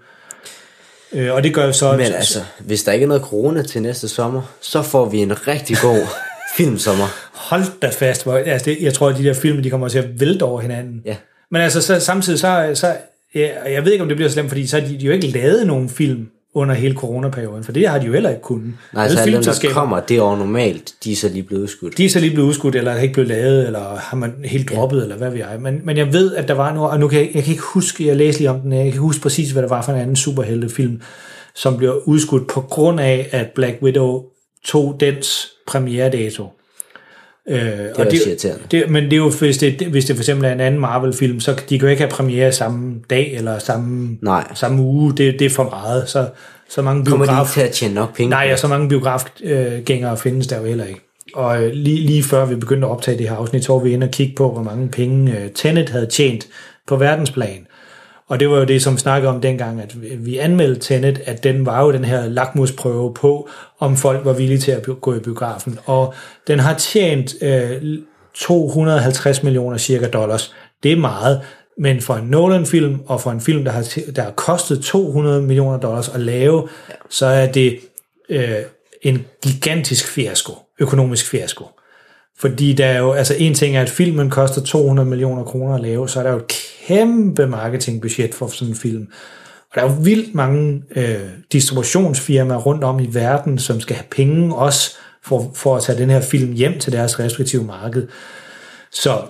Øh, 1.12 1.34
og 1.34 1.42
det 1.42 1.54
gør 1.54 1.66
jo 1.66 1.72
så... 1.72 1.92
Men 1.92 2.00
altså, 2.00 2.40
hvis 2.60 2.84
der 2.84 2.92
ikke 2.92 3.04
er 3.04 3.08
noget 3.08 3.22
corona 3.22 3.62
til 3.62 3.82
næste 3.82 4.08
sommer, 4.08 4.42
så 4.60 4.82
får 4.82 5.08
vi 5.08 5.18
en 5.18 5.48
rigtig 5.48 5.76
god 5.82 6.06
filmsommer. 6.56 7.06
Hold 7.32 7.80
da 7.82 7.88
fast. 7.88 8.22
Hvor, 8.22 8.34
altså 8.34 8.64
det, 8.64 8.78
jeg 8.80 8.94
tror, 8.94 9.08
at 9.08 9.18
de 9.18 9.24
der 9.24 9.34
film, 9.34 9.62
de 9.62 9.70
kommer 9.70 9.88
til 9.88 9.98
at 9.98 10.20
vælte 10.20 10.42
over 10.42 10.60
hinanden. 10.60 11.02
Ja. 11.04 11.16
Men 11.50 11.62
altså, 11.62 11.82
så, 11.82 12.00
samtidig 12.00 12.38
så, 12.38 12.70
så 12.74 12.96
ja, 13.34 13.72
jeg 13.72 13.84
ved 13.84 13.92
ikke, 13.92 14.02
om 14.02 14.08
det 14.08 14.16
bliver 14.16 14.30
slemt, 14.30 14.48
fordi 14.48 14.66
så 14.66 14.80
har 14.80 14.86
de, 14.86 15.00
de 15.00 15.04
jo 15.04 15.12
ikke 15.12 15.26
lavet 15.26 15.66
nogen 15.66 15.88
film 15.88 16.28
under 16.54 16.74
hele 16.74 16.94
coronaperioden, 16.94 17.64
for 17.64 17.72
det 17.72 17.88
har 17.88 17.98
de 17.98 18.06
jo 18.06 18.12
heller 18.12 18.30
ikke 18.30 18.42
kunnet. 18.42 18.74
Nej, 18.92 19.08
så 19.08 19.18
alle 19.18 19.34
dem, 19.34 19.42
der 19.42 19.70
kommer 19.72 20.00
det 20.00 20.20
år 20.20 20.36
normalt, 20.36 20.94
de 21.04 21.12
er 21.12 21.16
så 21.16 21.28
lige 21.28 21.42
blevet 21.42 21.62
udskudt. 21.62 21.98
de 21.98 22.04
er 22.04 22.08
så 22.08 22.20
lige 22.20 22.32
blevet 22.32 22.48
udskudt, 22.48 22.76
eller 22.76 22.92
er 22.92 23.00
ikke 23.00 23.14
blevet 23.14 23.28
lavet, 23.28 23.66
eller 23.66 23.96
har 23.96 24.16
man 24.16 24.34
helt 24.44 24.70
droppet, 24.70 24.98
ja. 24.98 25.02
eller 25.02 25.16
hvad 25.16 25.30
ved 25.30 25.38
jeg. 25.38 25.60
Men, 25.60 25.80
men 25.84 25.96
jeg 25.96 26.12
ved, 26.12 26.34
at 26.34 26.48
der 26.48 26.54
var 26.54 26.74
noget, 26.74 26.90
og 26.90 27.00
nu 27.00 27.08
kan 27.08 27.20
jeg, 27.20 27.30
jeg 27.34 27.42
kan 27.42 27.50
ikke 27.50 27.64
huske, 27.64 28.06
jeg 28.06 28.16
læste 28.16 28.40
lige 28.40 28.50
om 28.50 28.60
den, 28.60 28.72
jeg 28.72 28.78
kan 28.78 28.86
ikke 28.86 28.98
huske 28.98 29.22
præcis, 29.22 29.50
hvad 29.50 29.62
der 29.62 29.68
var 29.68 29.82
for 29.82 29.92
en 29.92 30.00
anden 30.00 30.16
superheltefilm, 30.16 31.00
som 31.54 31.76
blev 31.76 32.02
udskudt 32.04 32.48
på 32.48 32.60
grund 32.60 33.00
af, 33.00 33.28
at 33.30 33.46
Black 33.54 33.82
Widow 33.82 34.22
tog 34.64 34.96
dens 35.00 35.48
premieredato. 35.66 36.48
Øh, 37.48 37.58
det 37.58 37.96
også 37.96 38.28
irriterende. 38.28 38.62
Det, 38.70 38.90
men 38.90 39.04
det 39.04 39.12
er 39.12 39.16
jo, 39.16 39.30
hvis 39.30 39.58
det, 39.58 39.86
hvis 39.86 40.04
det 40.04 40.16
for 40.16 40.22
eksempel 40.22 40.44
er 40.44 40.52
en 40.52 40.60
anden 40.60 40.80
Marvel-film, 40.80 41.40
så 41.40 41.52
de 41.68 41.78
kan 41.78 41.86
jo 41.86 41.90
ikke 41.90 42.02
have 42.02 42.10
premiere 42.10 42.52
samme 42.52 42.94
dag, 43.10 43.34
eller 43.34 43.58
samme, 43.58 44.18
Nej. 44.22 44.52
samme 44.54 44.82
uge. 44.82 45.12
Det, 45.16 45.38
det 45.38 45.44
er 45.44 45.50
for 45.50 45.64
meget. 45.64 46.08
Så, 46.08 46.28
så 46.68 46.82
mange 46.82 47.06
Kommer 47.06 47.26
de 47.26 47.30
biograf... 47.30 47.56
ikke 47.56 47.60
til 47.60 47.68
at 47.68 47.74
tjene 47.74 47.94
nok 47.94 48.16
penge? 48.16 48.30
Nej, 48.30 48.50
og 48.52 48.58
så 48.58 48.68
mange 48.68 48.88
biografgængere 48.88 50.16
findes 50.16 50.46
der 50.46 50.58
jo 50.58 50.64
heller 50.64 50.84
ikke. 50.84 51.00
Og 51.34 51.62
øh, 51.62 51.72
lige, 51.72 52.06
lige 52.06 52.22
før 52.22 52.46
vi 52.46 52.54
begyndte 52.54 52.86
at 52.86 52.90
optage 52.90 53.18
det 53.18 53.28
her 53.28 53.36
afsnit, 53.36 53.64
så 53.64 53.72
var 53.72 53.78
vi 53.78 53.92
inde 53.92 54.04
og 54.04 54.10
kigge 54.10 54.34
på, 54.36 54.52
hvor 54.52 54.62
mange 54.62 54.88
penge 54.88 55.38
øh, 55.38 55.50
Tenet 55.54 55.88
havde 55.88 56.06
tjent 56.06 56.46
på 56.86 56.96
verdensplan. 56.96 57.66
Og 58.28 58.40
det 58.40 58.50
var 58.50 58.58
jo 58.58 58.64
det, 58.64 58.82
som 58.82 58.94
vi 58.94 58.98
snakkede 58.98 59.32
om 59.32 59.40
dengang, 59.40 59.80
at 59.82 59.96
vi- 60.24 60.38
anmeldte 60.38 60.80
Tenet, 60.80 61.20
at 61.24 61.44
den 61.44 61.66
var 61.66 61.82
jo 61.84 61.92
den 61.92 62.04
her 62.04 62.28
lakmusprøve 62.28 63.14
på, 63.14 63.48
om 63.78 63.96
folk 63.96 64.24
var 64.24 64.32
villige 64.32 64.58
til 64.58 64.70
at 64.72 64.86
gå 65.00 65.14
i 65.14 65.18
biografen. 65.18 65.78
Og 65.84 66.14
den 66.46 66.58
har 66.58 66.74
tjent 66.74 67.34
øh, 67.42 67.98
250 68.34 69.42
millioner 69.42 69.76
cirka 69.78 70.08
dollars. 70.08 70.54
Det 70.82 70.92
er 70.92 70.96
meget. 70.96 71.40
Men 71.78 72.00
for 72.00 72.14
en 72.14 72.26
Nolan-film, 72.28 73.00
og 73.06 73.20
for 73.20 73.30
en 73.30 73.40
film, 73.40 73.64
der 73.64 73.70
har, 73.72 73.94
der 74.16 74.22
har 74.22 74.30
kostet 74.30 74.84
200 74.84 75.42
millioner 75.42 75.78
dollars 75.78 76.08
at 76.08 76.20
lave, 76.20 76.68
så 77.10 77.26
er 77.26 77.52
det 77.52 77.78
øh, 78.28 78.54
en 79.02 79.24
gigantisk 79.44 80.06
fiasko, 80.08 80.52
økonomisk 80.80 81.30
fiasko. 81.30 81.64
Fordi 82.38 82.72
der 82.72 82.86
er 82.86 82.98
jo, 82.98 83.12
altså 83.12 83.34
en 83.38 83.54
ting 83.54 83.76
er, 83.76 83.82
at 83.82 83.90
filmen 83.90 84.30
koster 84.30 84.62
200 84.62 85.08
millioner 85.08 85.44
kroner 85.44 85.74
at 85.74 85.80
lave, 85.80 86.08
så 86.08 86.18
er 86.18 86.22
der 86.22 86.30
jo 86.30 86.36
et 86.36 86.52
kæmpe 86.86 87.46
marketingbudget 87.46 88.34
for 88.34 88.46
sådan 88.46 88.68
en 88.68 88.76
film. 88.76 89.06
Og 89.70 89.74
der 89.74 89.80
er 89.80 89.90
jo 89.90 89.96
vildt 90.02 90.34
mange 90.34 90.82
øh, 90.96 91.28
distributionsfirmaer 91.52 92.58
rundt 92.58 92.84
om 92.84 93.00
i 93.00 93.06
verden, 93.06 93.58
som 93.58 93.80
skal 93.80 93.96
have 93.96 94.06
penge 94.10 94.56
også 94.56 94.96
for, 95.24 95.50
for 95.54 95.76
at 95.76 95.82
tage 95.82 95.98
den 95.98 96.10
her 96.10 96.20
film 96.20 96.52
hjem 96.52 96.78
til 96.78 96.92
deres 96.92 97.20
respektive 97.20 97.64
marked. 97.64 98.08
Så 98.92 99.22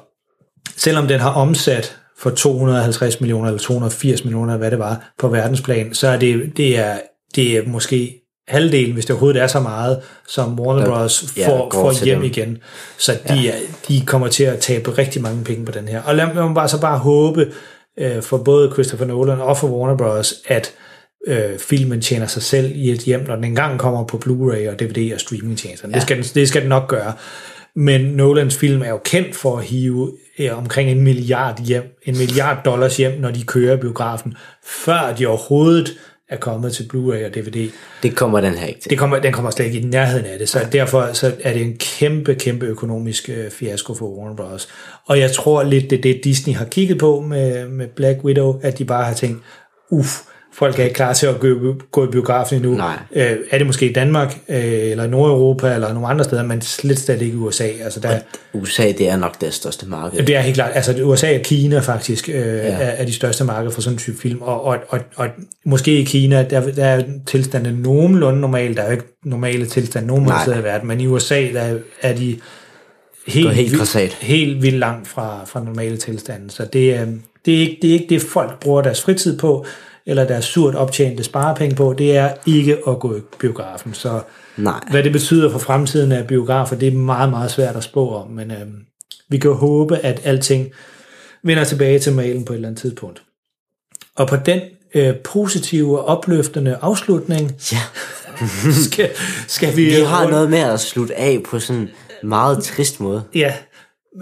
selvom 0.76 1.08
den 1.08 1.20
har 1.20 1.30
omsat 1.30 1.96
for 2.18 2.30
250 2.30 3.20
millioner 3.20 3.46
eller 3.48 3.60
280 3.60 4.24
millioner, 4.24 4.56
hvad 4.56 4.70
det 4.70 4.78
var, 4.78 5.12
på 5.18 5.28
verdensplan, 5.28 5.94
så 5.94 6.08
er 6.08 6.18
det, 6.18 6.56
det, 6.56 6.78
er, 6.78 6.98
det 7.34 7.56
er 7.56 7.68
måske 7.68 8.23
halvdelen, 8.48 8.92
hvis 8.92 9.04
det 9.04 9.10
overhovedet 9.10 9.42
er 9.42 9.46
så 9.46 9.60
meget, 9.60 10.00
som 10.28 10.60
Warner 10.60 10.86
Bros. 10.86 11.24
ja, 11.36 11.48
får, 11.48 11.70
får 11.72 12.04
hjem 12.04 12.16
dem. 12.18 12.24
igen. 12.24 12.58
Så 12.98 13.12
de, 13.28 13.48
er, 13.48 13.54
de 13.88 14.00
kommer 14.06 14.28
til 14.28 14.44
at 14.44 14.58
tabe 14.58 14.98
rigtig 14.98 15.22
mange 15.22 15.44
penge 15.44 15.64
på 15.64 15.72
den 15.72 15.88
her. 15.88 16.02
Og 16.02 16.14
lad 16.14 16.26
mig 16.34 16.54
bare 16.54 16.68
så 16.68 16.80
bare 16.80 16.98
håbe 16.98 17.52
øh, 17.98 18.22
for 18.22 18.38
både 18.38 18.70
Christopher 18.72 19.06
Nolan 19.06 19.40
og 19.40 19.56
for 19.58 19.68
Warner 19.68 19.96
Bros., 19.96 20.34
at 20.46 20.72
øh, 21.26 21.58
filmen 21.58 22.00
tjener 22.00 22.26
sig 22.26 22.42
selv 22.42 22.72
i 22.74 22.90
et 22.90 23.00
hjem, 23.00 23.24
når 23.26 23.34
den 23.34 23.44
engang 23.44 23.78
kommer 23.78 24.04
på 24.04 24.22
Blu-ray 24.26 24.70
og 24.70 24.80
DVD 24.80 25.14
og 25.14 25.20
streamingtjenester. 25.20 25.88
Ja. 25.88 25.94
Det, 25.94 26.02
skal 26.02 26.16
den, 26.16 26.24
det 26.24 26.48
skal 26.48 26.60
den 26.60 26.68
nok 26.68 26.88
gøre. 26.88 27.12
Men 27.76 28.00
Nolans 28.00 28.56
film 28.56 28.82
er 28.82 28.88
jo 28.88 29.00
kendt 29.04 29.36
for 29.36 29.58
at 29.58 29.64
hive 29.64 30.12
øh, 30.38 30.58
omkring 30.58 30.90
en 30.90 31.00
milliard 31.00 31.64
hjem, 31.64 31.82
en 32.02 32.18
milliard 32.18 32.64
dollars 32.64 32.96
hjem, 32.96 33.20
når 33.20 33.30
de 33.30 33.42
kører 33.42 33.76
biografen, 33.76 34.34
før 34.64 35.14
de 35.18 35.26
overhovedet 35.26 35.92
er 36.34 36.38
kommet 36.38 36.72
til 36.72 36.82
Blu-ray 36.82 37.24
og 37.26 37.34
DVD. 37.34 37.70
Det 38.02 38.16
kommer 38.16 38.40
den 38.40 38.54
her 38.54 38.66
ikke 38.66 38.80
til. 38.80 38.90
Det 38.90 38.98
kommer, 38.98 39.18
den 39.18 39.32
kommer 39.32 39.50
slet 39.50 39.66
ikke 39.66 39.78
i 39.78 39.82
nærheden 39.82 40.26
af 40.26 40.38
det, 40.38 40.48
så 40.48 40.66
derfor 40.72 41.12
så 41.12 41.32
er 41.42 41.52
det 41.52 41.62
en 41.62 41.76
kæmpe, 41.76 42.34
kæmpe 42.34 42.66
økonomisk 42.66 43.28
øh, 43.28 43.50
fiasko 43.50 43.94
for 43.94 44.06
Warner 44.06 44.36
Bros. 44.36 44.68
Og 45.06 45.18
jeg 45.18 45.32
tror 45.32 45.62
lidt, 45.62 45.90
det 45.90 45.98
er 45.98 46.02
det, 46.02 46.20
Disney 46.24 46.54
har 46.54 46.64
kigget 46.64 46.98
på 46.98 47.20
med, 47.20 47.68
med 47.68 47.86
Black 47.86 48.24
Widow, 48.24 48.60
at 48.62 48.78
de 48.78 48.84
bare 48.84 49.04
har 49.04 49.14
tænkt, 49.14 49.42
uff, 49.90 50.20
folk 50.58 50.78
er 50.78 50.82
ikke 50.84 50.94
klar 50.94 51.12
til 51.12 51.26
at 51.26 51.40
gå, 51.40 51.74
gå 51.92 52.04
i 52.04 52.10
biografen 52.10 52.56
endnu. 52.56 52.74
Nej. 52.74 52.96
Øh, 53.12 53.36
er 53.50 53.58
det 53.58 53.66
måske 53.66 53.90
i 53.90 53.92
Danmark, 53.92 54.38
øh, 54.48 54.56
eller 54.64 55.06
Nordeuropa, 55.06 55.74
eller 55.74 55.92
nogle 55.92 56.08
andre 56.08 56.24
steder, 56.24 56.42
men 56.42 56.60
slet 56.62 56.98
slet 56.98 57.22
ikke 57.22 57.32
i 57.34 57.36
USA. 57.36 57.64
Altså 57.64 58.00
der, 58.00 58.18
USA, 58.54 58.82
det 58.98 59.08
er 59.08 59.16
nok 59.16 59.40
deres 59.40 59.54
største 59.54 59.86
marked. 59.88 60.22
det 60.26 60.36
er 60.36 60.40
helt 60.40 60.54
klart. 60.54 60.70
Altså 60.74 61.02
USA 61.04 61.34
og 61.36 61.42
Kina 61.42 61.78
faktisk 61.78 62.28
øh, 62.28 62.34
ja. 62.34 62.40
er, 62.42 62.76
er 62.76 63.04
de 63.04 63.12
største 63.12 63.44
markeder 63.44 63.70
for 63.72 63.80
sådan 63.80 63.94
en 63.94 63.98
type 63.98 64.18
film. 64.20 64.42
Og, 64.42 64.64
og, 64.64 64.78
og, 64.88 65.00
og 65.16 65.28
måske 65.64 65.98
i 65.98 66.04
Kina, 66.04 66.42
der, 66.50 66.70
der 66.72 66.84
er 66.84 67.02
tilstanden 67.26 67.74
nogenlunde 67.74 68.40
normal. 68.40 68.76
Der 68.76 68.82
er 68.82 68.86
jo 68.86 68.92
ikke 68.92 69.04
normale 69.24 69.66
tilstande 69.66 70.06
nogen 70.08 70.28
steder 70.42 70.58
i 70.60 70.64
verden. 70.64 70.88
Men 70.88 71.00
i 71.00 71.06
USA, 71.06 71.40
der 71.52 71.78
er 72.02 72.14
de 72.16 72.36
helt, 73.26 73.50
helt 73.52 73.72
vildt- 73.72 74.14
helt 74.20 74.62
vildt 74.62 74.78
langt 74.78 75.08
fra, 75.08 75.40
fra 75.46 75.64
normale 75.64 75.96
tilstande. 75.96 76.50
Så 76.50 76.64
det, 76.72 76.94
er- 76.94 77.06
det, 77.46 77.54
er 77.54 77.58
ikke, 77.58 77.78
det 77.82 77.88
er 77.90 77.94
ikke 77.94 78.06
det, 78.08 78.22
folk 78.22 78.60
bruger 78.60 78.82
deres 78.82 79.02
fritid 79.02 79.38
på, 79.38 79.66
eller 80.06 80.24
deres 80.26 80.44
surt 80.44 80.74
optjente 80.74 81.24
sparepenge 81.24 81.76
på. 81.76 81.94
Det 81.98 82.16
er 82.16 82.34
ikke 82.46 82.78
at 82.88 82.98
gå 83.00 83.16
i 83.16 83.20
biografen. 83.40 83.94
Så 83.94 84.20
Nej. 84.56 84.80
hvad 84.90 85.02
det 85.02 85.12
betyder 85.12 85.50
for 85.50 85.58
fremtiden 85.58 86.12
af 86.12 86.26
biografer, 86.26 86.76
det 86.76 86.88
er 86.88 86.92
meget, 86.92 87.30
meget 87.30 87.50
svært 87.50 87.76
at 87.76 87.84
spå 87.84 88.14
om, 88.14 88.28
men 88.30 88.50
øhm, 88.50 88.74
vi 89.28 89.38
kan 89.38 89.50
jo 89.50 89.56
håbe, 89.56 89.96
at 89.98 90.20
alting 90.24 90.70
vender 91.42 91.64
tilbage 91.64 91.98
til 91.98 92.12
malen 92.12 92.44
på 92.44 92.52
et 92.52 92.56
eller 92.56 92.68
andet 92.68 92.80
tidspunkt. 92.80 93.22
Og 94.16 94.28
på 94.28 94.36
den 94.36 94.60
øh, 94.94 95.14
positive 95.16 95.98
og 96.00 96.04
opløftende 96.04 96.78
afslutning 96.82 97.52
Ja. 97.72 97.78
skal, 98.90 99.10
skal 99.48 99.76
vi... 99.76 99.84
Vi 99.84 99.90
har 99.92 100.20
rundt- 100.20 100.30
noget 100.30 100.50
med 100.50 100.58
at 100.58 100.80
slutte 100.80 101.14
af 101.18 101.40
på 101.50 101.58
sådan 101.58 101.82
en 101.82 102.28
meget 102.28 102.64
trist 102.64 103.00
måde. 103.00 103.22
Ja. 103.34 103.54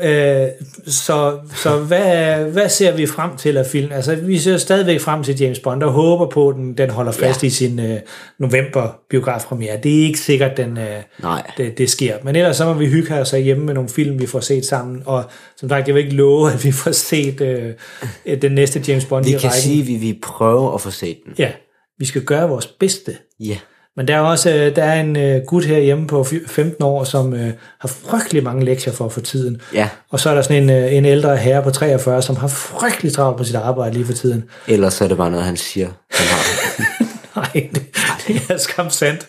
Øh, 0.02 0.46
så 0.86 1.38
så 1.54 1.76
hvad, 1.78 2.36
hvad 2.44 2.68
ser 2.68 2.96
vi 2.96 3.06
frem 3.06 3.36
til 3.36 3.56
af 3.56 3.66
film? 3.66 3.92
Altså, 3.92 4.14
vi 4.14 4.38
ser 4.38 4.56
stadigvæk 4.56 5.00
frem 5.00 5.22
til 5.22 5.40
James 5.40 5.58
Bond 5.58 5.82
og 5.82 5.92
håber 5.92 6.26
på, 6.26 6.48
at 6.48 6.54
den, 6.56 6.76
den 6.78 6.90
holder 6.90 7.12
fast 7.12 7.42
Ja. 7.42 7.46
i 7.46 7.50
sin 7.50 7.80
øh, 7.80 7.98
november 8.38 8.98
biografpremiere. 9.10 9.76
Det 9.82 10.00
er 10.00 10.04
ikke 10.06 10.18
sikkert, 10.18 10.56
den, 10.56 10.78
øh, 10.78 11.02
Nej. 11.22 11.50
det, 11.56 11.78
det 11.78 11.90
sker. 11.90 12.16
Men 12.24 12.36
ellers 12.36 12.56
så 12.56 12.64
må 12.64 12.72
vi 12.72 12.86
hygge 12.86 13.14
os 13.14 13.30
hjemme 13.30 13.64
med 13.64 13.74
nogle 13.74 13.88
film, 13.88 14.20
vi 14.20 14.26
får 14.26 14.40
set 14.40 14.64
sammen. 14.66 15.02
Og 15.06 15.24
som 15.56 15.68
sagt, 15.68 15.86
jeg 15.88 15.94
vil 15.94 16.04
ikke 16.04 16.16
love, 16.16 16.52
at 16.52 16.64
vi 16.64 16.72
får 16.72 16.92
set 16.92 17.40
øh, 17.40 17.72
den 18.42 18.52
næste 18.52 18.82
James 18.88 19.04
Bond 19.04 19.24
Vi 19.24 19.30
i 19.30 19.32
kan 19.32 19.44
rækken. 19.44 19.60
sige, 19.60 19.80
at 19.80 19.86
vi 19.88 19.94
vil 19.96 20.18
prøve 20.22 20.74
at 20.74 20.80
få 20.80 20.90
set 20.90 21.18
den. 21.24 21.34
Ja, 21.38 21.50
vi 21.98 22.04
skal 22.04 22.22
gøre 22.22 22.48
vores 22.48 22.66
bedste. 22.66 23.16
Ja. 23.40 23.56
Men 23.96 24.08
der 24.08 24.16
er 24.16 24.20
også 24.20 24.50
øh, 24.50 24.76
der 24.76 24.84
er 24.84 25.00
en 25.00 25.16
øh, 25.16 25.42
gut 25.46 25.64
herhjemme 25.64 26.06
på 26.06 26.24
fy- 26.24 26.46
15 26.46 26.84
år, 26.84 27.04
som 27.04 27.34
øh, 27.34 27.50
har 27.80 27.88
frygtelig 27.88 28.42
mange 28.42 28.64
lektier 28.64 28.92
for 28.92 29.08
for 29.08 29.20
tiden. 29.20 29.60
Ja. 29.74 29.88
Og 30.10 30.20
så 30.20 30.30
er 30.30 30.34
der 30.34 30.42
sådan 30.42 30.62
en, 30.62 30.70
øh, 30.70 30.94
en 30.94 31.04
ældre 31.04 31.36
herre 31.36 31.62
på 31.62 31.70
43, 31.70 32.22
som 32.22 32.36
har 32.36 32.48
frygtelig 32.48 33.12
travlt 33.12 33.36
på 33.38 33.44
sit 33.44 33.54
arbejde 33.54 33.94
lige 33.94 34.06
for 34.06 34.12
tiden. 34.12 34.44
Ellers 34.68 34.94
så 34.94 35.04
er 35.04 35.08
det 35.08 35.16
bare 35.16 35.30
noget, 35.30 35.46
han 35.46 35.56
siger. 35.56 35.86
Han 36.10 36.26
har. 36.26 36.42
Nej, 37.36 37.68
det, 37.74 37.82
det 38.28 38.42
er 38.50 38.56
skam 38.56 38.90
sandt. 38.90 39.26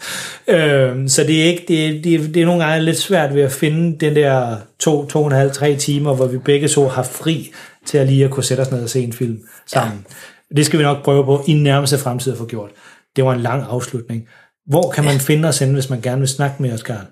Øhm, 0.48 1.10
så 1.10 1.24
det 1.24 1.42
er, 1.42 1.46
ikke, 1.46 1.66
det, 1.68 1.86
er, 1.88 2.02
det, 2.02 2.16
er, 2.16 2.20
det 2.34 2.42
er 2.42 2.46
nogle 2.46 2.64
gange 2.66 2.86
lidt 2.86 2.98
svært 2.98 3.36
ved 3.36 3.42
at 3.42 3.52
finde 3.52 3.98
den 4.06 4.16
der 4.16 4.56
to, 4.80 5.06
to 5.06 5.20
og 5.20 5.28
en 5.28 5.32
halv, 5.34 5.52
tre 5.52 5.76
timer, 5.76 6.16
hvor 6.16 6.26
vi 6.26 6.38
begge 6.38 6.68
to 6.68 6.88
har 6.88 7.04
fri 7.04 7.52
til 7.86 7.98
at 7.98 8.08
lige 8.08 8.26
at 8.26 8.32
kunne 8.32 8.44
sætte 8.44 8.62
os 8.62 8.72
ned 8.72 8.84
og 8.84 8.90
se 8.90 9.00
en 9.02 9.14
film 9.14 9.40
sammen. 9.68 10.06
Ja. 10.52 10.56
Det 10.56 10.66
skal 10.66 10.80
vi 10.80 10.84
nok 10.84 11.04
prøve 11.04 11.26
på 11.26 11.44
i 11.48 11.54
nærmeste 11.54 11.98
fremtid 11.98 12.32
at 12.32 12.38
få 12.38 12.46
gjort. 12.46 12.70
Det 13.16 13.26
var 13.26 13.34
en 13.34 13.42
lang 13.42 13.66
afslutning. 13.70 14.28
Hvor 14.68 14.92
kan 14.92 15.04
man 15.04 15.20
finde 15.20 15.50
os 15.50 15.60
henne, 15.60 15.74
hvis 15.74 15.90
man 15.90 16.02
gerne 16.02 16.20
vil 16.20 16.28
snakke 16.28 16.62
med 16.62 16.74
os, 16.74 16.84
Karl? 16.84 17.06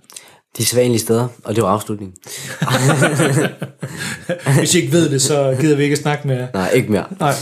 De 0.57 0.65
sædvanlige 0.65 0.99
steder, 0.99 1.27
og 1.43 1.55
det 1.55 1.63
var 1.63 1.69
afslutningen. 1.69 2.15
Hvis 4.59 4.75
I 4.75 4.77
ikke 4.81 4.91
ved 4.91 5.09
det, 5.09 5.21
så 5.21 5.57
gider 5.61 5.75
vi 5.75 5.83
ikke 5.83 5.93
at 5.93 5.99
snakke 5.99 6.27
med 6.27 6.35
jer. 6.35 6.47
Nej, 6.53 6.69
ikke 6.69 6.91
mere. 6.91 7.05
Nej. 7.19 7.33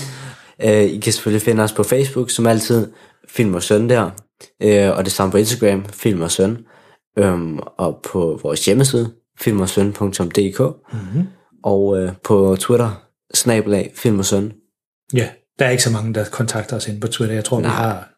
Øh, 0.61 0.83
I 0.83 0.99
kan 0.99 1.13
selvfølgelig 1.13 1.41
finde 1.41 1.63
os 1.63 1.73
på 1.73 1.83
Facebook, 1.83 2.29
som 2.29 2.47
altid, 2.47 2.87
Film 3.29 3.53
og 3.53 3.63
Søn 3.63 3.89
der. 3.89 4.09
Øh, 4.63 4.97
og 4.97 5.05
det 5.05 5.13
samme 5.13 5.31
på 5.31 5.37
Instagram, 5.37 5.85
Film 5.85 6.21
og 6.21 6.31
Søn. 6.31 6.57
Øhm, 7.17 7.59
og 7.77 7.99
på 8.03 8.39
vores 8.43 8.65
hjemmeside, 8.65 9.11
filmogsøn.dk. 9.41 10.59
Mm-hmm. 10.93 11.27
Og 11.63 11.99
øh, 11.99 12.11
på 12.23 12.57
Twitter, 12.59 13.03
snabelag, 13.33 13.91
Film 13.95 14.19
og 14.19 14.25
Søn. 14.25 14.51
Ja, 15.13 15.29
der 15.59 15.65
er 15.65 15.69
ikke 15.69 15.83
så 15.83 15.91
mange, 15.91 16.13
der 16.13 16.25
kontakter 16.25 16.75
os 16.75 16.87
ind 16.87 17.01
på 17.01 17.07
Twitter. 17.07 17.35
Jeg 17.35 17.45
tror, 17.45 17.59
Nej. 17.59 17.69
vi 17.69 17.75
har, 17.75 18.09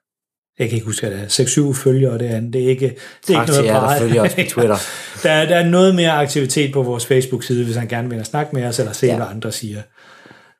jeg 0.62 0.70
kan 0.70 0.76
ikke 0.76 0.86
huske, 0.86 1.07
at 1.07 1.14
det 1.14 1.39
er 1.39 1.72
6-7 1.72 1.74
følgere, 1.74 2.18
det 2.18 2.26
andet. 2.26 2.53
Det 2.53 2.64
er 2.64 2.68
ikke, 2.70 2.95
det 3.28 3.34
er 3.36 3.39
Tak 3.39 3.47
ikke 3.47 3.51
noget 3.51 3.66
jer, 3.66 3.74
der 3.74 3.80
bare- 3.88 3.99
følger 3.99 4.22
os 4.22 4.34
på 4.34 4.41
Twitter. 4.53 4.78
der, 5.24 5.30
er, 5.32 5.45
der 5.45 5.55
er 5.55 5.66
noget 5.70 5.95
mere 5.95 6.12
aktivitet 6.12 6.74
på 6.74 6.84
vores 6.84 7.05
Facebook-side, 7.05 7.64
hvis 7.66 7.76
han 7.76 7.88
gerne 7.88 8.09
vil 8.09 8.26
snakke 8.26 8.55
med 8.55 8.64
os, 8.66 8.80
eller 8.80 8.91
se, 8.93 9.07
ja. 9.07 9.16
Hvad 9.16 9.26
andre 9.36 9.51
siger. 9.51 9.82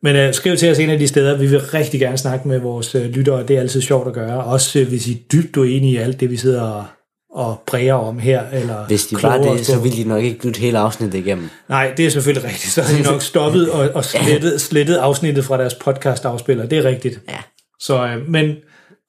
Men 0.04 0.16
øh, 0.16 0.34
skriv 0.34 0.58
til 0.58 0.72
os 0.72 0.80
en 0.80 0.90
af 0.90 1.00
de 1.00 1.08
steder. 1.08 1.38
Vi 1.38 1.48
vil 1.48 1.60
rigtig 1.62 2.00
gerne 2.00 2.18
snakke 2.18 2.48
med 2.48 2.60
vores 2.60 2.96
øh, 2.96 3.06
lyttere. 3.06 3.44
Det 3.48 3.56
er 3.56 3.60
altid 3.60 3.82
sjovt 3.82 4.08
at 4.08 4.14
gøre. 4.14 4.44
Også 4.44 4.80
øh, 4.80 4.88
hvis 4.88 5.08
I 5.08 5.12
er 5.12 5.18
dybt 5.32 5.58
uenige 5.58 5.94
i 5.94 5.98
alt 5.98 6.20
det, 6.20 6.30
vi 6.32 6.38
sidder 6.38 6.62
og, 6.62 6.86
og 7.34 7.64
præger 7.68 7.94
om 7.94 8.20
her. 8.20 8.42
Eller 8.54 8.86
Hvis 8.88 9.06
de 9.06 9.24
var 9.24 9.38
det, 9.38 9.66
så 9.66 9.80
ville 9.80 9.98
de 9.98 10.04
nok 10.10 10.24
ikke 10.24 10.46
lytte 10.46 10.60
hele 10.60 10.78
afsnittet 10.78 11.20
igennem. 11.20 11.50
Nej, 11.70 11.94
det 11.98 12.06
er 12.06 12.10
selvfølgelig 12.10 12.50
rigtigt. 12.50 12.74
Så 12.74 12.82
har 12.82 12.98
de 12.98 13.04
nok 13.04 13.22
stoppet 13.32 13.70
og, 13.72 13.90
og 13.94 14.06
slettet, 14.06 14.62
slettet 14.62 14.96
afsnittet 14.96 15.46
fra 15.46 15.58
deres 15.58 15.74
podcast-afspiller. 15.74 16.66
Det 16.66 16.78
er 16.78 16.84
rigtigt. 16.84 17.20
Ja. 17.30 17.38
Så, 17.80 18.06
øh, 18.06 18.30
men 18.30 18.56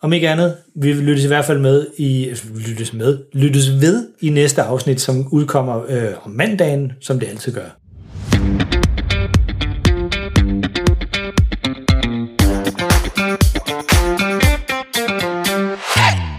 om 0.03 0.13
ikke 0.13 0.29
andet, 0.29 0.57
vi 0.75 0.93
lyttes 0.93 1.25
i 1.25 1.27
hvert 1.27 1.45
fald 1.45 1.59
med 1.59 1.87
i, 1.97 2.29
altså, 2.29 2.45
lyttes 2.69 2.93
med, 2.93 3.19
lyttes 3.33 3.81
ved 3.81 4.09
i 4.21 4.31
næste 4.31 4.63
afsnit, 4.63 5.01
som 5.01 5.29
udkommer 5.33 5.83
øh, 5.89 6.13
om 6.25 6.31
mandagen, 6.31 6.93
som 7.01 7.21
det 7.21 7.29
altid 7.29 7.53
gør. 7.53 7.79
Hey! 15.97 16.33